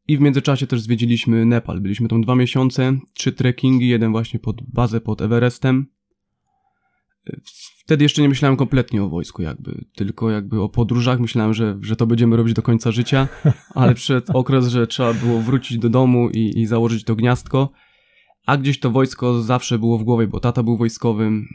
I 0.07 0.17
w 0.17 0.21
międzyczasie 0.21 0.67
też 0.67 0.81
zwiedziliśmy 0.81 1.45
Nepal. 1.45 1.81
Byliśmy 1.81 2.07
tam 2.07 2.21
dwa 2.21 2.35
miesiące, 2.35 2.99
trzy 3.13 3.31
trekkingi, 3.31 3.87
jeden 3.87 4.11
właśnie 4.11 4.39
pod 4.39 4.61
bazę 4.73 5.01
pod 5.01 5.21
Everestem. 5.21 5.85
Wtedy 7.91 8.03
jeszcze 8.05 8.21
nie 8.21 8.29
myślałem 8.29 8.57
kompletnie 8.57 9.03
o 9.03 9.09
wojsku 9.09 9.41
jakby, 9.41 9.85
tylko 9.95 10.29
jakby 10.29 10.61
o 10.61 10.69
podróżach. 10.69 11.19
Myślałem, 11.19 11.53
że, 11.53 11.79
że 11.81 11.95
to 11.95 12.07
będziemy 12.07 12.37
robić 12.37 12.53
do 12.53 12.61
końca 12.61 12.91
życia, 12.91 13.27
ale 13.75 13.95
przyszedł 13.95 14.37
okres, 14.37 14.67
że 14.67 14.87
trzeba 14.87 15.13
było 15.13 15.41
wrócić 15.41 15.77
do 15.77 15.89
domu 15.89 16.29
i, 16.29 16.59
i 16.59 16.65
założyć 16.65 17.03
to 17.03 17.15
gniazdko. 17.15 17.69
A 18.45 18.57
gdzieś 18.57 18.79
to 18.79 18.91
wojsko 18.91 19.41
zawsze 19.41 19.79
było 19.79 19.97
w 19.97 20.03
głowie, 20.03 20.27
bo 20.27 20.39
tata 20.39 20.63
był 20.63 20.77
wojskowym, 20.77 21.45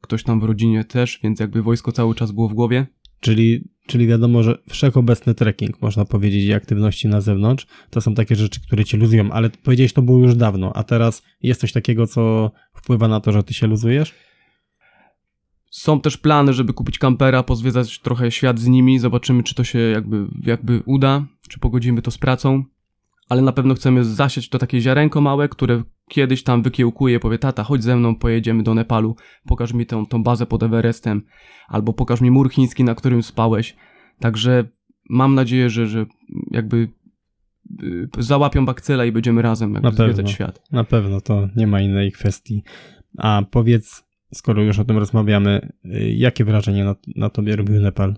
ktoś 0.00 0.22
tam 0.22 0.40
w 0.40 0.44
rodzinie 0.44 0.84
też, 0.84 1.20
więc 1.22 1.40
jakby 1.40 1.62
wojsko 1.62 1.92
cały 1.92 2.14
czas 2.14 2.32
było 2.32 2.48
w 2.48 2.54
głowie. 2.54 2.86
Czyli, 3.20 3.68
czyli 3.86 4.06
wiadomo, 4.06 4.42
że 4.42 4.58
wszechobecny 4.68 5.34
trekking, 5.34 5.82
można 5.82 6.04
powiedzieć, 6.04 6.44
i 6.44 6.52
aktywności 6.52 7.08
na 7.08 7.20
zewnątrz, 7.20 7.66
to 7.90 8.00
są 8.00 8.14
takie 8.14 8.36
rzeczy, 8.36 8.60
które 8.60 8.84
cię 8.84 8.96
luzują, 8.96 9.30
ale 9.30 9.50
powiedziałeś, 9.50 9.92
to 9.92 10.02
było 10.02 10.18
już 10.18 10.34
dawno, 10.34 10.72
a 10.76 10.84
teraz 10.84 11.22
jest 11.42 11.60
coś 11.60 11.72
takiego, 11.72 12.06
co 12.06 12.50
wpływa 12.74 13.08
na 13.08 13.20
to, 13.20 13.32
że 13.32 13.42
ty 13.42 13.54
się 13.54 13.66
luzujesz? 13.66 14.14
Są 15.70 16.00
też 16.00 16.16
plany, 16.16 16.52
żeby 16.52 16.72
kupić 16.72 16.98
kampera, 16.98 17.42
pozwiedzać 17.42 17.98
trochę 17.98 18.30
świat 18.30 18.58
z 18.58 18.66
nimi, 18.66 18.98
zobaczymy, 18.98 19.42
czy 19.42 19.54
to 19.54 19.64
się 19.64 19.78
jakby, 19.78 20.26
jakby 20.42 20.82
uda, 20.86 21.26
czy 21.48 21.58
pogodzimy 21.58 22.02
to 22.02 22.10
z 22.10 22.18
pracą. 22.18 22.64
Ale 23.28 23.42
na 23.42 23.52
pewno 23.52 23.74
chcemy 23.74 24.04
zasiać 24.04 24.48
to 24.48 24.58
takie 24.58 24.80
ziarenko 24.80 25.20
małe, 25.20 25.48
które 25.48 25.82
kiedyś 26.08 26.42
tam 26.42 26.62
wykiełkuje, 26.62 27.20
powie 27.20 27.38
tata, 27.38 27.64
chodź 27.64 27.82
ze 27.82 27.96
mną, 27.96 28.14
pojedziemy 28.16 28.62
do 28.62 28.74
Nepalu, 28.74 29.16
pokaż 29.46 29.72
mi 29.72 29.86
tą, 29.86 30.06
tą 30.06 30.22
bazę 30.22 30.46
pod 30.46 30.62
Everestem, 30.62 31.22
albo 31.68 31.92
pokaż 31.92 32.20
mi 32.20 32.30
mur 32.30 32.50
chiński, 32.50 32.84
na 32.84 32.94
którym 32.94 33.22
spałeś. 33.22 33.76
Także 34.20 34.64
mam 35.10 35.34
nadzieję, 35.34 35.70
że, 35.70 35.86
że 35.86 36.06
jakby 36.50 36.88
y, 37.82 38.08
załapią 38.18 38.66
bakcyla 38.66 39.04
i 39.04 39.12
będziemy 39.12 39.42
razem 39.42 39.74
jakby 39.74 39.90
Na 39.90 39.96
pewno. 39.96 40.04
zwiedzać 40.14 40.30
świat. 40.30 40.62
Na 40.72 40.84
pewno, 40.84 41.20
to 41.20 41.48
nie 41.56 41.66
ma 41.66 41.80
innej 41.80 42.12
kwestii. 42.12 42.62
A 43.18 43.42
powiedz, 43.50 44.04
skoro 44.34 44.62
już 44.62 44.78
o 44.78 44.84
tym 44.84 44.98
rozmawiamy, 44.98 45.72
y, 45.84 46.12
jakie 46.16 46.44
wrażenie 46.44 46.84
na, 46.84 46.96
na 47.16 47.30
tobie 47.30 47.56
robił 47.56 47.80
Nepal? 47.80 48.16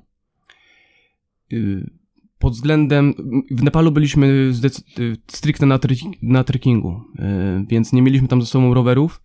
Y, 1.52 1.90
pod 2.38 2.52
względem. 2.52 3.14
W 3.50 3.62
Nepalu 3.62 3.92
byliśmy 3.92 4.26
y, 4.26 5.16
stricte 5.30 5.66
na, 5.66 5.78
treki- 5.78 6.18
na 6.22 6.44
trekkingu, 6.44 7.00
y, 7.18 7.66
więc 7.68 7.92
nie 7.92 8.02
mieliśmy 8.02 8.28
tam 8.28 8.40
ze 8.42 8.46
sobą 8.46 8.74
rowerów. 8.74 9.22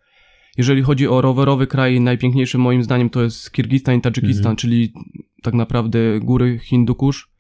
Jeżeli 0.58 0.82
chodzi 0.82 1.08
o 1.08 1.22
rowerowy 1.22 1.68
kraj, 1.68 2.02
najpiękniejszy 2.02 2.58
moim 2.58 2.84
zdaniem 2.84 3.10
to 3.10 3.24
jest 3.24 3.52
Kirgistan 3.52 3.96
i 3.98 4.02
Tadżykistan, 4.02 4.42
Mhm. 4.52 4.56
czyli 4.56 4.94
tak 5.44 5.54
naprawdę 5.54 6.00
góry 6.20 6.60
Hindukusz. 6.60 7.35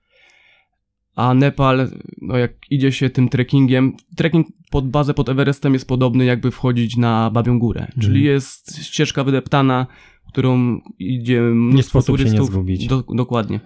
A 1.15 1.33
Nepal, 1.33 1.89
no 2.21 2.37
jak 2.37 2.51
idzie 2.69 2.91
się 2.91 3.09
tym 3.09 3.29
trekkingiem, 3.29 3.93
trekking 4.15 4.47
pod 4.71 4.89
bazę 4.89 5.13
pod 5.13 5.29
Everestem 5.29 5.73
jest 5.73 5.87
podobny 5.87 6.25
jakby 6.25 6.51
wchodzić 6.51 6.97
na 6.97 7.31
Babią 7.31 7.59
Górę, 7.59 7.87
czyli 8.01 8.23
jest 8.23 8.83
ścieżka 8.83 9.23
wydeptana, 9.23 9.87
którą 10.27 10.79
idzie 10.99 11.41
mnóstwo 11.41 12.01
sposób 12.01 12.17
się 12.17 12.23
nie 12.23 12.29
turystów. 12.29 12.51
zgubić. 12.51 12.87
Do, 12.87 13.03
dokładnie. 13.09 13.59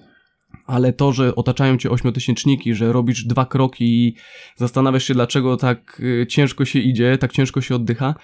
Ale 0.65 0.93
to, 0.93 1.11
że 1.11 1.35
otaczają 1.35 1.77
cię 1.77 1.89
ośmiotysięczniki, 1.89 2.75
że 2.75 2.93
robisz 2.93 3.25
dwa 3.25 3.45
kroki 3.45 3.85
i 3.85 4.15
zastanawiasz 4.55 5.03
się, 5.03 5.13
dlaczego 5.13 5.57
tak 5.57 6.01
y, 6.21 6.27
ciężko 6.27 6.65
się 6.65 6.79
idzie, 6.79 7.17
tak 7.17 7.31
ciężko 7.31 7.61
się 7.61 7.75
oddycha, 7.75 8.15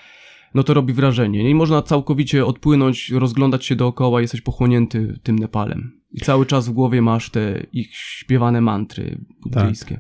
no 0.54 0.64
to 0.64 0.74
robi 0.74 0.94
wrażenie. 0.94 1.44
nie? 1.44 1.50
I 1.50 1.56
można 1.56 1.82
całkowicie 1.82 2.46
odpłynąć, 2.46 3.10
rozglądać 3.10 3.66
się 3.66 3.76
dookoła, 3.76 4.22
jesteś 4.22 4.42
pochłonięty 4.42 5.20
tym 5.24 5.40
Nepalem. 5.40 6.02
I 6.16 6.22
cały 6.22 6.46
czas 6.46 6.68
w 6.70 6.72
głowie 6.72 7.02
masz 7.02 7.30
te 7.30 7.60
ich 7.72 7.96
śpiewane 7.96 8.62
mantry 8.62 9.18
buddyjskie. 9.42 10.00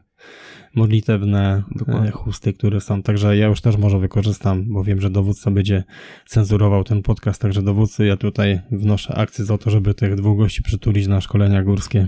modlitewne 0.75 1.63
Dokładnie. 1.75 2.09
e, 2.09 2.11
chusty, 2.11 2.53
które 2.53 2.81
są. 2.81 3.03
Także 3.03 3.37
ja 3.37 3.47
już 3.47 3.61
też 3.61 3.77
może 3.77 3.99
wykorzystam, 3.99 4.65
bo 4.73 4.83
wiem, 4.83 5.01
że 5.01 5.09
dowódca 5.09 5.51
będzie 5.51 5.83
cenzurował 6.27 6.83
ten 6.83 7.01
podcast. 7.01 7.41
Także 7.41 7.61
dowódcy, 7.61 8.05
ja 8.05 8.17
tutaj 8.17 8.61
wnoszę 8.71 9.15
akcję 9.15 9.45
za 9.45 9.57
to, 9.57 9.69
żeby 9.69 9.93
tych 9.93 10.15
dwóch 10.15 10.37
gości 10.37 10.63
przytulić 10.63 11.07
na 11.07 11.21
szkolenia 11.21 11.63
górskie. 11.63 12.07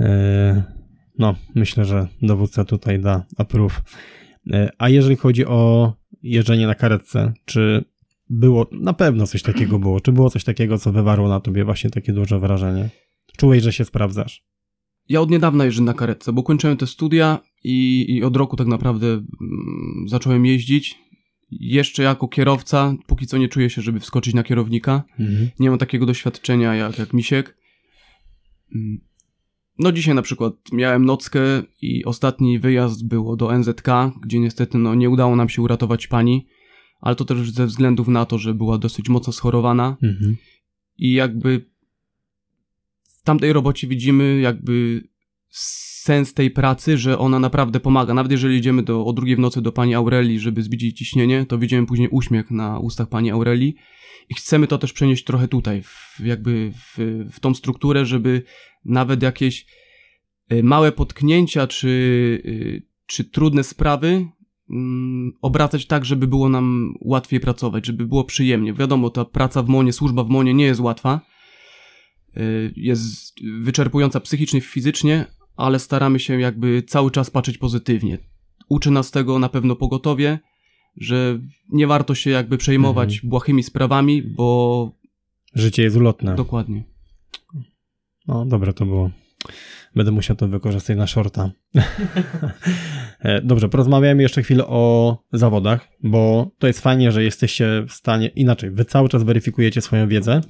E, 0.00 0.62
No, 1.18 1.34
myślę, 1.54 1.84
że 1.84 2.08
dowódca 2.22 2.64
tutaj 2.64 3.00
da 3.00 3.24
approve. 3.36 3.82
E, 4.52 4.70
A 4.78 4.88
jeżeli 4.88 5.16
chodzi 5.16 5.46
o 5.46 5.92
jeżdżenie 6.22 6.66
na 6.66 6.74
karetce, 6.74 7.32
czy 7.44 7.84
było, 8.30 8.66
na 8.72 8.92
pewno 8.92 9.26
coś 9.26 9.42
takiego 9.42 9.78
było, 9.78 10.00
czy 10.00 10.12
było 10.12 10.30
coś 10.30 10.44
takiego, 10.44 10.78
co 10.78 10.92
wywarło 10.92 11.28
na 11.28 11.40
tobie 11.40 11.64
właśnie 11.64 11.90
takie 11.90 12.12
duże 12.12 12.38
wrażenie? 12.38 12.88
Czułeś, 13.36 13.62
że 13.62 13.72
się 13.72 13.84
sprawdzasz? 13.84 14.44
Ja 15.08 15.20
od 15.20 15.30
niedawna 15.30 15.64
jeżdżę 15.64 15.82
na 15.82 15.94
karetce, 15.94 16.32
bo 16.32 16.42
kończyłem 16.42 16.76
te 16.76 16.86
studia 16.86 17.38
i, 17.64 18.06
i 18.08 18.24
od 18.24 18.36
roku 18.36 18.56
tak 18.56 18.66
naprawdę 18.66 19.06
mm, 19.06 19.24
zacząłem 20.06 20.46
jeździć. 20.46 20.98
Jeszcze 21.50 22.02
jako 22.02 22.28
kierowca, 22.28 22.94
póki 23.06 23.26
co 23.26 23.38
nie 23.38 23.48
czuję 23.48 23.70
się, 23.70 23.82
żeby 23.82 24.00
wskoczyć 24.00 24.34
na 24.34 24.42
kierownika. 24.42 25.02
Mhm. 25.18 25.50
Nie 25.58 25.70
mam 25.70 25.78
takiego 25.78 26.06
doświadczenia 26.06 26.74
jak, 26.74 26.98
jak 26.98 27.12
Misiek. 27.12 27.56
Mm. 28.74 29.00
No 29.78 29.92
dzisiaj 29.92 30.14
na 30.14 30.22
przykład 30.22 30.54
miałem 30.72 31.04
nockę 31.04 31.40
i 31.82 32.04
ostatni 32.04 32.58
wyjazd 32.58 33.08
było 33.08 33.36
do 33.36 33.58
NZK, 33.58 33.88
gdzie 34.22 34.40
niestety 34.40 34.78
no, 34.78 34.94
nie 34.94 35.10
udało 35.10 35.36
nam 35.36 35.48
się 35.48 35.62
uratować 35.62 36.06
pani, 36.06 36.46
ale 37.00 37.16
to 37.16 37.24
też 37.24 37.50
ze 37.50 37.66
względów 37.66 38.08
na 38.08 38.24
to, 38.24 38.38
że 38.38 38.54
była 38.54 38.78
dosyć 38.78 39.08
mocno 39.08 39.32
schorowana 39.32 39.96
Mhm. 40.02 40.36
i 40.98 41.12
jakby 41.12 41.70
tamtej 43.26 43.52
robocie 43.52 43.86
widzimy 43.86 44.40
jakby 44.40 45.02
sens 45.50 46.34
tej 46.34 46.50
pracy, 46.50 46.98
że 46.98 47.18
ona 47.18 47.38
naprawdę 47.38 47.80
pomaga. 47.80 48.14
Nawet 48.14 48.32
jeżeli 48.32 48.56
idziemy 48.56 48.82
do, 48.82 49.04
o 49.06 49.12
drugiej 49.12 49.36
w 49.36 49.38
nocy 49.38 49.62
do 49.62 49.72
pani 49.72 49.94
Aurelii, 49.94 50.40
żeby 50.40 50.62
zbić 50.62 50.82
jej 50.82 50.92
ciśnienie, 50.92 51.46
to 51.46 51.58
widzimy 51.58 51.86
później 51.86 52.08
uśmiech 52.08 52.50
na 52.50 52.78
ustach 52.78 53.08
pani 53.08 53.30
Aurelii 53.30 53.74
i 54.28 54.34
chcemy 54.34 54.66
to 54.66 54.78
też 54.78 54.92
przenieść 54.92 55.24
trochę 55.24 55.48
tutaj, 55.48 55.82
w, 55.82 56.20
jakby 56.24 56.72
w, 56.72 57.24
w 57.32 57.40
tą 57.40 57.54
strukturę, 57.54 58.06
żeby 58.06 58.42
nawet 58.84 59.22
jakieś 59.22 59.66
y, 60.52 60.62
małe 60.62 60.92
potknięcia 60.92 61.66
czy, 61.66 61.88
y, 62.44 62.82
czy 63.06 63.24
trudne 63.24 63.64
sprawy 63.64 64.26
mm, 64.70 65.32
obracać 65.42 65.86
tak, 65.86 66.04
żeby 66.04 66.26
było 66.26 66.48
nam 66.48 66.94
łatwiej 67.00 67.40
pracować, 67.40 67.86
żeby 67.86 68.06
było 68.06 68.24
przyjemnie. 68.24 68.72
Wiadomo, 68.72 69.10
ta 69.10 69.24
praca 69.24 69.62
w 69.62 69.68
MONie, 69.68 69.92
służba 69.92 70.24
w 70.24 70.28
MONie 70.28 70.54
nie 70.54 70.64
jest 70.64 70.80
łatwa. 70.80 71.35
Y, 72.36 72.72
Jest 72.76 73.34
wyczerpująca 73.60 74.20
psychicznie, 74.20 74.60
fizycznie, 74.60 75.24
ale 75.56 75.78
staramy 75.78 76.18
się 76.20 76.40
jakby 76.40 76.82
cały 76.82 77.10
czas 77.10 77.30
patrzeć 77.30 77.58
pozytywnie. 77.58 78.18
Uczy 78.68 78.90
nas 78.90 79.10
tego 79.10 79.38
na 79.38 79.48
pewno 79.48 79.76
pogotowie, 79.76 80.38
że 80.96 81.38
nie 81.68 81.86
warto 81.86 82.14
się 82.14 82.30
jakby 82.30 82.58
przejmować 82.58 83.20
błahymi 83.20 83.62
sprawami, 83.62 84.22
bo 84.22 84.92
Życie 85.54 85.82
jest 85.82 85.96
ulotne. 85.96 86.34
dokładnie. 86.36 86.84
No, 88.28 88.46
dobre 88.46 88.72
to 88.72 88.86
było. 88.86 89.10
Będę 89.94 90.12
musiał 90.12 90.36
to 90.36 90.48
wykorzystać 90.48 90.96
na 90.96 91.06
shorta. 91.06 91.50
E, 93.20 93.42
Dobrze, 93.42 93.68
porozmawiajmy 93.68 94.22
jeszcze 94.22 94.42
chwilę 94.42 94.66
o 94.66 95.18
zawodach, 95.32 95.88
bo 96.02 96.50
to 96.58 96.66
jest 96.66 96.80
fajnie, 96.80 97.12
że 97.12 97.24
jesteście 97.24 97.84
w 97.88 97.92
stanie, 97.92 98.28
inaczej, 98.28 98.70
wy 98.70 98.84
cały 98.84 99.08
czas 99.08 99.22
weryfikujecie 99.22 99.80
swoją 99.80 100.08
wiedzę, 100.08 100.40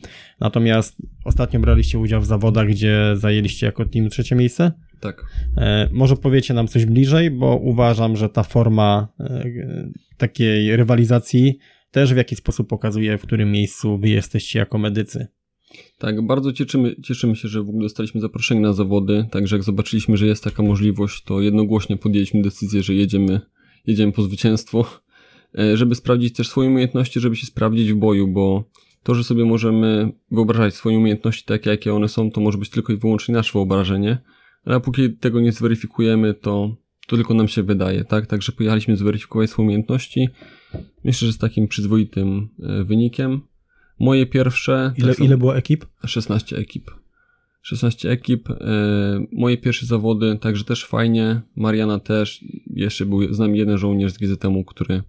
natomiast 0.40 0.97
ostatnio 1.24 1.61
braliście 1.61 1.99
udział 1.99 2.20
w 2.20 2.26
zawodach, 2.26 2.68
gdzie 2.68 3.12
zajęliście 3.14 3.66
jako 3.66 3.84
team 3.84 4.09
trzecie 4.09 4.36
miejsce. 4.36 4.72
Tak. 5.01 5.24
E, 5.57 5.88
Może 5.92 6.16
powiecie 6.16 6.55
nam 6.55 6.68
coś 6.68 6.84
bliżej, 6.86 7.30
bo 7.30 7.57
uważam, 7.57 8.16
że 8.16 8.28
ta 8.28 8.42
forma 8.42 9.09
e, 9.20 9.44
takiej 10.16 10.76
rywalizacji 10.76 11.59
też 11.90 12.14
w 12.14 12.16
jakiś 12.16 12.38
sposób 12.38 12.68
pokazuje, 12.68 13.18
w 13.18 13.22
którym 13.22 13.53
miejscu 13.53 13.99
wy 13.99 14.09
jesteście 14.09 14.59
jako 14.59 14.78
medycy. 14.78 15.26
Tak, 15.99 16.27
bardzo 16.27 16.53
cieszymy, 16.53 16.97
cieszymy 17.03 17.37
się, 17.37 17.49
że 17.49 17.62
w 17.62 17.68
ogóle 17.68 17.83
dostaliśmy 17.83 18.20
zaproszenie 18.20 18.61
na 18.61 18.72
zawody, 18.72 19.27
także 19.31 19.57
jak 19.57 19.62
zobaczyliśmy, 19.62 20.16
że 20.16 20.27
jest 20.27 20.45
taka 20.45 20.62
możliwość, 20.62 21.22
to 21.22 21.41
jednogłośnie 21.41 21.97
podjęliśmy 21.97 22.43
decyzję, 22.43 22.83
że 22.83 22.95
jedziemy, 22.95 23.41
jedziemy 23.87 24.12
po 24.12 24.22
zwycięstwo, 24.22 24.87
e, 25.59 25.77
żeby 25.77 25.95
sprawdzić 25.95 26.37
też 26.37 26.49
swoje 26.49 26.68
umiejętności, 26.68 27.20
żeby 27.20 27.37
się 27.37 27.47
sprawdzić 27.47 27.93
w 27.93 27.97
boju, 27.97 28.29
bo 28.29 28.64
to, 29.03 29.14
że 29.14 29.24
sobie 29.24 29.45
możemy 29.45 30.12
wyobrażać 30.31 30.74
swoje 30.74 30.99
umiejętności 30.99 31.45
takie, 31.45 31.70
jakie 31.70 31.95
one 31.95 32.09
są, 32.09 32.31
to 32.31 32.41
może 32.41 32.59
być 32.59 32.70
tylko 32.70 32.93
i 32.93 32.97
wyłącznie 32.97 33.35
nasze 33.35 33.53
wyobrażenie, 33.53 34.18
ale 34.64 34.81
póki 34.81 35.12
tego 35.12 35.41
nie 35.41 35.53
zweryfikujemy, 35.53 36.35
to, 36.35 36.77
to 37.07 37.16
tylko 37.16 37.35
nam 37.35 37.49
się 37.49 37.62
wydaje, 37.62 38.05
tak? 38.05 38.27
Także 38.27 38.53
pojechaliśmy 38.53 38.97
zweryfikować 38.97 39.51
swoje 39.51 39.66
umiejętności, 39.66 40.29
myślę, 41.05 41.27
że 41.27 41.33
z 41.33 41.39
takim 41.39 41.68
przyzwoitym 41.68 42.49
e, 42.62 42.85
wynikiem. 42.85 43.41
Moje 43.99 44.26
pierwsze... 44.26 44.92
Ile, 44.97 45.14
tak 45.14 45.24
ile 45.24 45.36
było 45.36 45.57
ekip? 45.57 45.86
16 46.07 46.57
ekip. 46.57 46.90
16 47.62 48.11
ekip. 48.11 48.51
E, 48.51 48.57
moje 49.32 49.57
pierwsze 49.57 49.86
zawody, 49.86 50.38
także 50.40 50.64
też 50.64 50.84
fajnie. 50.84 51.40
Mariana 51.57 51.99
też. 51.99 52.44
Jeszcze 52.66 53.07
był 53.07 53.34
z 53.34 53.38
nami 53.38 53.59
jeden 53.59 53.78
żołnierz 53.78 54.12
z 54.12 54.18
GZM-u, 54.18 54.64
który 54.64 55.03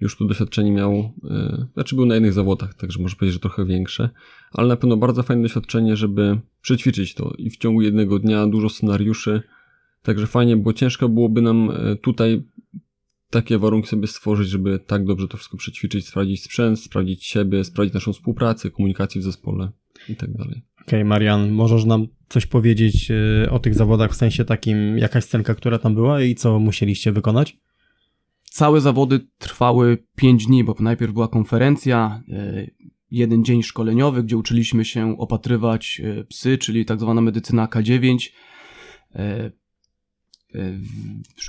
już 0.00 0.16
tu 0.16 0.24
doświadczenie 0.24 0.72
miał. 0.72 1.12
E, 1.30 1.66
znaczy 1.74 1.96
był 1.96 2.06
na 2.06 2.14
jednych 2.14 2.32
zawodach, 2.32 2.74
także 2.74 3.02
może 3.02 3.16
powiedzieć, 3.16 3.34
że 3.34 3.40
trochę 3.40 3.64
większe. 3.64 4.10
Ale 4.52 4.68
na 4.68 4.76
pewno 4.76 4.96
bardzo 4.96 5.22
fajne 5.22 5.42
doświadczenie, 5.42 5.96
żeby 5.96 6.40
przećwiczyć 6.62 7.14
to. 7.14 7.34
I 7.38 7.50
w 7.50 7.56
ciągu 7.56 7.82
jednego 7.82 8.18
dnia 8.18 8.46
dużo 8.46 8.68
scenariuszy. 8.68 9.42
Także 10.02 10.26
fajnie, 10.26 10.56
bo 10.56 10.72
ciężko 10.72 11.08
byłoby 11.08 11.42
nam 11.42 11.70
e, 11.70 11.96
tutaj 11.96 12.42
takie 13.30 13.58
warunki 13.58 13.88
sobie 13.88 14.06
stworzyć, 14.06 14.48
żeby 14.48 14.78
tak 14.78 15.04
dobrze 15.04 15.28
to 15.28 15.36
wszystko 15.36 15.56
przećwiczyć, 15.56 16.06
sprawdzić 16.08 16.42
sprzęt, 16.42 16.80
sprawdzić 16.80 17.26
siebie, 17.26 17.64
sprawdzić 17.64 17.94
naszą 17.94 18.12
współpracę, 18.12 18.70
komunikację 18.70 19.20
w 19.20 19.24
zespole 19.24 19.70
i 20.08 20.16
tak 20.16 20.32
dalej. 20.32 20.62
Okej, 20.80 21.04
Marian, 21.04 21.50
możesz 21.50 21.84
nam 21.84 22.06
coś 22.28 22.46
powiedzieć 22.46 23.10
y, 23.10 23.50
o 23.50 23.58
tych 23.58 23.74
zawodach 23.74 24.12
w 24.12 24.16
sensie 24.16 24.44
takim, 24.44 24.98
jakaś 24.98 25.24
scenka, 25.24 25.54
która 25.54 25.78
tam 25.78 25.94
była 25.94 26.22
i 26.22 26.34
co 26.34 26.58
musieliście 26.58 27.12
wykonać? 27.12 27.56
Całe 28.42 28.80
zawody 28.80 29.20
trwały 29.38 29.98
5 30.16 30.46
dni, 30.46 30.64
bo 30.64 30.74
najpierw 30.80 31.12
była 31.12 31.28
konferencja, 31.28 32.22
e, 32.32 32.66
jeden 33.10 33.44
dzień 33.44 33.62
szkoleniowy, 33.62 34.22
gdzie 34.22 34.36
uczyliśmy 34.36 34.84
się 34.84 35.18
opatrywać 35.18 36.00
e, 36.04 36.24
psy, 36.24 36.58
czyli 36.58 36.84
tak 36.84 37.00
zwana 37.00 37.20
medycyna 37.20 37.66
K9. 37.66 38.30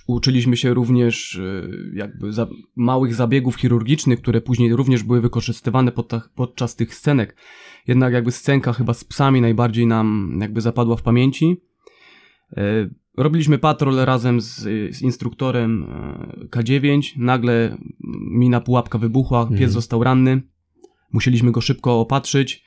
Uczyliśmy 0.08 0.58
się 0.58 0.74
również 0.74 1.36
e, 1.36 1.70
jakby 1.94 2.34
za, 2.34 2.48
małych 2.76 3.16
zabiegów 3.16 3.56
chirurgicznych, 3.56 4.22
które 4.22 4.42
później 4.42 4.76
również 4.76 5.04
były 5.04 5.22
wykorzystywane 5.22 5.92
podta- 5.92 6.30
podczas 6.36 6.76
tych 6.76 6.96
scenek. 6.96 7.36
Jednak 7.88 8.14
jakby 8.14 8.32
scenka 8.32 8.74
chyba 8.74 8.94
z 8.94 9.04
psami 9.04 9.42
najbardziej 9.42 9.88
nam 9.88 10.38
jakby 10.42 10.62
zapadła 10.62 10.96
w 10.96 11.02
pamięci. 11.02 11.62
E, 12.58 12.90
Robiliśmy 13.18 13.58
patrol 13.58 13.96
razem 13.96 14.42
z, 14.42 14.54
z 14.96 15.02
instruktorem 15.02 15.84
e, 15.84 16.46
K9. 16.46 17.02
Nagle 17.18 17.78
mina 18.32 18.62
pułapka 18.62 18.98
wybuchła, 18.98 19.44
pies 19.46 19.52
Mhm. 19.52 19.72
został 19.72 20.04
ranny. 20.04 20.42
Musieliśmy 21.14 21.52
go 21.52 21.62
szybko 21.62 22.00
opatrzyć. 22.00 22.64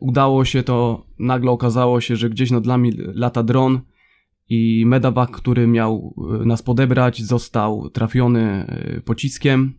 Udało 0.00 0.44
się 0.44 0.62
to, 0.62 1.06
nagle 1.18 1.50
okazało 1.50 2.00
się, 2.00 2.16
że 2.16 2.30
gdzieś 2.30 2.50
nad 2.50 2.66
nami 2.66 2.92
lata 2.96 3.42
dron 3.42 3.80
i 4.48 4.84
medawac, 4.86 5.30
który 5.30 5.66
miał 5.66 6.14
e, 6.42 6.44
nas 6.44 6.62
podebrać, 6.62 7.22
został 7.22 7.90
trafiony 7.90 8.40
e, 8.40 9.00
pociskiem 9.00 9.74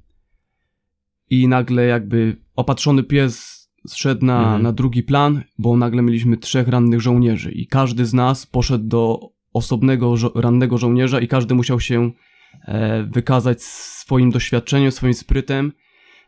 i 1.30 1.48
nagle 1.48 1.86
jakby 1.86 2.38
opatrzony 2.56 3.04
pies 3.04 3.56
zszedł 3.88 4.26
na, 4.26 4.40
Mhm. 4.40 4.62
na 4.64 4.72
drugi 4.72 5.04
plan, 5.04 5.44
bo 5.58 5.78
nagle 5.78 6.02
mieliśmy 6.02 6.38
trzech 6.38 6.68
rannych 6.68 7.02
żołnierzy 7.02 7.52
i 7.52 7.68
każdy 7.68 8.06
z 8.06 8.14
nas 8.14 8.46
poszedł 8.46 8.88
do 8.88 9.20
osobnego 9.54 10.18
żo- 10.18 10.32
rannego 10.42 10.78
żołnierza 10.78 11.20
i 11.20 11.28
każdy 11.28 11.56
musiał 11.56 11.80
się 11.80 12.12
e, 12.68 13.04
wykazać 13.04 13.64
swoim 13.64 14.32
doświadczeniem, 14.32 14.92
swoim 14.92 15.14
sprytem, 15.14 15.72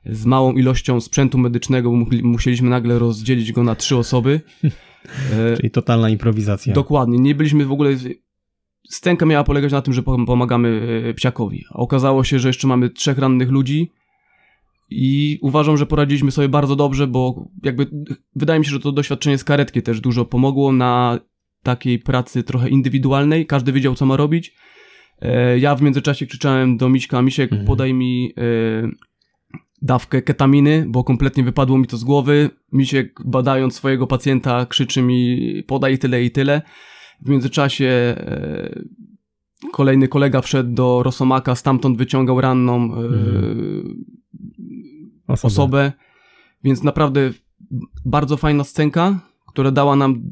z 0.06 0.26
małą 0.26 0.54
ilością 0.54 1.02
sprzętu 1.02 1.38
medycznego, 1.38 1.90
bo 1.92 1.96
mu- 1.98 2.06
musieliśmy 2.24 2.70
nagle 2.70 3.00
rozdzielić 3.00 3.52
go 3.52 3.64
na 3.64 3.76
trzy 3.76 3.98
osoby. 3.98 4.42
E, 5.34 5.58
Czyli 5.58 5.72
totalna 5.72 6.10
improwizacja. 6.10 6.74
Dokładnie, 6.74 7.18
nie 7.20 7.36
byliśmy 7.36 7.66
w 7.66 7.72
ogóle. 7.72 7.90
Scenka 8.90 9.26
miała 9.26 9.44
polegać 9.44 9.72
na 9.72 9.82
tym, 9.82 9.94
że 9.94 10.02
pom- 10.02 10.26
pomagamy 10.26 10.82
e, 11.10 11.14
psiakowi. 11.14 11.66
Okazało 11.72 12.24
się, 12.24 12.40
że 12.40 12.50
jeszcze 12.50 12.68
mamy 12.68 12.90
trzech 12.90 13.18
rannych 13.18 13.50
ludzi 13.50 13.92
i 14.90 15.40
uważam, 15.42 15.78
że 15.78 15.86
poradziliśmy 15.86 16.32
sobie 16.32 16.50
bardzo 16.50 16.76
dobrze, 16.76 17.08
bo 17.08 17.50
jakby 17.64 17.88
wydaje 18.36 18.60
mi 18.60 18.66
się, 18.66 18.72
że 18.72 18.80
to 18.80 18.92
doświadczenie 18.92 19.38
z 19.38 19.44
karetki 19.44 19.82
też 19.82 20.02
dużo 20.02 20.26
pomogło 20.26 20.72
na 20.72 21.20
takiej 21.64 22.00
pracy 22.00 22.44
trochę 22.44 22.70
indywidualnej. 22.70 23.46
Każdy 23.46 23.72
wiedział, 23.72 23.96
co 23.96 24.06
ma 24.06 24.18
robić. 24.18 24.54
E, 25.22 25.60
Ja 25.60 25.76
w 25.76 25.82
międzyczasie 25.82 26.26
krzyczałem 26.26 26.78
do 26.78 26.90
Miśka, 26.90 27.22
Misiek, 27.22 27.52
Mhm. 27.52 27.68
podaj 27.68 27.94
mi 27.94 28.34
e, 28.38 28.42
dawkę 29.82 30.22
ketaminy, 30.22 30.86
bo 30.88 31.04
kompletnie 31.04 31.44
wypadło 31.44 31.78
mi 31.78 31.88
to 31.88 31.98
z 31.98 32.04
głowy. 32.04 32.50
Misiek, 32.72 33.20
badając 33.26 33.76
swojego 33.76 34.08
pacjenta, 34.08 34.66
krzyczy 34.66 35.02
mi, 35.02 35.40
podaj 35.68 35.98
tyle 35.98 36.24
i 36.24 36.32
tyle. 36.32 36.62
W 37.22 37.30
międzyczasie 37.30 37.86
e, 38.18 38.80
kolejny 39.72 40.08
kolega 40.08 40.42
wszedł 40.42 40.74
do 40.74 41.04
Rosomaka, 41.04 41.56
stamtąd 41.56 41.98
wyciągał 41.98 42.42
ranną 42.42 42.94
e, 42.94 42.98
Osobę. 45.28 45.48
osobę, 45.48 45.92
więc 46.64 46.84
naprawdę 46.84 47.32
bardzo 48.06 48.38
fajna 48.38 48.64
scenka, 48.64 49.20
która 49.48 49.72
dała 49.72 49.96
nam 49.96 50.32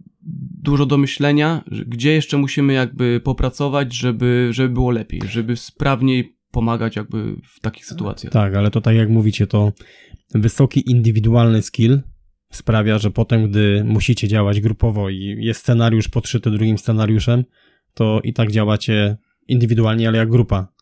dużo 0.61 0.86
do 0.86 0.97
myślenia, 0.97 1.63
gdzie 1.88 2.11
jeszcze 2.13 2.38
musimy 2.38 2.73
jakby 2.73 3.21
popracować, 3.23 3.93
żeby, 3.95 4.47
żeby 4.51 4.69
było 4.69 4.91
lepiej, 4.91 5.21
żeby 5.29 5.55
sprawniej 5.55 6.38
pomagać 6.51 6.95
jakby 6.95 7.36
w 7.43 7.59
takich 7.59 7.86
sytuacjach. 7.86 8.33
Tak, 8.33 8.55
ale 8.55 8.71
to 8.71 8.81
tak 8.81 8.95
jak 8.95 9.09
mówicie, 9.09 9.47
to 9.47 9.73
wysoki 10.33 10.91
indywidualny 10.91 11.61
skill 11.61 11.99
sprawia, 12.56 12.97
że 12.97 13.12
potem, 13.12 13.49
gdy 13.49 13.84
musicie 13.84 14.28
działać 14.28 14.62
grupowo 14.62 15.10
i 15.10 15.38
jest 15.39 15.60
scenariusz 15.60 16.08
podszyty 16.08 16.51
drugim 16.51 16.78
scenariuszem, 16.78 17.43
to 17.93 18.22
i 18.24 18.34
tak 18.34 18.51
działacie 18.51 19.18
indywidualnie, 19.47 20.08
ale 20.08 20.18
jak 20.18 20.30
grupa. 20.30 20.76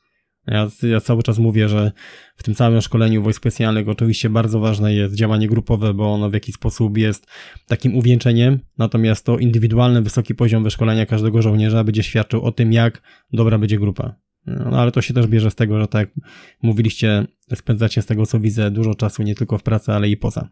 Ja, 0.47 0.67
ja 0.84 0.99
cały 0.99 1.24
czas 1.24 1.39
mówię, 1.39 1.69
że 1.69 1.91
w 2.36 2.43
tym 2.43 2.55
całym 2.55 2.82
szkoleniu 2.82 3.24
wojsk 3.24 3.41
specjalnych 3.41 3.89
oczywiście 3.89 4.30
bardzo 4.30 4.59
ważne 4.59 4.93
jest 4.93 5.15
działanie 5.15 5.47
grupowe, 5.47 5.93
bo 5.93 6.13
ono 6.13 6.30
w 6.30 6.34
jakiś 6.34 6.55
sposób 6.55 6.97
jest 6.97 7.28
takim 7.67 7.95
uwieńczeniem, 7.95 8.59
natomiast 8.78 9.26
to 9.26 9.38
indywidualny, 9.38 10.01
wysoki 10.01 10.36
poziom 10.36 10.63
wyszkolenia 10.63 11.05
każdego 11.05 11.41
żołnierza 11.41 11.84
będzie 11.84 12.03
świadczył 12.03 12.41
o 12.41 12.51
tym, 12.51 12.74
jak 12.74 13.01
dobra 13.34 13.57
będzie 13.57 13.80
grupa. 13.80 14.15
No, 14.45 14.82
ale 14.82 14.91
to 14.91 15.01
się 15.01 15.13
też 15.13 15.28
bierze 15.28 15.51
z 15.51 15.55
tego, 15.55 15.80
że 15.80 15.88
tak 15.88 16.09
jak 16.09 16.26
mówiliście, 16.61 17.26
spędzacie 17.55 18.01
z 18.01 18.05
tego 18.05 18.26
co 18.26 18.39
widzę 18.39 18.71
dużo 18.71 18.95
czasu 18.95 19.24
nie 19.24 19.36
tylko 19.36 19.57
w 19.57 19.63
pracy, 19.63 19.91
ale 19.91 20.09
i 20.09 20.17
poza. 20.17 20.49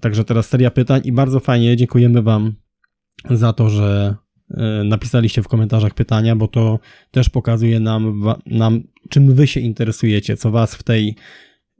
Także 0.00 0.24
teraz 0.24 0.48
seria 0.48 0.70
pytań 0.70 1.00
i 1.04 1.12
bardzo 1.12 1.40
fajnie 1.40 1.76
dziękujemy 1.76 2.22
Wam 2.22 2.54
za 3.30 3.52
to, 3.52 3.70
że 3.70 4.14
e, 4.50 4.84
napisaliście 4.84 5.42
w 5.42 5.48
komentarzach 5.48 5.94
pytania, 5.94 6.36
bo 6.36 6.48
to 6.48 6.78
też 7.10 7.28
pokazuje 7.28 7.80
nam, 7.80 8.22
nam 8.46 8.82
czym 9.08 9.34
Wy 9.34 9.46
się 9.46 9.60
interesujecie, 9.60 10.36
co 10.36 10.50
Was 10.50 10.74
w 10.74 10.82
tej 10.82 11.14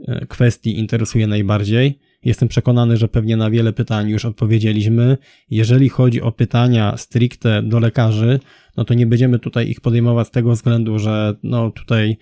e, 0.09 0.27
kwestii 0.27 0.79
interesuje 0.79 1.27
najbardziej. 1.27 1.99
Jestem 2.25 2.49
przekonany, 2.49 2.97
że 2.97 3.09
pewnie 3.09 3.37
na 3.37 3.51
wiele 3.51 3.73
pytań 3.73 4.09
już 4.09 4.25
odpowiedzieliśmy. 4.25 5.17
Jeżeli 5.51 5.89
chodzi 5.89 6.23
o 6.23 6.33
pytania 6.33 6.97
stricte 6.97 7.63
do 7.63 7.79
lekarzy, 7.79 8.41
no 8.77 8.85
to 8.85 8.95
nie 8.95 9.07
będziemy 9.07 9.39
tutaj 9.39 9.69
ich 9.69 9.81
podejmować 9.81 10.27
z 10.27 10.31
tego 10.31 10.53
względu, 10.53 10.99
że 10.99 11.35
no 11.43 11.71
tutaj 11.71 12.17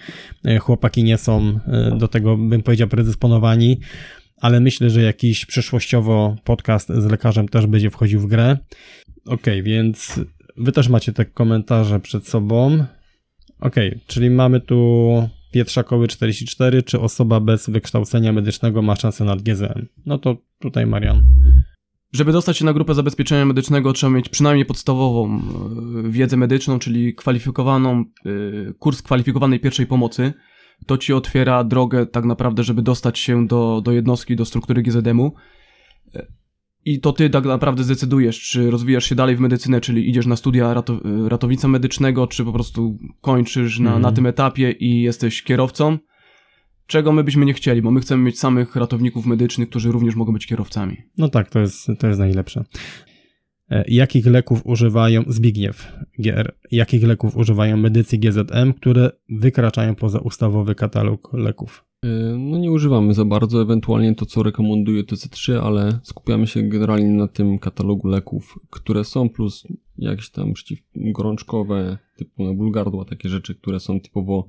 e, 0.44 0.58
chłopaki 0.58 1.04
nie 1.04 1.18
są 1.18 1.60
do 1.98 2.08
tego, 2.08 2.36
bym 2.36 2.62
powiedział, 2.62 2.88
predysponowani, 2.88 3.80
ale 4.40 4.60
myślę, 4.60 4.90
że 4.90 5.02
jakiś 5.02 5.46
przyszłościowo 5.46 6.36
podcast 6.44 6.88
z 6.88 7.04
lekarzem 7.04 7.48
też 7.48 7.66
będzie 7.66 7.90
wchodził 7.90 8.20
w 8.20 8.26
grę. 8.26 8.58
Okej, 9.26 9.62
więc 9.62 10.20
wy 10.56 10.72
też 10.72 10.88
macie 10.88 11.12
te 11.12 11.24
komentarze 11.24 12.00
przed 12.00 12.28
sobą. 12.28 12.84
Okej, 13.60 14.00
czyli 14.06 14.30
mamy 14.30 14.60
tu 14.60 15.28
Pietrzakowy 15.52 16.08
44, 16.08 16.82
czy 16.82 17.00
osoba 17.00 17.40
bez 17.40 17.70
wykształcenia 17.70 18.32
medycznego 18.32 18.82
ma 18.82 18.96
szansę 18.96 19.24
na 19.24 19.36
GZM? 19.36 19.86
No 20.06 20.18
to 20.18 20.36
tutaj 20.58 20.86
Marian. 20.86 21.22
Żeby 22.12 22.32
dostać 22.32 22.56
się 22.56 22.64
na 22.64 22.72
grupę 22.72 22.94
zabezpieczenia 22.94 23.44
medycznego, 23.44 23.92
trzeba 23.92 24.12
mieć 24.12 24.28
przynajmniej 24.28 24.66
podstawową 24.66 25.36
e, 25.36 25.40
wiedzę 26.10 26.36
medyczną, 26.36 26.78
czyli 26.78 27.14
kwalifikowaną, 27.14 28.04
e, 28.70 28.72
kurs 28.72 29.02
kwalifikowanej 29.02 29.60
pierwszej 29.60 29.86
pomocy. 29.86 30.32
To 30.86 30.98
ci 30.98 31.12
otwiera 31.12 31.64
drogę 31.64 32.06
tak 32.06 32.24
naprawdę, 32.24 32.62
żeby 32.62 32.82
dostać 32.82 33.18
się 33.18 33.46
do, 33.46 33.80
do 33.84 33.92
jednostki, 33.92 34.36
do 34.36 34.44
struktury 34.44 34.82
GZM-u. 34.82 35.32
I 36.86 37.00
to 37.00 37.12
ty 37.12 37.30
tak 37.30 37.44
naprawdę 37.44 37.84
zdecydujesz, 37.84 38.40
czy 38.40 38.70
rozwijasz 38.70 39.04
się 39.04 39.14
dalej 39.14 39.36
w 39.36 39.40
medycynę, 39.40 39.80
czyli 39.80 40.08
idziesz 40.10 40.26
na 40.26 40.36
studia 40.36 40.74
rato, 40.74 41.00
ratownictwa 41.28 41.68
medycznego, 41.68 42.26
czy 42.26 42.44
po 42.44 42.52
prostu 42.52 42.98
kończysz 43.20 43.78
na, 43.78 43.84
Mhm. 43.90 44.02
na 44.02 44.12
tym 44.12 44.26
etapie 44.26 44.70
i 44.70 45.02
jesteś 45.02 45.42
kierowcą. 45.42 45.98
Czego 46.86 47.12
my 47.12 47.24
byśmy 47.24 47.44
nie 47.46 47.54
chcieli, 47.54 47.82
bo 47.82 47.90
my 47.90 48.00
chcemy 48.00 48.22
mieć 48.22 48.38
samych 48.38 48.76
ratowników 48.76 49.26
medycznych, 49.26 49.68
którzy 49.70 49.92
również 49.92 50.14
mogą 50.14 50.32
być 50.32 50.46
kierowcami. 50.46 50.96
No 51.18 51.28
tak, 51.28 51.50
to 51.50 51.60
jest, 51.60 51.86
to 51.98 52.06
jest 52.06 52.18
najlepsze. 52.20 52.64
E, 53.70 53.84
Jakich 53.88 54.26
leków 54.26 54.66
używają 54.66 55.22
Zbigniew 55.28 55.92
GR? 56.18 56.54
Jakich 56.70 57.02
leków 57.02 57.36
używają 57.36 57.76
medycy 57.76 58.18
GZM, 58.18 58.72
które 58.76 59.10
wykraczają 59.28 59.94
poza 59.94 60.18
ustawowy 60.18 60.74
katalog 60.74 61.32
leków? 61.32 61.84
Yy, 62.02 62.38
No 62.38 62.58
nie 62.58 62.70
używamy 62.70 63.14
za 63.14 63.24
bardzo, 63.24 63.62
ewentualnie 63.62 64.14
to 64.14 64.26
co 64.26 64.42
rekomenduje 64.42 65.02
TC3, 65.02 65.52
ale 65.52 66.00
skupiamy 66.02 66.46
się 66.46 66.62
generalnie 66.62 67.10
na 67.10 67.28
tym 67.28 67.58
katalogu 67.58 68.08
leków, 68.08 68.58
które 68.70 69.04
są, 69.04 69.28
plus 69.28 69.64
jakieś 69.98 70.30
tam 70.30 70.52
przeciwgorączkowe, 70.52 71.98
typu 72.16 72.44
na 72.44 72.54
ból 72.54 72.72
gardła, 72.72 73.04
takie 73.04 73.28
rzeczy, 73.28 73.54
które 73.54 73.80
są 73.80 74.00
typowo 74.00 74.48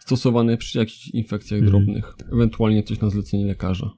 stosowane 0.00 0.56
przy 0.56 0.78
jakichś 0.78 1.08
infekcjach 1.08 1.60
Mhm. 1.62 1.70
drobnych, 1.84 2.14
ewentualnie 2.32 2.82
coś 2.82 3.00
na 3.00 3.10
zlecenie 3.10 3.46
lekarza. 3.46 3.90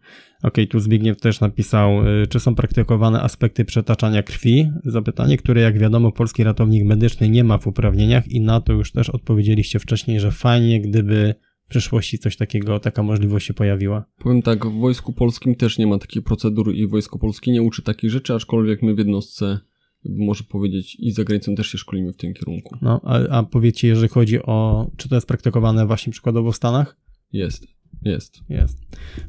Okej, 0.43 0.69
tu 0.69 0.81
Zbigniew 0.81 1.21
też 1.21 1.41
napisał, 1.41 2.09
y, 2.23 2.27
czy 2.27 2.41
są 2.41 2.55
praktykowane 2.55 3.21
aspekty 3.23 3.65
przetaczania 3.65 4.23
krwi? 4.23 4.71
Zapytanie, 4.85 5.37
które 5.37 5.61
jak 5.61 5.79
wiadomo 5.79 6.13
polski 6.13 6.45
ratownik 6.45 6.85
medyczny 6.85 7.29
nie 7.29 7.45
ma 7.45 7.59
w 7.59 7.67
uprawnieniach 7.67 8.29
i 8.29 8.41
na 8.41 8.61
to 8.61 8.73
już 8.73 8.93
też 8.93 9.11
odpowiedzieliście 9.11 9.79
wcześniej, 9.79 10.21
że 10.21 10.31
fajnie, 10.31 10.81
gdyby 10.81 11.35
w 11.65 11.69
przyszłości 11.69 12.19
coś 12.19 12.37
takiego, 12.37 12.81
taka 12.81 13.03
możliwość 13.03 13.47
się 13.47 13.55
pojawiła. 13.55 14.05
Powiem 14.19 14.43
tak, 14.43 14.67
w 14.67 14.81
Wojsku 14.81 15.13
Polskim 15.13 15.55
też 15.55 15.79
nie 15.79 15.87
ma 15.87 15.99
takiej 15.99 16.23
procedury 16.23 16.73
i 16.73 16.87
Wojsko 16.87 17.19
Polskie 17.19 17.53
nie 17.53 17.63
uczy 17.63 17.83
takich 17.83 18.11
rzeczy, 18.11 18.35
aczkolwiek 18.35 18.83
my 18.83 18.95
w 18.95 18.99
jednostce, 18.99 19.59
może 20.05 20.45
powiedzieć, 20.45 20.97
i 20.99 21.13
za 21.13 21.25
granicą 21.25 21.55
też 21.55 21.67
się 21.67 21.79
szkolimy 21.79 22.13
w 22.13 22.17
tym 22.17 22.35
kierunku. 22.35 22.77
No, 22.83 23.01
a, 23.05 23.39
a 23.39 23.43
powiedzcie, 23.43 23.89
jeżeli 23.89 24.09
chodzi 24.09 24.43
o, 24.43 24.87
czy 24.97 25.09
to 25.09 25.15
jest 25.15 25.27
praktykowane 25.27 25.87
właśnie 25.87 26.13
przykładowo 26.13 26.53
w 26.53 26.57
Stanach? 26.57 26.97
Jest, 27.33 27.67
jest. 28.03 28.41
Jest. 28.49 28.79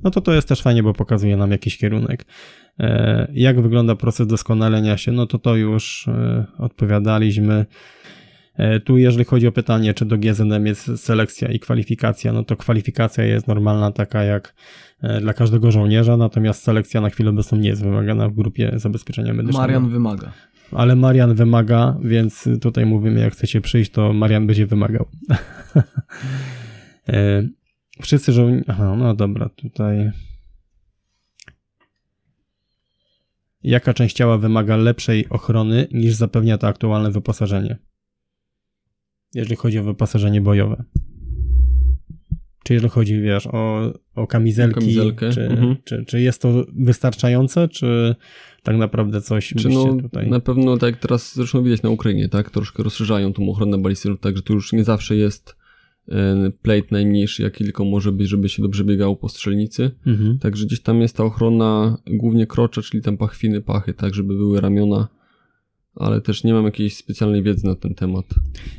No 0.03 0.11
to 0.11 0.21
to 0.21 0.34
jest 0.34 0.47
też 0.47 0.61
fajnie, 0.61 0.84
bo 0.84 0.93
pokazuje 0.93 1.38
nam 1.38 1.51
jakiś 1.51 1.78
kierunek. 1.78 2.26
E, 2.80 3.32
jak 3.34 3.61
wygląda 3.61 3.95
proces 3.95 4.28
doskonalenia 4.28 4.97
się? 4.97 5.11
No 5.11 5.28
to 5.28 5.39
to 5.39 5.55
już 5.55 6.07
e, 6.07 6.45
odpowiadaliśmy. 6.57 7.65
E, 8.55 8.80
tu 8.80 8.97
jeżeli 8.97 9.26
chodzi 9.26 9.47
o 9.47 9.51
pytanie, 9.51 9.93
czy 9.93 10.05
do 10.05 10.17
GZM 10.17 10.65
jest 10.65 10.97
selekcja 10.97 11.51
i 11.51 11.59
kwalifikacja, 11.59 12.34
no 12.34 12.43
to 12.43 12.55
kwalifikacja 12.55 13.24
jest 13.24 13.47
normalna 13.47 13.91
taka 13.91 14.24
jak 14.24 14.55
e, 15.01 15.21
dla 15.21 15.34
każdego 15.34 15.71
żołnierza, 15.71 16.17
natomiast 16.17 16.63
selekcja 16.63 17.01
na 17.01 17.09
chwilę 17.09 17.30
obecną 17.30 17.57
nie 17.57 17.69
jest 17.69 17.84
wymagana 17.84 18.30
w 18.30 18.34
grupie 18.34 18.71
zabezpieczenia 18.76 19.34
medycznego. 19.34 19.61
Marian 19.61 19.89
wymaga. 19.89 20.34
Ale 20.76 20.95
Marian 20.95 21.36
wymaga, 21.36 21.97
więc 22.03 22.49
tutaj 22.61 22.86
mówimy, 22.86 23.19
jak 23.19 23.34
chcecie 23.34 23.61
przyjść, 23.61 23.91
to 23.91 24.13
Marian 24.13 24.47
będzie 24.47 24.67
wymagał. 24.67 25.05
E, 27.09 27.43
Wszyscy 28.01 28.34
żołnierze. 28.34 28.65
Aha, 28.67 28.95
no 28.97 29.13
dobra, 29.13 29.49
tutaj. 29.49 30.11
Jaka 33.63 33.93
część 33.93 34.15
ciała 34.15 34.38
wymaga 34.38 34.78
lepszej 34.78 35.30
ochrony 35.30 35.88
niż 35.91 36.13
zapewnia 36.13 36.57
to 36.57 36.67
aktualne 36.67 37.11
wyposażenie? 37.11 37.78
Jeżeli 39.34 39.55
chodzi 39.55 39.80
o 39.80 39.84
wyposażenie 39.84 40.41
bojowe. 40.41 40.84
Czy 42.64 42.74
jeżeli 42.74 42.89
chodzi, 42.89 43.22
wiesz, 43.22 43.47
o, 43.47 43.93
o 44.16 44.28
kamizelki, 44.28 44.80
Kamizelkę, 44.80 45.30
czy, 45.30 45.45
mhm. 45.45 45.76
czy, 45.84 46.05
czy 46.05 46.22
jest 46.22 46.41
to 46.41 46.66
wystarczające, 46.76 47.68
czy 47.68 48.16
tak 48.64 48.78
naprawdę 48.78 49.22
coś 49.22 49.53
Czy 49.57 49.70
no, 49.70 49.97
tutaj... 50.01 50.30
na 50.30 50.39
pewno 50.39 50.78
tak 50.78 50.91
jak 50.91 51.01
teraz 51.01 51.36
zresztą 51.36 51.64
widać 51.64 51.82
na 51.82 51.89
Ukrainie, 51.89 52.30
tak? 52.30 52.49
Troszkę 52.49 52.84
rozszerzają 52.84 53.34
tą 53.34 53.49
ochronę 53.49 53.78
balistyczną, 53.78 54.18
także 54.18 54.41
to 54.41 54.53
już 54.53 54.74
nie 54.74 54.84
zawsze 54.84 55.16
jest 55.16 55.55
e, 56.09 56.51
plate 56.61 56.88
najmniejszy, 56.91 57.43
jaki 57.43 57.64
tylko 57.64 57.86
może 57.86 58.11
być, 58.11 58.30
żeby 58.30 58.49
się 58.49 58.61
dobrze 58.61 58.84
biegało 58.84 59.16
po 59.16 59.30
strzelnicy. 59.30 59.91
Mhm. 60.05 60.39
Także 60.39 60.66
gdzieś 60.66 60.82
tam 60.82 61.01
jest 61.01 61.18
ta 61.18 61.24
ochrona 61.24 61.97
głównie 62.07 62.47
krocze, 62.47 62.82
czyli 62.82 63.03
tam 63.03 63.18
pachwiny, 63.18 63.61
pachy, 63.61 63.93
tak, 63.93 64.14
żeby 64.14 64.34
były 64.34 64.61
ramiona 64.61 65.07
ale 65.96 66.22
też 66.22 66.44
nie 66.44 66.54
mam 66.54 66.66
jakiejś 66.66 66.96
specjalnej 66.96 67.44
wiedzy 67.44 67.68
na 67.68 67.76
ten 67.76 67.96
temat. 67.96 68.26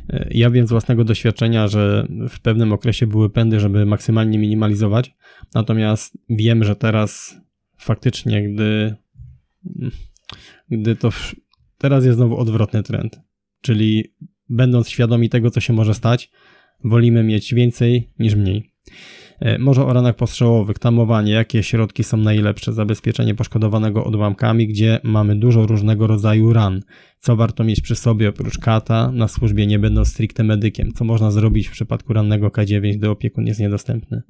E, 0.08 0.28
Ja 0.30 0.50
wiem 0.50 0.66
z 0.66 0.70
własnego 0.70 1.04
doświadczenia, 1.04 1.68
że 1.68 2.08
w 2.28 2.40
pewnym 2.40 2.72
okresie 2.72 3.06
były 3.06 3.30
pędy, 3.30 3.60
żeby 3.60 3.86
maksymalnie 3.86 4.38
minimalizować, 4.38 5.14
natomiast 5.54 6.18
wiem, 6.30 6.64
że 6.64 6.76
teraz 6.76 7.36
faktycznie, 7.78 8.48
gdy, 8.48 8.94
gdy 10.70 10.96
to 10.96 11.10
teraz 11.78 12.04
jest 12.04 12.16
znowu 12.16 12.36
odwrotny 12.36 12.82
trend, 12.82 13.20
czyli 13.60 14.14
będąc 14.48 14.88
świadomi 14.88 15.28
tego, 15.28 15.50
co 15.50 15.60
się 15.60 15.72
może 15.72 15.94
stać, 15.94 16.30
wolimy 16.84 17.22
mieć 17.24 17.54
więcej 17.54 18.10
niż 18.18 18.34
mniej. 18.34 18.70
E, 19.40 19.58
Może 19.58 19.86
o 19.86 19.92
ranach 19.92 20.16
postrzałowych, 20.16 20.78
tamowanie, 20.78 21.32
jakie 21.32 21.62
środki 21.62 22.04
są 22.04 22.16
najlepsze, 22.16 22.72
zabezpieczenie 22.72 23.34
poszkodowanego 23.34 24.04
odłamkami, 24.04 24.68
gdzie 24.68 25.00
mamy 25.02 25.36
dużo 25.36 25.66
różnego 25.66 26.06
rodzaju 26.06 26.52
ran. 26.52 26.80
Co 27.18 27.36
warto 27.36 27.64
mieć 27.64 27.80
przy 27.80 27.94
sobie 27.94 28.28
oprócz 28.28 28.58
kata 28.58 29.10
na 29.12 29.28
służbie, 29.28 29.66
nie 29.66 29.78
będąc 29.78 30.08
stricte 30.08 30.44
medykiem? 30.44 30.92
Co 30.92 31.04
można 31.04 31.30
zrobić 31.30 31.68
w 31.68 31.72
przypadku 31.72 32.12
rannego 32.12 32.48
K9, 32.48 32.96
gdy 32.96 33.10
opiekun 33.10 33.46
jest 33.46 33.60
niedostępny? 33.60 34.22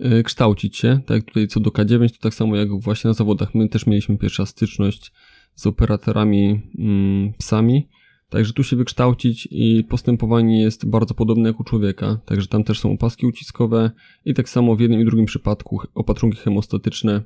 Y, 0.00 0.22
kształcić 0.22 0.76
się, 0.76 1.00
tak 1.06 1.24
tutaj 1.24 1.48
co 1.48 1.60
do 1.60 1.70
K9, 1.70 2.10
to 2.10 2.18
tak 2.20 2.34
samo 2.34 2.56
jak 2.56 2.80
właśnie 2.80 3.08
na 3.08 3.14
zawodach. 3.14 3.54
My 3.54 3.68
też 3.68 3.86
mieliśmy 3.86 4.18
pierwsza 4.18 4.46
styczność 4.46 5.12
z 5.54 5.66
operatorami 5.66 6.60
mm, 6.78 7.32
psami, 7.38 7.88
także 8.30 8.52
tu 8.52 8.62
się 8.62 8.76
wykształcić 8.76 9.48
i 9.50 9.84
postępowanie 9.84 10.62
jest 10.62 10.88
bardzo 10.88 11.14
podobne 11.14 11.48
jak 11.48 11.60
u 11.60 11.64
człowieka, 11.64 12.18
także 12.24 12.48
tam 12.48 12.64
też 12.64 12.80
są 12.80 12.92
opaski 12.92 13.26
uciskowe 13.26 13.90
i 14.24 14.34
tak 14.34 14.48
samo 14.48 14.76
w 14.76 14.80
jednym 14.80 15.00
i 15.00 15.04
drugim 15.04 15.26
przypadku 15.26 15.80
opatrunki 15.94 16.38
hemostatyczne, 16.38 17.22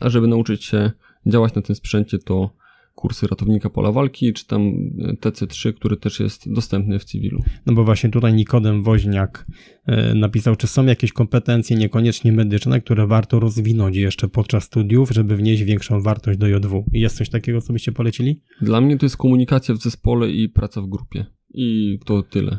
a 0.00 0.08
żeby 0.08 0.26
nauczyć 0.26 0.64
się 0.64 0.90
działać 1.26 1.54
na 1.54 1.62
tym 1.62 1.76
sprzęcie 1.76 2.18
to 2.18 2.50
kursy 2.98 3.26
ratownika 3.26 3.70
pola 3.70 3.92
walki, 3.92 4.32
czy 4.32 4.46
tam 4.46 4.62
y, 4.62 5.16
TC3, 5.20 5.74
który 5.74 5.96
też 5.96 6.20
jest 6.20 6.52
dostępny 6.52 6.98
w 6.98 7.04
cywilu. 7.04 7.42
No 7.66 7.72
bo 7.72 7.84
właśnie 7.84 8.10
tutaj 8.10 8.34
Nikodem 8.34 8.82
Woźniak 8.82 9.46
e, 9.86 10.14
napisał, 10.14 10.56
czy 10.56 10.66
są 10.66 10.86
jakieś 10.86 11.12
kompetencje 11.12 11.76
niekoniecznie 11.76 12.32
medyczne, 12.32 12.80
które 12.80 13.06
warto 13.06 13.40
rozwinąć 13.40 13.96
jeszcze 13.96 14.28
podczas 14.28 14.64
studiów, 14.64 15.10
żeby 15.10 15.36
wnieść 15.36 15.62
większą 15.62 16.00
wartość 16.00 16.38
do 16.38 16.46
JW. 16.48 16.84
Jest 16.92 17.16
coś 17.16 17.28
takiego, 17.28 17.60
co 17.60 17.72
byście 17.72 17.92
polecili? 17.92 18.40
Dla 18.62 18.80
mnie 18.80 18.96
to 18.96 19.06
jest 19.06 19.16
komunikacja 19.16 19.74
w 19.74 19.78
zespole 19.78 20.30
i 20.30 20.48
praca 20.48 20.82
w 20.82 20.86
grupie. 20.86 21.26
I 21.54 21.98
to 22.04 22.22
tyle. 22.22 22.58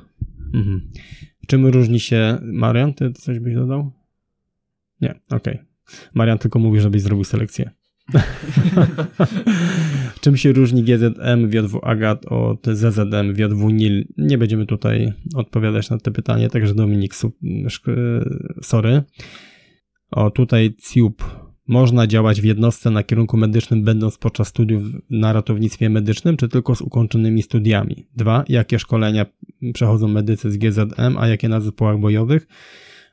Mhm. 0.53 0.91
Czym 1.47 1.65
różni 1.65 1.99
się 1.99 2.37
Marian? 2.41 2.93
Ty 2.93 3.11
coś 3.11 3.39
byś 3.39 3.55
dodał? 3.55 3.91
Nie, 5.01 5.19
okej. 5.29 5.59
Marian 6.13 6.37
tylko 6.37 6.59
mówi, 6.59 6.79
żebyś 6.79 7.01
zrobił 7.01 7.23
selekcję. 7.23 7.78
Czym 10.21 10.37
się 10.37 10.53
różni 10.53 10.83
GZM 10.83 11.47
WJW 11.47 11.79
Agat 11.83 12.25
od 12.25 12.67
ZZM 12.67 13.33
WJW 13.33 13.69
NIL? 13.69 14.07
Nie 14.17 14.37
będziemy 14.37 14.65
tutaj 14.65 15.13
odpowiadać 15.35 15.89
na 15.89 15.97
te 15.97 16.11
pytanie, 16.11 16.49
także 16.49 16.73
Dominik, 16.73 17.13
szk- 17.65 18.23
sorry. 18.61 19.03
O, 20.11 20.31
tutaj 20.31 20.75
CIUP. 20.81 21.23
Można 21.67 22.07
działać 22.07 22.41
w 22.41 22.43
jednostce 22.43 22.91
na 22.91 23.03
kierunku 23.03 23.37
medycznym, 23.37 23.83
będąc 23.83 24.17
podczas 24.17 24.47
studiów 24.47 24.83
na 25.09 25.33
ratownictwie 25.33 25.89
medycznym, 25.89 26.37
czy 26.37 26.49
tylko 26.49 26.75
z 26.75 26.81
ukończonymi 26.81 27.41
studiami? 27.41 28.07
Dwa. 28.15 28.43
Jakie 28.49 28.79
szkolenia 28.79 29.25
przechodzą 29.73 30.07
medycy 30.07 30.51
z 30.51 30.57
GZM, 30.57 31.17
a 31.17 31.27
jakie 31.27 31.49
na 31.49 31.61
zespołach 31.61 31.99
bojowych? 31.99 32.47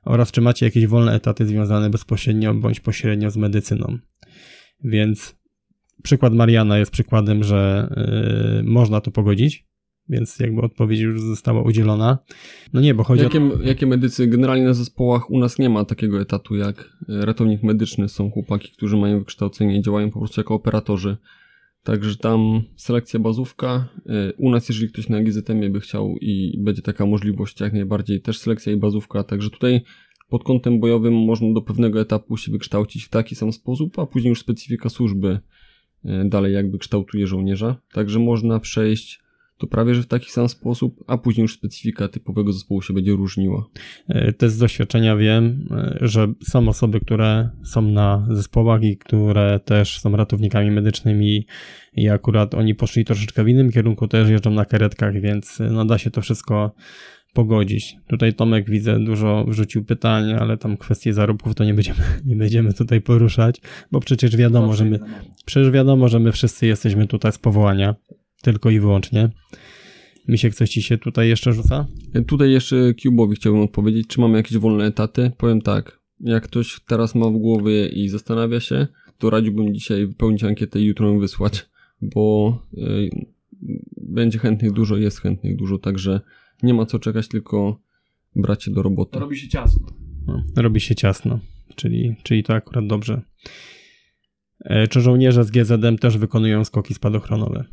Oraz 0.05 0.33
czy 0.33 0.41
macie 0.41 0.67
jakieś 0.67 0.87
wolne 0.87 1.15
etaty 1.15 1.47
związane 1.47 1.91
bezpośrednio 1.91 2.55
bądź 2.55 2.81
pośrednio 2.81 3.31
z 3.31 3.37
medycyną? 3.37 3.99
Więc 4.85 5.37
przykład 6.03 6.35
Mariana 6.35 6.79
jest 6.79 6.91
przykładem, 6.91 7.45
że 7.45 7.89
y, 8.61 8.63
można 8.63 9.01
to 9.01 9.11
pogodzić, 9.11 9.67
więc 10.09 10.39
jakby 10.39 10.61
odpowiedź 10.61 11.01
już 11.01 11.21
została 11.21 11.63
udzielona. 11.63 12.19
No 12.73 12.81
nie, 12.81 12.95
bo 12.95 13.05
chodzi 13.05 13.23
Jakie, 13.23 13.41
o... 13.41 13.63
jakie 13.63 13.87
medycy? 13.87 14.27
Generalnie 14.27 14.65
na 14.65 14.75
zespołach 14.75 15.31
u 15.31 15.39
nas 15.39 15.59
nie 15.59 15.71
ma 15.71 15.85
takiego 15.85 16.21
etatu 16.21 16.57
jak 16.57 16.93
e, 17.09 17.27
ratownik 17.27 17.63
medyczny. 17.63 18.09
Są 18.09 18.31
chłopaki, 18.31 18.73
którzy 18.73 18.97
mają 18.97 19.19
wykształcenie 19.19 19.79
i 19.79 19.83
działają 19.83 20.11
po 20.11 20.19
prostu 20.19 20.41
jako 20.41 20.55
operatorzy. 20.55 21.17
Także 21.83 22.17
tam 22.17 22.63
selekcja 22.77 23.21
bazówka. 23.21 23.89
E, 24.09 24.33
U 24.33 24.51
nas, 24.51 24.69
jeżeli 24.69 24.89
ktoś 24.89 25.09
na 25.09 25.23
GZM 25.23 25.73
by 25.73 25.81
chciał 25.81 26.17
i 26.21 26.59
będzie 26.59 26.83
taka 26.83 27.07
możliwość, 27.07 27.61
jak 27.61 27.73
najbardziej 27.73 28.21
też 28.21 28.39
selekcja 28.39 28.73
i 28.73 28.77
bazówka. 28.77 29.25
Także 29.25 29.51
tutaj 29.51 29.81
pod 30.29 30.45
kątem 30.45 30.81
bojowym 30.81 31.15
można 31.15 31.53
do 31.53 31.63
pewnego 31.63 32.01
etapu 32.01 32.37
się 32.37 32.53
wykształcić 32.53 33.05
w 33.05 33.09
taki 33.09 33.35
sam 33.35 33.53
sposób, 33.53 33.99
a 33.99 34.07
później 34.07 34.29
już 34.29 34.41
specyfika 34.41 34.89
służby 34.89 35.41
e, 36.05 36.25
dalej 36.25 36.55
jakby 36.55 36.79
kształtuje 36.79 37.27
żołnierza. 37.27 37.77
Także 37.93 38.19
można 38.19 38.61
przejść 38.61 39.27
to 39.59 39.67
prawie 39.67 39.95
że 39.95 40.03
w 40.03 40.07
taki 40.07 40.31
sam 40.31 40.49
sposób, 40.49 41.05
a 41.07 41.19
później 41.19 41.43
już 41.43 41.55
specyfika 41.55 42.09
typowego 42.09 42.53
zespołu 42.53 42.83
się 42.83 42.95
będzie 42.95 43.13
różniła. 43.13 43.67
Y, 44.11 44.33
Też 44.33 44.51
z 44.51 44.59
doświadczenia 44.59 45.17
wiem, 45.17 45.69
y, 46.03 46.09
że 46.09 46.33
są 46.43 46.69
osoby, 46.69 47.01
które 47.01 47.51
są 47.65 47.83
na 47.83 48.27
zespołach 48.31 48.83
i 48.83 48.97
które 48.97 49.61
też 49.65 50.01
są 50.01 50.17
ratownikami 50.17 50.71
medycznymi 50.71 51.47
i 51.93 52.09
akurat 52.09 52.55
oni 52.55 52.75
poszli 52.75 53.05
troszeczkę 53.05 53.45
w 53.45 53.49
innym 53.49 53.73
kierunku, 53.73 54.09
też 54.09 54.29
jeżdżą 54.29 54.51
na 54.51 54.65
karetkach, 54.65 55.21
więc 55.21 55.61
y, 55.61 55.71
no 55.71 55.99
się 55.99 56.11
to 56.11 56.21
wszystko 56.21 56.75
pogodzić. 57.37 57.97
Tutaj 58.09 58.35
Tomek 58.35 58.71
widzę 58.71 59.01
dużo 59.01 59.45
wrzucił 59.49 59.85
pytań, 59.85 60.33
ale 60.33 60.57
tam 60.57 60.77
kwestie 60.77 61.13
zarobków 61.13 61.55
to 61.55 61.65
nie 61.65 61.75
będziemy, 61.75 61.99
nie 62.27 62.37
będziemy 62.37 62.75
tutaj 62.75 63.01
poruszać, 63.01 63.61
bo 63.93 64.01
przecież 64.01 64.37
wiadomo, 64.37 64.75
że 64.75 64.85
my, 64.85 64.99
przecież 65.47 65.71
wiadomo, 65.71 66.09
że 66.09 66.21
my 66.21 66.33
wszyscy 66.33 66.67
jesteśmy 66.67 67.07
tutaj 67.07 67.33
z 67.33 67.39
powołania, 67.39 67.95
tylko 68.43 68.71
i 68.71 68.81
wyłącznie. 68.81 69.31
Misiek, 70.29 70.55
coś 70.55 70.71
ci 70.71 70.83
się 70.83 70.99
tutaj 70.99 71.29
jeszcze 71.29 71.53
rzuca? 71.53 71.87
Tutaj 72.27 72.51
jeszcze 72.51 72.77
Cube'owi 72.77 73.35
chciałbym 73.35 73.63
odpowiedzieć, 73.63 74.07
czy 74.07 74.21
mamy 74.21 74.37
jakieś 74.37 74.59
wolne 74.59 74.85
etaty. 74.85 75.33
Powiem 75.39 75.61
tak, 75.61 76.01
jak 76.21 76.45
ktoś 76.45 76.81
teraz 76.89 77.15
ma 77.15 77.27
w 77.27 77.33
głowie 77.33 77.89
i 77.89 78.09
zastanawia 78.09 78.61
się, 78.61 78.87
to 79.19 79.31
radziłbym 79.31 79.75
dzisiaj 79.75 80.07
wypełnić 80.07 80.45
ankietę 80.45 80.81
i 80.81 80.85
jutro 80.85 81.09
ją 81.09 81.19
wysłać, 81.19 81.67
bo 82.03 82.59
y, 82.75 83.11
będzie 83.97 84.39
chętnych 84.39 84.73
dużo, 84.73 84.97
jest 84.97 85.21
chętnych 85.21 85.57
dużo, 85.57 85.79
także 85.79 86.21
nie 86.63 86.75
ma 86.75 86.87
co 86.87 86.99
czekać, 86.99 87.29
tylko 87.29 87.81
brać 88.37 88.65
się 88.65 88.71
do 88.71 88.83
roboty. 88.83 89.19
Robi 89.19 89.37
się 89.37 89.49
ciasno. 89.49 89.87
No, 90.27 90.43
robi 90.57 90.81
się 90.81 90.95
ciasno, 90.95 91.39
czyli, 91.77 92.17
czyli 92.23 92.43
to 92.43 92.55
akurat 92.55 92.87
dobrze. 92.87 93.23
E, 94.61 94.89
Czy 94.89 95.01
żołnierze 95.01 95.45
z 95.45 95.51
GZM 95.51 95.99
też 95.99 96.19
wykonują 96.19 96.65
skoki 96.65 96.95
spadochronowe? 96.95 97.65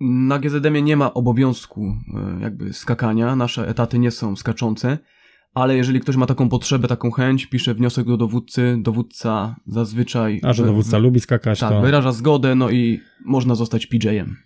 Na 0.00 0.38
GZM-ie 0.38 0.82
nie 0.82 0.96
ma 0.96 1.14
obowiązku 1.14 1.84
e, 1.84 2.42
jakby 2.42 2.72
skakania, 2.72 3.36
nasze 3.36 3.68
etaty 3.68 3.98
nie 3.98 4.10
są 4.10 4.36
skaczące, 4.36 4.98
ale 5.54 5.76
jeżeli 5.76 6.00
ktoś 6.00 6.16
ma 6.16 6.26
taką 6.26 6.48
potrzebę, 6.48 6.88
taką 6.88 7.10
chęć, 7.10 7.46
pisze 7.46 7.74
wniosek 7.74 8.06
do 8.06 8.16
dowódcy, 8.16 8.76
dowódca 8.82 9.56
zazwyczaj 9.66 10.40
A 10.42 10.52
że 10.52 10.64
dowódca 10.64 10.98
lubi 10.98 11.20
skakać, 11.20 11.60
tak, 11.60 11.70
to, 11.70 11.80
wyraża 11.80 12.12
zgodę, 12.12 12.54
no 12.54 12.70
i 12.70 13.00
można 13.24 13.54
zostać 13.54 13.86
PJ-em. 13.86 14.36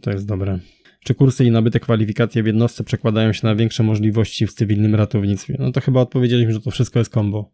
to 0.00 0.10
jest 0.10 0.26
dobre. 0.26 0.58
Czy 1.04 1.14
kursy 1.14 1.44
i 1.44 1.50
nabyte 1.50 1.80
kwalifikacje 1.80 2.42
w 2.42 2.46
jednostce 2.46 2.84
przekładają 2.84 3.32
się 3.32 3.46
na 3.46 3.54
większe 3.54 3.82
możliwości 3.82 4.46
w 4.46 4.52
cywilnym 4.52 4.94
ratownictwie? 4.94 5.56
No 5.58 5.72
to 5.72 5.80
chyba 5.80 6.00
odpowiedzieliśmy, 6.00 6.52
że 6.52 6.60
to 6.60 6.70
wszystko 6.70 6.98
jest 6.98 7.10
kombo. 7.10 7.52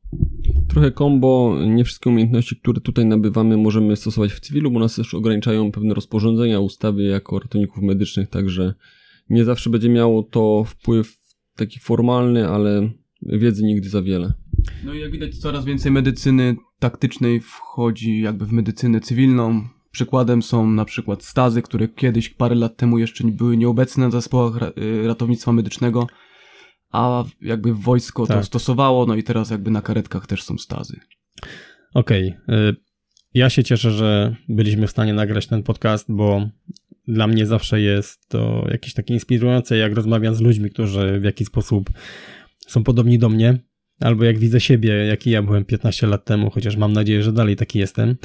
Trochę 0.68 0.90
kombo, 0.90 1.58
nie 1.66 1.84
wszystkie 1.84 2.10
umiejętności, 2.10 2.56
które 2.56 2.80
tutaj 2.80 3.06
nabywamy, 3.06 3.56
możemy 3.56 3.96
stosować 3.96 4.32
w 4.32 4.40
cywilu, 4.40 4.70
bo 4.70 4.80
nas 4.80 4.94
też 4.94 5.14
ograniczają 5.14 5.72
pewne 5.72 5.94
rozporządzenia, 5.94 6.60
ustawy 6.60 7.02
jako 7.02 7.38
ratowników 7.38 7.82
medycznych, 7.82 8.28
także 8.28 8.74
nie 9.30 9.44
zawsze 9.44 9.70
będzie 9.70 9.88
miało 9.88 10.22
to 10.22 10.64
wpływ 10.64 11.18
taki 11.56 11.80
formalny, 11.80 12.48
ale 12.48 12.90
wiedzy 13.22 13.64
nigdy 13.64 13.88
za 13.88 14.02
wiele. 14.02 14.32
No 14.84 14.94
i 14.94 15.00
jak 15.00 15.12
widać 15.12 15.36
coraz 15.36 15.64
więcej 15.64 15.92
medycyny 15.92 16.56
taktycznej 16.78 17.40
wchodzi 17.40 18.20
jakby 18.20 18.46
w 18.46 18.52
medycynę 18.52 19.00
cywilną. 19.00 19.68
Przykładem 19.90 20.42
są 20.42 20.70
na 20.70 20.84
przykład 20.84 21.24
stazy, 21.24 21.62
które 21.62 21.88
kiedyś 21.88 22.28
parę 22.28 22.54
lat 22.54 22.76
temu 22.76 22.98
jeszcze 22.98 23.24
były 23.24 23.56
nieobecne 23.56 24.04
na 24.04 24.10
zespołach 24.10 24.62
y, 24.78 25.06
ratownictwa 25.06 25.52
medycznego, 25.52 26.06
a 26.92 27.24
jakby 27.42 27.74
wojsko 27.74 28.26
to 28.26 28.34
Tak. 28.34 28.44
stosowało, 28.44 29.06
no 29.06 29.14
i 29.14 29.22
teraz 29.22 29.50
jakby 29.50 29.70
na 29.70 29.82
karetkach 29.82 30.26
też 30.26 30.42
są 30.42 30.58
stazy. 30.58 31.00
Okej. 31.94 32.34
y, 32.48 32.76
Ja 33.34 33.50
się 33.50 33.64
cieszę, 33.64 33.90
że 33.90 34.36
byliśmy 34.48 34.86
w 34.86 34.90
stanie 34.90 35.14
nagrać 35.14 35.46
ten 35.46 35.62
podcast, 35.62 36.06
bo 36.08 36.48
dla 37.08 37.26
mnie 37.26 37.46
zawsze 37.46 37.80
jest 37.80 38.28
to 38.28 38.66
jakieś 38.70 38.94
takie 38.94 39.14
inspirujące, 39.14 39.76
jak 39.76 39.94
rozmawiam 39.94 40.34
z 40.34 40.40
ludźmi, 40.40 40.70
którzy 40.70 41.20
w 41.20 41.24
jakiś 41.24 41.46
sposób 41.48 41.90
są 42.66 42.84
podobni 42.84 43.18
do 43.18 43.28
mnie, 43.28 43.58
albo 44.00 44.24
jak 44.24 44.38
widzę 44.38 44.60
siebie, 44.60 44.90
jaki 44.90 45.30
ja 45.30 45.42
byłem 45.42 45.64
15 45.64 46.06
lat 46.06 46.24
temu, 46.24 46.50
chociaż 46.50 46.76
mam 46.76 46.92
nadzieję, 46.92 47.22
że 47.22 47.32
dalej 47.32 47.56
taki 47.56 47.78
jestem. 47.78 48.16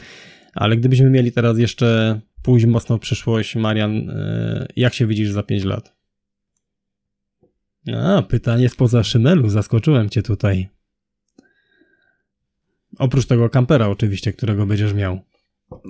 Ale 0.54 0.78
gdybyśmy 0.78 1.10
mieli 1.10 1.32
teraz 1.32 1.58
jeszcze 1.58 2.20
pójść 2.44 2.66
mocno 2.66 2.98
w 2.98 3.00
przyszłość, 3.00 3.56
Marian, 3.56 3.92
y, 3.92 4.68
jak 4.76 4.94
się 4.94 5.08
widzisz 5.08 5.32
za 5.32 5.44
5 5.44 5.64
lat? 5.64 5.96
A, 7.96 8.22
pytanie 8.22 8.70
spoza 8.70 9.04
szymelu, 9.04 9.50
zaskoczyłem 9.50 10.10
cię 10.10 10.24
tutaj. 10.24 10.70
Oprócz 13.00 13.26
tego 13.26 13.50
kampera 13.50 13.88
oczywiście, 13.88 14.34
którego 14.34 14.66
będziesz 14.66 14.94
miał. 14.94 15.20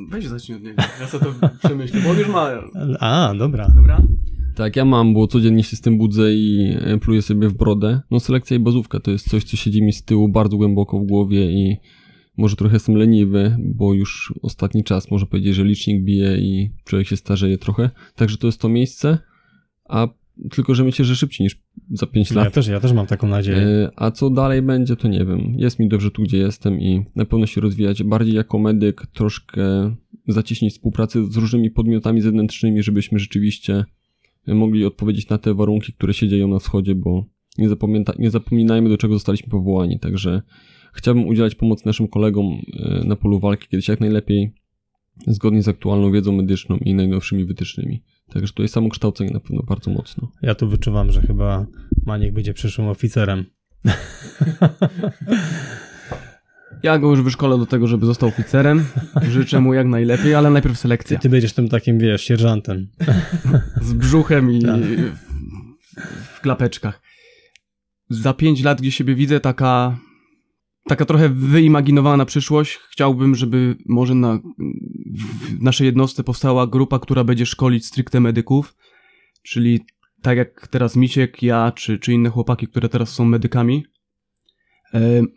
Weź 0.10 0.28
zacznij 0.28 0.58
od 0.58 0.64
niego. 0.64 0.84
Ja 1.00 1.08
sobie 1.08 1.26
to 1.26 1.50
przemyślę, 1.64 2.02
bo 2.02 2.10
on 2.10 2.18
już 2.18 2.28
ma. 2.28 2.50
A, 3.00 3.34
dobra. 3.38 3.68
Dobra? 3.76 4.02
Tak, 4.56 4.76
ja 4.76 4.86
mam, 4.86 5.14
bo 5.14 5.28
codziennie 5.28 5.64
się 5.64 5.76
z 5.76 5.82
tym 5.82 5.98
budzę 5.98 6.34
i 6.34 6.76
e, 6.82 6.98
pluję 6.98 7.22
sobie 7.22 7.50
w 7.50 7.58
brodę. 7.58 8.02
No 8.12 8.20
selekcja 8.20 8.58
i 8.58 8.60
bazówka 8.60 9.00
to 9.00 9.12
jest 9.12 9.30
coś, 9.30 9.44
co 9.44 9.58
siedzi 9.58 9.84
mi 9.84 9.94
z 9.94 10.04
tyłu 10.04 10.30
bardzo 10.30 10.58
głęboko 10.58 11.00
w 11.00 11.06
głowie 11.06 11.52
i 11.52 11.78
może 12.38 12.56
trochę 12.56 12.76
jestem 12.76 12.96
leniwy, 12.96 13.58
bo 13.60 13.94
już 13.94 14.34
ostatni 14.42 14.84
czas 14.84 15.12
można 15.12 15.28
powiedzieć, 15.28 15.56
że 15.56 15.64
licznik 15.64 16.04
bije 16.04 16.38
i 16.38 16.72
człowiek 16.86 17.08
się 17.08 17.18
starzeje 17.18 17.58
trochę. 17.58 17.90
Także 18.16 18.38
to 18.38 18.48
jest 18.48 18.62
to 18.62 18.70
miejsce, 18.70 19.18
a 19.90 20.08
tylko, 20.52 20.76
że 20.76 20.84
myślę, 20.84 21.06
że 21.06 21.16
szybciej 21.16 21.46
niż 21.46 21.62
za 21.92 22.06
5 22.08 22.32
Ja 22.32 22.38
lat. 22.44 22.54
też, 22.54 22.68
ja 22.68 22.80
też 22.80 22.94
mam 22.94 23.08
taką 23.08 23.28
nadzieję. 23.28 23.58
E, 23.58 23.92
A 23.96 24.12
co 24.12 24.30
dalej 24.30 24.62
będzie, 24.62 24.96
to 24.96 25.08
nie 25.08 25.26
wiem. 25.26 25.54
Jest 25.58 25.80
mi 25.80 25.88
dobrze 25.88 26.12
tu, 26.12 26.24
gdzie 26.24 26.38
jestem 26.38 26.80
i 26.82 27.06
na 27.16 27.26
pewno 27.26 27.46
się 27.46 27.62
rozwijać 27.62 28.04
bardziej 28.04 28.36
jako 28.36 28.60
medyk, 28.60 29.08
troszkę 29.14 29.96
zacieśnić 30.28 30.74
współpracę 30.74 31.26
z 31.32 31.36
różnymi 31.38 31.72
podmiotami 31.72 32.22
zewnętrznymi, 32.22 32.84
żebyśmy 32.84 33.20
rzeczywiście 33.20 33.86
mogli 34.48 34.86
odpowiedzieć 34.86 35.30
na 35.30 35.38
te 35.38 35.54
warunki, 35.54 35.94
które 35.94 36.14
się 36.14 36.28
dzieją 36.28 36.48
na 36.48 36.60
wschodzie, 36.60 36.96
bo 36.96 37.26
nie, 37.58 37.70
zapamięta- 37.70 38.20
nie 38.20 38.32
zapominajmy, 38.32 38.90
do 38.90 38.98
czego 38.98 39.14
zostaliśmy 39.14 39.50
powołani. 39.50 40.00
Także 40.00 40.42
chciałbym 40.94 41.28
udzielać 41.28 41.56
pomocy 41.56 41.84
naszym 41.86 42.08
kolegom 42.08 42.46
e, 42.80 43.04
na 43.08 43.16
polu 43.16 43.40
walki 43.40 43.68
kiedyś 43.68 43.88
jak 43.88 44.00
najlepiej, 44.00 44.54
zgodnie 45.28 45.64
z 45.64 45.68
aktualną 45.68 46.12
wiedzą 46.12 46.32
medyczną 46.32 46.78
i 46.78 46.94
najnowszymi 46.94 47.46
wytycznymi. 47.46 48.04
Także 48.30 48.54
tutaj 48.54 48.68
samo 48.68 48.90
kształcenie 48.90 49.32
na 49.32 49.40
pewno 49.40 49.64
bardzo 49.64 49.92
mocno. 49.92 50.32
Ja 50.42 50.56
tu 50.56 50.68
wyczuwam, 50.70 51.12
że 51.12 51.22
chyba 51.22 51.66
Maniek 52.06 52.34
będzie 52.34 52.54
przyszłym 52.54 52.88
oficerem. 52.88 53.46
Ja 56.84 57.00
go 57.00 57.10
już 57.10 57.22
wyszkolę 57.22 57.58
do 57.58 57.66
tego, 57.66 57.88
żeby 57.88 58.06
został 58.06 58.30
oficerem. 58.30 58.86
Życzę 59.30 59.60
mu 59.62 59.74
jak 59.74 59.88
najlepiej, 59.88 60.36
ale 60.36 60.50
najpierw 60.50 60.76
Ty, 60.76 60.82
selekcja. 60.82 61.20
ty 61.20 61.30
będziesz 61.30 61.54
tym 61.54 61.70
takim, 61.70 62.00
wiesz, 62.00 62.22
sierżantem. 62.24 62.88
Z 63.82 63.94
brzuchem 63.94 64.52
i 64.52 64.62
Tak. 64.62 64.82
w, 64.82 65.12
w 66.38 66.42
klapeczkach. 66.42 67.02
Za 68.10 68.34
pięć 68.34 68.64
lat, 68.64 68.82
gdzie 68.82 68.92
siebie 68.92 69.16
widzę, 69.16 69.40
taka, 69.40 69.98
taka 70.84 71.06
trochę 71.06 71.30
wyimaginowana 71.30 72.26
przyszłość. 72.26 72.80
Chciałbym, 72.92 73.36
żeby 73.36 73.76
może 73.86 74.16
na, 74.16 74.40
w 75.50 75.62
naszej 75.62 75.86
jednostce 75.86 76.24
powstała 76.24 76.68
grupa, 76.68 77.00
która 77.00 77.24
będzie 77.24 77.46
szkolić 77.46 77.86
stricte 77.86 78.20
medyków, 78.20 78.76
czyli 79.44 79.86
tak 80.22 80.38
jak 80.38 80.68
teraz 80.68 80.96
Misiek, 80.96 81.44
ja, 81.44 81.72
czy, 81.72 82.00
czy 82.00 82.14
inne 82.14 82.30
chłopaki, 82.30 82.68
które 82.68 82.90
teraz 82.90 83.10
są 83.10 83.26
medykami. 83.26 83.86
Em, 84.94 85.28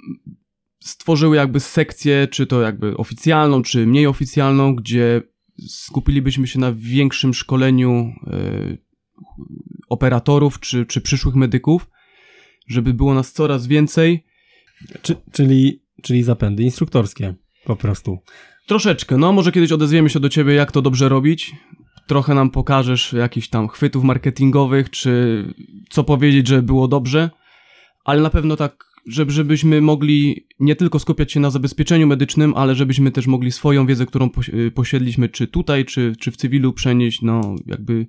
stworzyły 0.81 1.37
jakby 1.37 1.61
sekcję, 1.61 2.29
czy 2.31 2.47
to 2.47 2.61
jakby 2.61 2.97
oficjalną, 2.97 3.63
czy 3.63 3.87
mniej 3.87 4.07
oficjalną, 4.07 4.75
gdzie 4.75 5.23
skupilibyśmy 5.69 6.47
się 6.47 6.59
na 6.59 6.73
większym 6.73 7.35
szkoleniu 7.35 8.13
e, 8.27 8.77
operatorów, 9.89 10.61
czy, 10.61 10.87
czy 10.87 11.01
przyszłych 11.01 11.35
medyków, 11.35 11.91
żeby 12.69 12.95
było 12.95 13.15
nas 13.15 13.33
coraz 13.33 13.67
więcej. 13.67 14.25
Czy, 15.03 15.17
czyli, 15.33 15.83
czyli 16.03 16.23
zapędy 16.23 16.63
instruktorskie, 16.63 17.35
po 17.65 17.77
prostu. 17.77 18.19
Troszeczkę, 18.67 19.17
no 19.17 19.33
może 19.33 19.53
kiedyś 19.53 19.73
odezwiemy 19.73 20.11
się 20.11 20.21
do 20.21 20.29
ciebie, 20.29 20.55
jak 20.55 20.73
to 20.73 20.83
dobrze 20.83 21.09
robić. 21.09 21.53
Trochę 22.07 22.35
nam 22.35 22.51
pokażesz 22.51 23.13
jakichś 23.13 23.49
tam 23.49 23.69
chwytów 23.69 24.05
marketingowych, 24.05 24.91
czy 24.91 25.45
co 25.91 26.05
powiedzieć, 26.05 26.49
że 26.49 26.63
było 26.63 26.89
dobrze, 26.89 27.31
ale 28.05 28.23
na 28.23 28.31
pewno 28.31 28.57
tak, 28.57 28.85
żeby, 29.07 29.33
żebyśmy 29.33 29.81
mogli 29.81 30.47
nie 30.61 30.77
tylko 30.77 30.99
skupiać 30.99 31.33
się 31.33 31.41
na 31.41 31.51
zabezpieczeniu 31.51 32.07
medycznym, 32.07 32.55
ale 32.57 32.75
żebyśmy 32.75 33.11
też 33.11 33.27
mogli 33.27 33.53
swoją 33.53 33.87
wiedzę, 33.87 34.07
którą 34.07 34.31
y, 34.49 34.71
posiedliśmy, 34.71 35.29
czy 35.29 35.47
tutaj, 35.47 35.85
czy, 35.85 36.17
czy 36.21 36.31
w 36.31 36.37
cywilu 36.37 36.73
przenieść, 36.73 37.23
no 37.23 37.55
jakby 37.67 38.07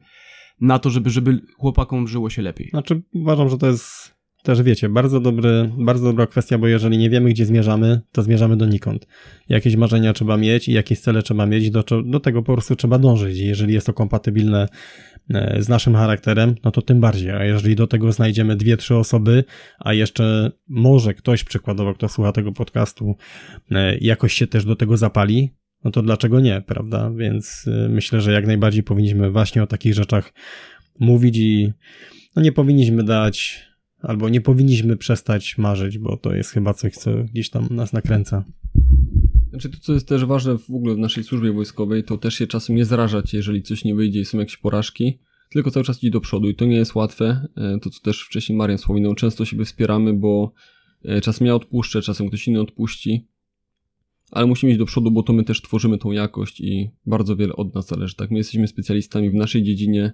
na 0.62 0.80
to, 0.80 0.90
żeby, 0.90 1.10
żeby 1.10 1.42
chłopakom 1.58 2.08
żyło 2.08 2.30
się 2.30 2.42
lepiej. 2.42 2.70
Znaczy, 2.70 3.02
uważam, 3.14 3.50
że 3.50 3.58
to 3.58 3.68
jest 3.68 4.17
też, 4.48 4.64
wiecie, 4.64 4.90
bardzo 4.90 5.20
dobry, 5.20 5.72
bardzo 5.78 6.06
dobra 6.06 6.28
kwestia, 6.28 6.58
bo 6.58 6.68
jeżeli 6.68 6.98
nie 6.98 7.10
wiemy, 7.10 7.30
gdzie 7.30 7.46
zmierzamy, 7.46 8.02
to 8.12 8.24
zmierzamy 8.24 8.58
donikąd. 8.58 9.08
Jakieś 9.50 9.76
marzenia 9.76 10.14
trzeba 10.14 10.38
mieć 10.38 10.68
i 10.68 10.72
jakieś 10.72 11.00
cele 11.00 11.24
trzeba 11.24 11.46
mieć, 11.46 11.72
do, 11.72 11.84
do 12.06 12.20
tego 12.20 12.44
po 12.44 12.54
prostu 12.54 12.76
trzeba 12.76 13.00
dążyć. 13.00 13.38
Jeżeli 13.38 13.74
jest 13.74 13.88
to 13.88 13.94
kompatybilne 13.94 14.68
e, 15.34 15.64
z 15.64 15.70
naszym 15.70 15.96
charakterem, 15.96 16.56
no 16.64 16.72
to 16.72 16.82
tym 16.82 17.00
bardziej. 17.00 17.32
A 17.32 17.46
jeżeli 17.46 17.76
do 17.76 17.88
tego 17.88 18.12
znajdziemy 18.12 18.56
dwie, 18.56 18.78
trzy 18.78 18.96
osoby, 18.96 19.44
a 19.80 19.94
jeszcze 19.94 20.52
może 20.68 21.14
ktoś 21.14 21.44
przykładowo, 21.44 21.94
kto 21.94 22.10
słucha 22.10 22.32
tego 22.32 22.52
podcastu, 22.52 23.16
e, 23.72 23.98
jakoś 23.98 24.34
się 24.34 24.48
też 24.48 24.66
do 24.66 24.76
tego 24.76 24.98
zapali, 24.98 25.50
no 25.84 25.92
to 25.92 26.02
dlaczego 26.02 26.40
nie, 26.40 26.62
prawda? 26.62 27.12
Więc 27.18 27.66
e, 27.68 27.90
myślę, 27.90 28.22
że 28.22 28.32
jak 28.32 28.48
najbardziej 28.48 28.84
powinniśmy 28.84 29.32
właśnie 29.32 29.64
o 29.64 29.68
takich 29.68 29.94
rzeczach 29.94 30.34
mówić 31.00 31.38
i 31.38 31.74
no 32.36 32.42
nie 32.42 32.52
powinniśmy 32.52 33.04
dać, 33.04 33.67
albo 34.02 34.30
nie 34.30 34.42
powinniśmy 34.42 34.98
przestać 34.98 35.58
marzyć, 35.58 35.98
bo 35.98 36.18
to 36.18 36.36
jest 36.36 36.52
chyba 36.52 36.74
coś, 36.74 36.94
co 36.94 37.12
gdzieś 37.24 37.50
tam 37.50 37.68
nas 37.72 37.94
nakręca. 37.94 38.44
Znaczy 39.50 39.70
to, 39.70 39.78
co 39.82 39.94
jest 39.94 40.08
też 40.08 40.26
ważne 40.26 40.58
w 40.58 40.70
ogóle 40.70 40.96
w 40.96 40.98
naszej 40.98 41.24
służbie 41.24 41.52
wojskowej, 41.52 42.04
to 42.04 42.18
też 42.18 42.36
się 42.36 42.48
czasem 42.48 42.76
nie 42.76 42.86
zrażać, 42.86 43.34
jeżeli 43.34 43.64
coś 43.64 43.86
nie 43.86 43.96
wyjdzie 43.96 44.20
i 44.20 44.26
są 44.26 44.40
jakieś 44.40 44.58
porażki, 44.58 45.20
tylko 45.50 45.72
cały 45.72 45.84
czas 45.84 46.04
iść 46.04 46.14
do 46.14 46.22
przodu 46.22 46.50
i 46.50 46.56
to 46.56 46.66
nie 46.66 46.76
jest 46.76 46.96
łatwe. 46.96 47.48
E, 47.56 47.80
To, 47.82 47.90
co 47.90 48.02
też 48.02 48.22
wcześniej 48.24 48.58
Marian 48.58 48.78
wspominał, 48.78 49.16
często 49.16 49.46
siebie 49.46 49.66
wspieramy, 49.66 50.14
bo 50.14 50.54
e, 51.06 51.22
czasem 51.22 51.48
ja 51.48 51.56
odpuszczę, 51.56 52.02
czasem 52.02 52.28
ktoś 52.28 52.48
inny 52.48 52.62
odpuści, 52.62 53.28
ale 54.32 54.48
musimy 54.48 54.72
iść 54.72 54.80
do 54.80 54.86
przodu, 54.86 55.12
bo 55.12 55.24
to 55.24 55.34
my 55.34 55.44
też 55.44 55.62
tworzymy 55.62 55.98
tą 55.98 56.12
jakość 56.12 56.62
i 56.62 56.90
bardzo 57.06 57.36
wiele 57.36 57.56
od 57.56 57.76
nas 57.76 57.88
zależy. 57.88 58.16
Tak, 58.16 58.32
my 58.32 58.38
jesteśmy 58.38 58.68
specjalistami 58.68 59.30
w 59.30 59.34
naszej 59.34 59.64
dziedzinie 59.64 60.14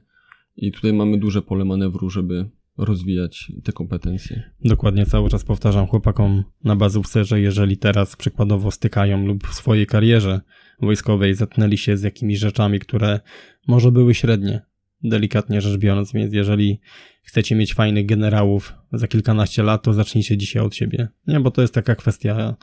i 0.58 0.72
tutaj 0.72 0.94
mamy 0.94 1.18
duże 1.18 1.42
pole 1.42 1.66
manewru, 1.66 2.10
żeby 2.10 2.50
rozwijać 2.78 3.52
te 3.64 3.72
kompetencje. 3.72 4.44
Dokładnie 4.66 5.06
cały 5.06 5.30
czas 5.30 5.44
powtarzam 5.44 5.88
chłopakom 5.88 6.44
na 6.64 6.76
bazówce, 6.76 7.26
że 7.26 7.42
jeżeli 7.42 7.78
teraz 7.78 8.16
przykładowo 8.16 8.72
stykają 8.72 9.26
lub 9.26 9.48
w 9.48 9.54
swojej 9.54 9.88
karierze 9.88 10.42
wojskowej 10.82 11.36
zetknęli 11.36 11.78
się 11.78 11.98
z 11.98 12.04
jakimiś 12.04 12.40
rzeczami, 12.40 12.80
które 12.80 13.20
może 13.68 13.92
były 13.92 14.14
średnie, 14.14 14.62
delikatnie 15.04 15.62
rzecz 15.62 15.80
biorąc, 15.80 16.14
więc 16.14 16.34
jeżeli 16.34 16.80
chcecie 17.24 17.56
mieć 17.56 17.74
fajnych 17.74 18.06
generałów 18.06 18.74
za 18.94 19.08
kilkanaście 19.08 19.64
lat, 19.64 19.84
to 19.84 19.94
zacznijcie 19.94 20.38
dzisiaj 20.38 20.64
od 20.64 20.76
siebie. 20.76 21.08
Nie, 21.28 21.40
bo 21.40 21.52
to 21.52 21.62
jest 21.62 21.74
taka 21.74 21.96
kwestia, 21.96 22.56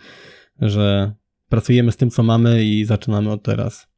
że 0.60 1.12
pracujemy 1.48 1.92
z 1.92 1.96
tym, 1.96 2.10
co 2.10 2.22
mamy 2.22 2.64
i 2.64 2.84
zaczynamy 2.84 3.30
od 3.30 3.42
teraz. 3.42 3.88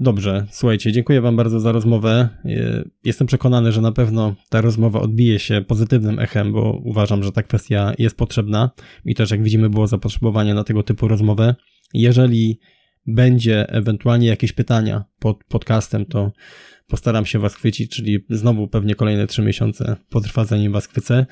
Dobrze, 0.00 0.46
słuchajcie, 0.50 0.92
dziękuję 0.92 1.20
Wam 1.20 1.36
bardzo 1.36 1.60
za 1.60 1.72
rozmowę. 1.72 2.28
E, 2.44 2.84
Jestem 3.04 3.26
przekonany, 3.26 3.72
że 3.72 3.80
na 3.80 3.92
pewno 3.92 4.34
ta 4.48 4.60
rozmowa 4.60 5.00
odbije 5.00 5.38
się 5.38 5.64
pozytywnym 5.68 6.18
echem, 6.18 6.52
bo 6.52 6.80
uważam, 6.84 7.22
że 7.22 7.32
ta 7.32 7.42
kwestia 7.42 7.92
jest 7.98 8.16
potrzebna 8.16 8.70
i 9.04 9.14
też, 9.14 9.30
jak 9.30 9.42
widzimy, 9.42 9.70
było 9.70 9.86
zapotrzebowanie 9.86 10.54
na 10.54 10.64
tego 10.64 10.82
typu 10.82 11.08
rozmowę. 11.08 11.54
Jeżeli 11.94 12.58
będzie 13.06 13.68
ewentualnie 13.68 14.26
jakieś 14.26 14.52
pytania 14.52 15.04
pod 15.18 15.44
podcastem, 15.44 16.06
to 16.06 16.32
postaram 16.86 17.26
się 17.26 17.38
Was 17.38 17.54
chwycić, 17.54 17.90
czyli 17.90 18.24
znowu 18.30 18.68
pewnie 18.68 18.94
kolejne 18.94 19.26
trzy 19.26 19.42
miesiące 19.42 19.96
potrwa, 20.08 20.44
zanim 20.44 20.72
Was 20.72 20.86
chwycę. 20.86 21.26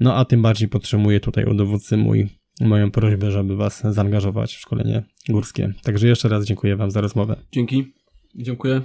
No 0.00 0.16
a 0.16 0.24
tym 0.24 0.42
bardziej 0.42 0.68
podtrzymuję 0.68 1.20
tutaj 1.20 1.44
u 1.44 1.54
dowódcy 1.54 1.96
mój, 1.96 2.28
moją 2.60 2.90
prośbę, 2.90 3.30
żeby 3.30 3.56
Was 3.56 3.82
zaangażować 3.90 4.54
w 4.54 4.60
szkolenie 4.60 5.02
górskie. 5.28 5.72
Także 5.82 6.08
jeszcze 6.08 6.28
raz 6.28 6.44
dziękuję 6.44 6.76
Wam 6.76 6.90
za 6.90 7.00
rozmowę. 7.00 7.36
Dzięki. 7.52 7.99
Dziękuję. 8.34 8.80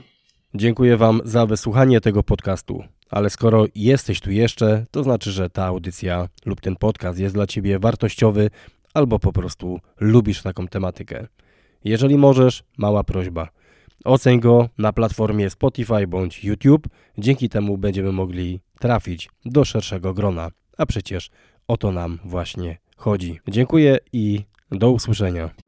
Dziękuję 0.54 0.98
Wam 0.98 1.22
za 1.26 1.46
wysłuchanie 1.46 2.02
tego 2.02 2.24
podcastu. 2.24 2.84
Ale 3.10 3.30
skoro 3.30 3.66
jesteś 3.76 4.22
tu 4.22 4.32
jeszcze, 4.32 4.86
to 4.92 5.04
znaczy, 5.04 5.32
że 5.32 5.50
ta 5.50 5.66
audycja 5.66 6.30
lub 6.46 6.62
ten 6.62 6.76
podcast 6.76 7.20
jest 7.20 7.36
dla 7.36 7.48
Ciebie 7.48 7.80
wartościowy 7.80 8.50
albo 8.94 9.20
po 9.20 9.34
prostu 9.34 9.80
lubisz 10.00 10.42
taką 10.42 10.68
tematykę. 10.68 11.28
Jeżeli 11.84 12.18
możesz, 12.18 12.64
mała 12.78 13.04
prośba. 13.04 13.50
Oceń 14.06 14.40
go 14.40 14.70
na 14.78 14.94
platformie 14.94 15.50
Spotify 15.50 16.08
bądź 16.08 16.44
YouTube. 16.44 16.88
Dzięki 17.18 17.50
temu 17.50 17.78
będziemy 17.78 18.12
mogli 18.12 18.60
trafić 18.80 19.30
do 19.46 19.66
szerszego 19.66 20.14
grona. 20.14 20.52
A 20.78 20.86
przecież 20.86 21.30
o 21.68 21.78
to 21.78 21.92
nam 21.92 22.20
właśnie 22.26 22.78
chodzi. 22.98 23.40
Dziękuję 23.48 23.98
i 24.14 24.42
do 24.72 24.92
usłyszenia. 24.92 25.65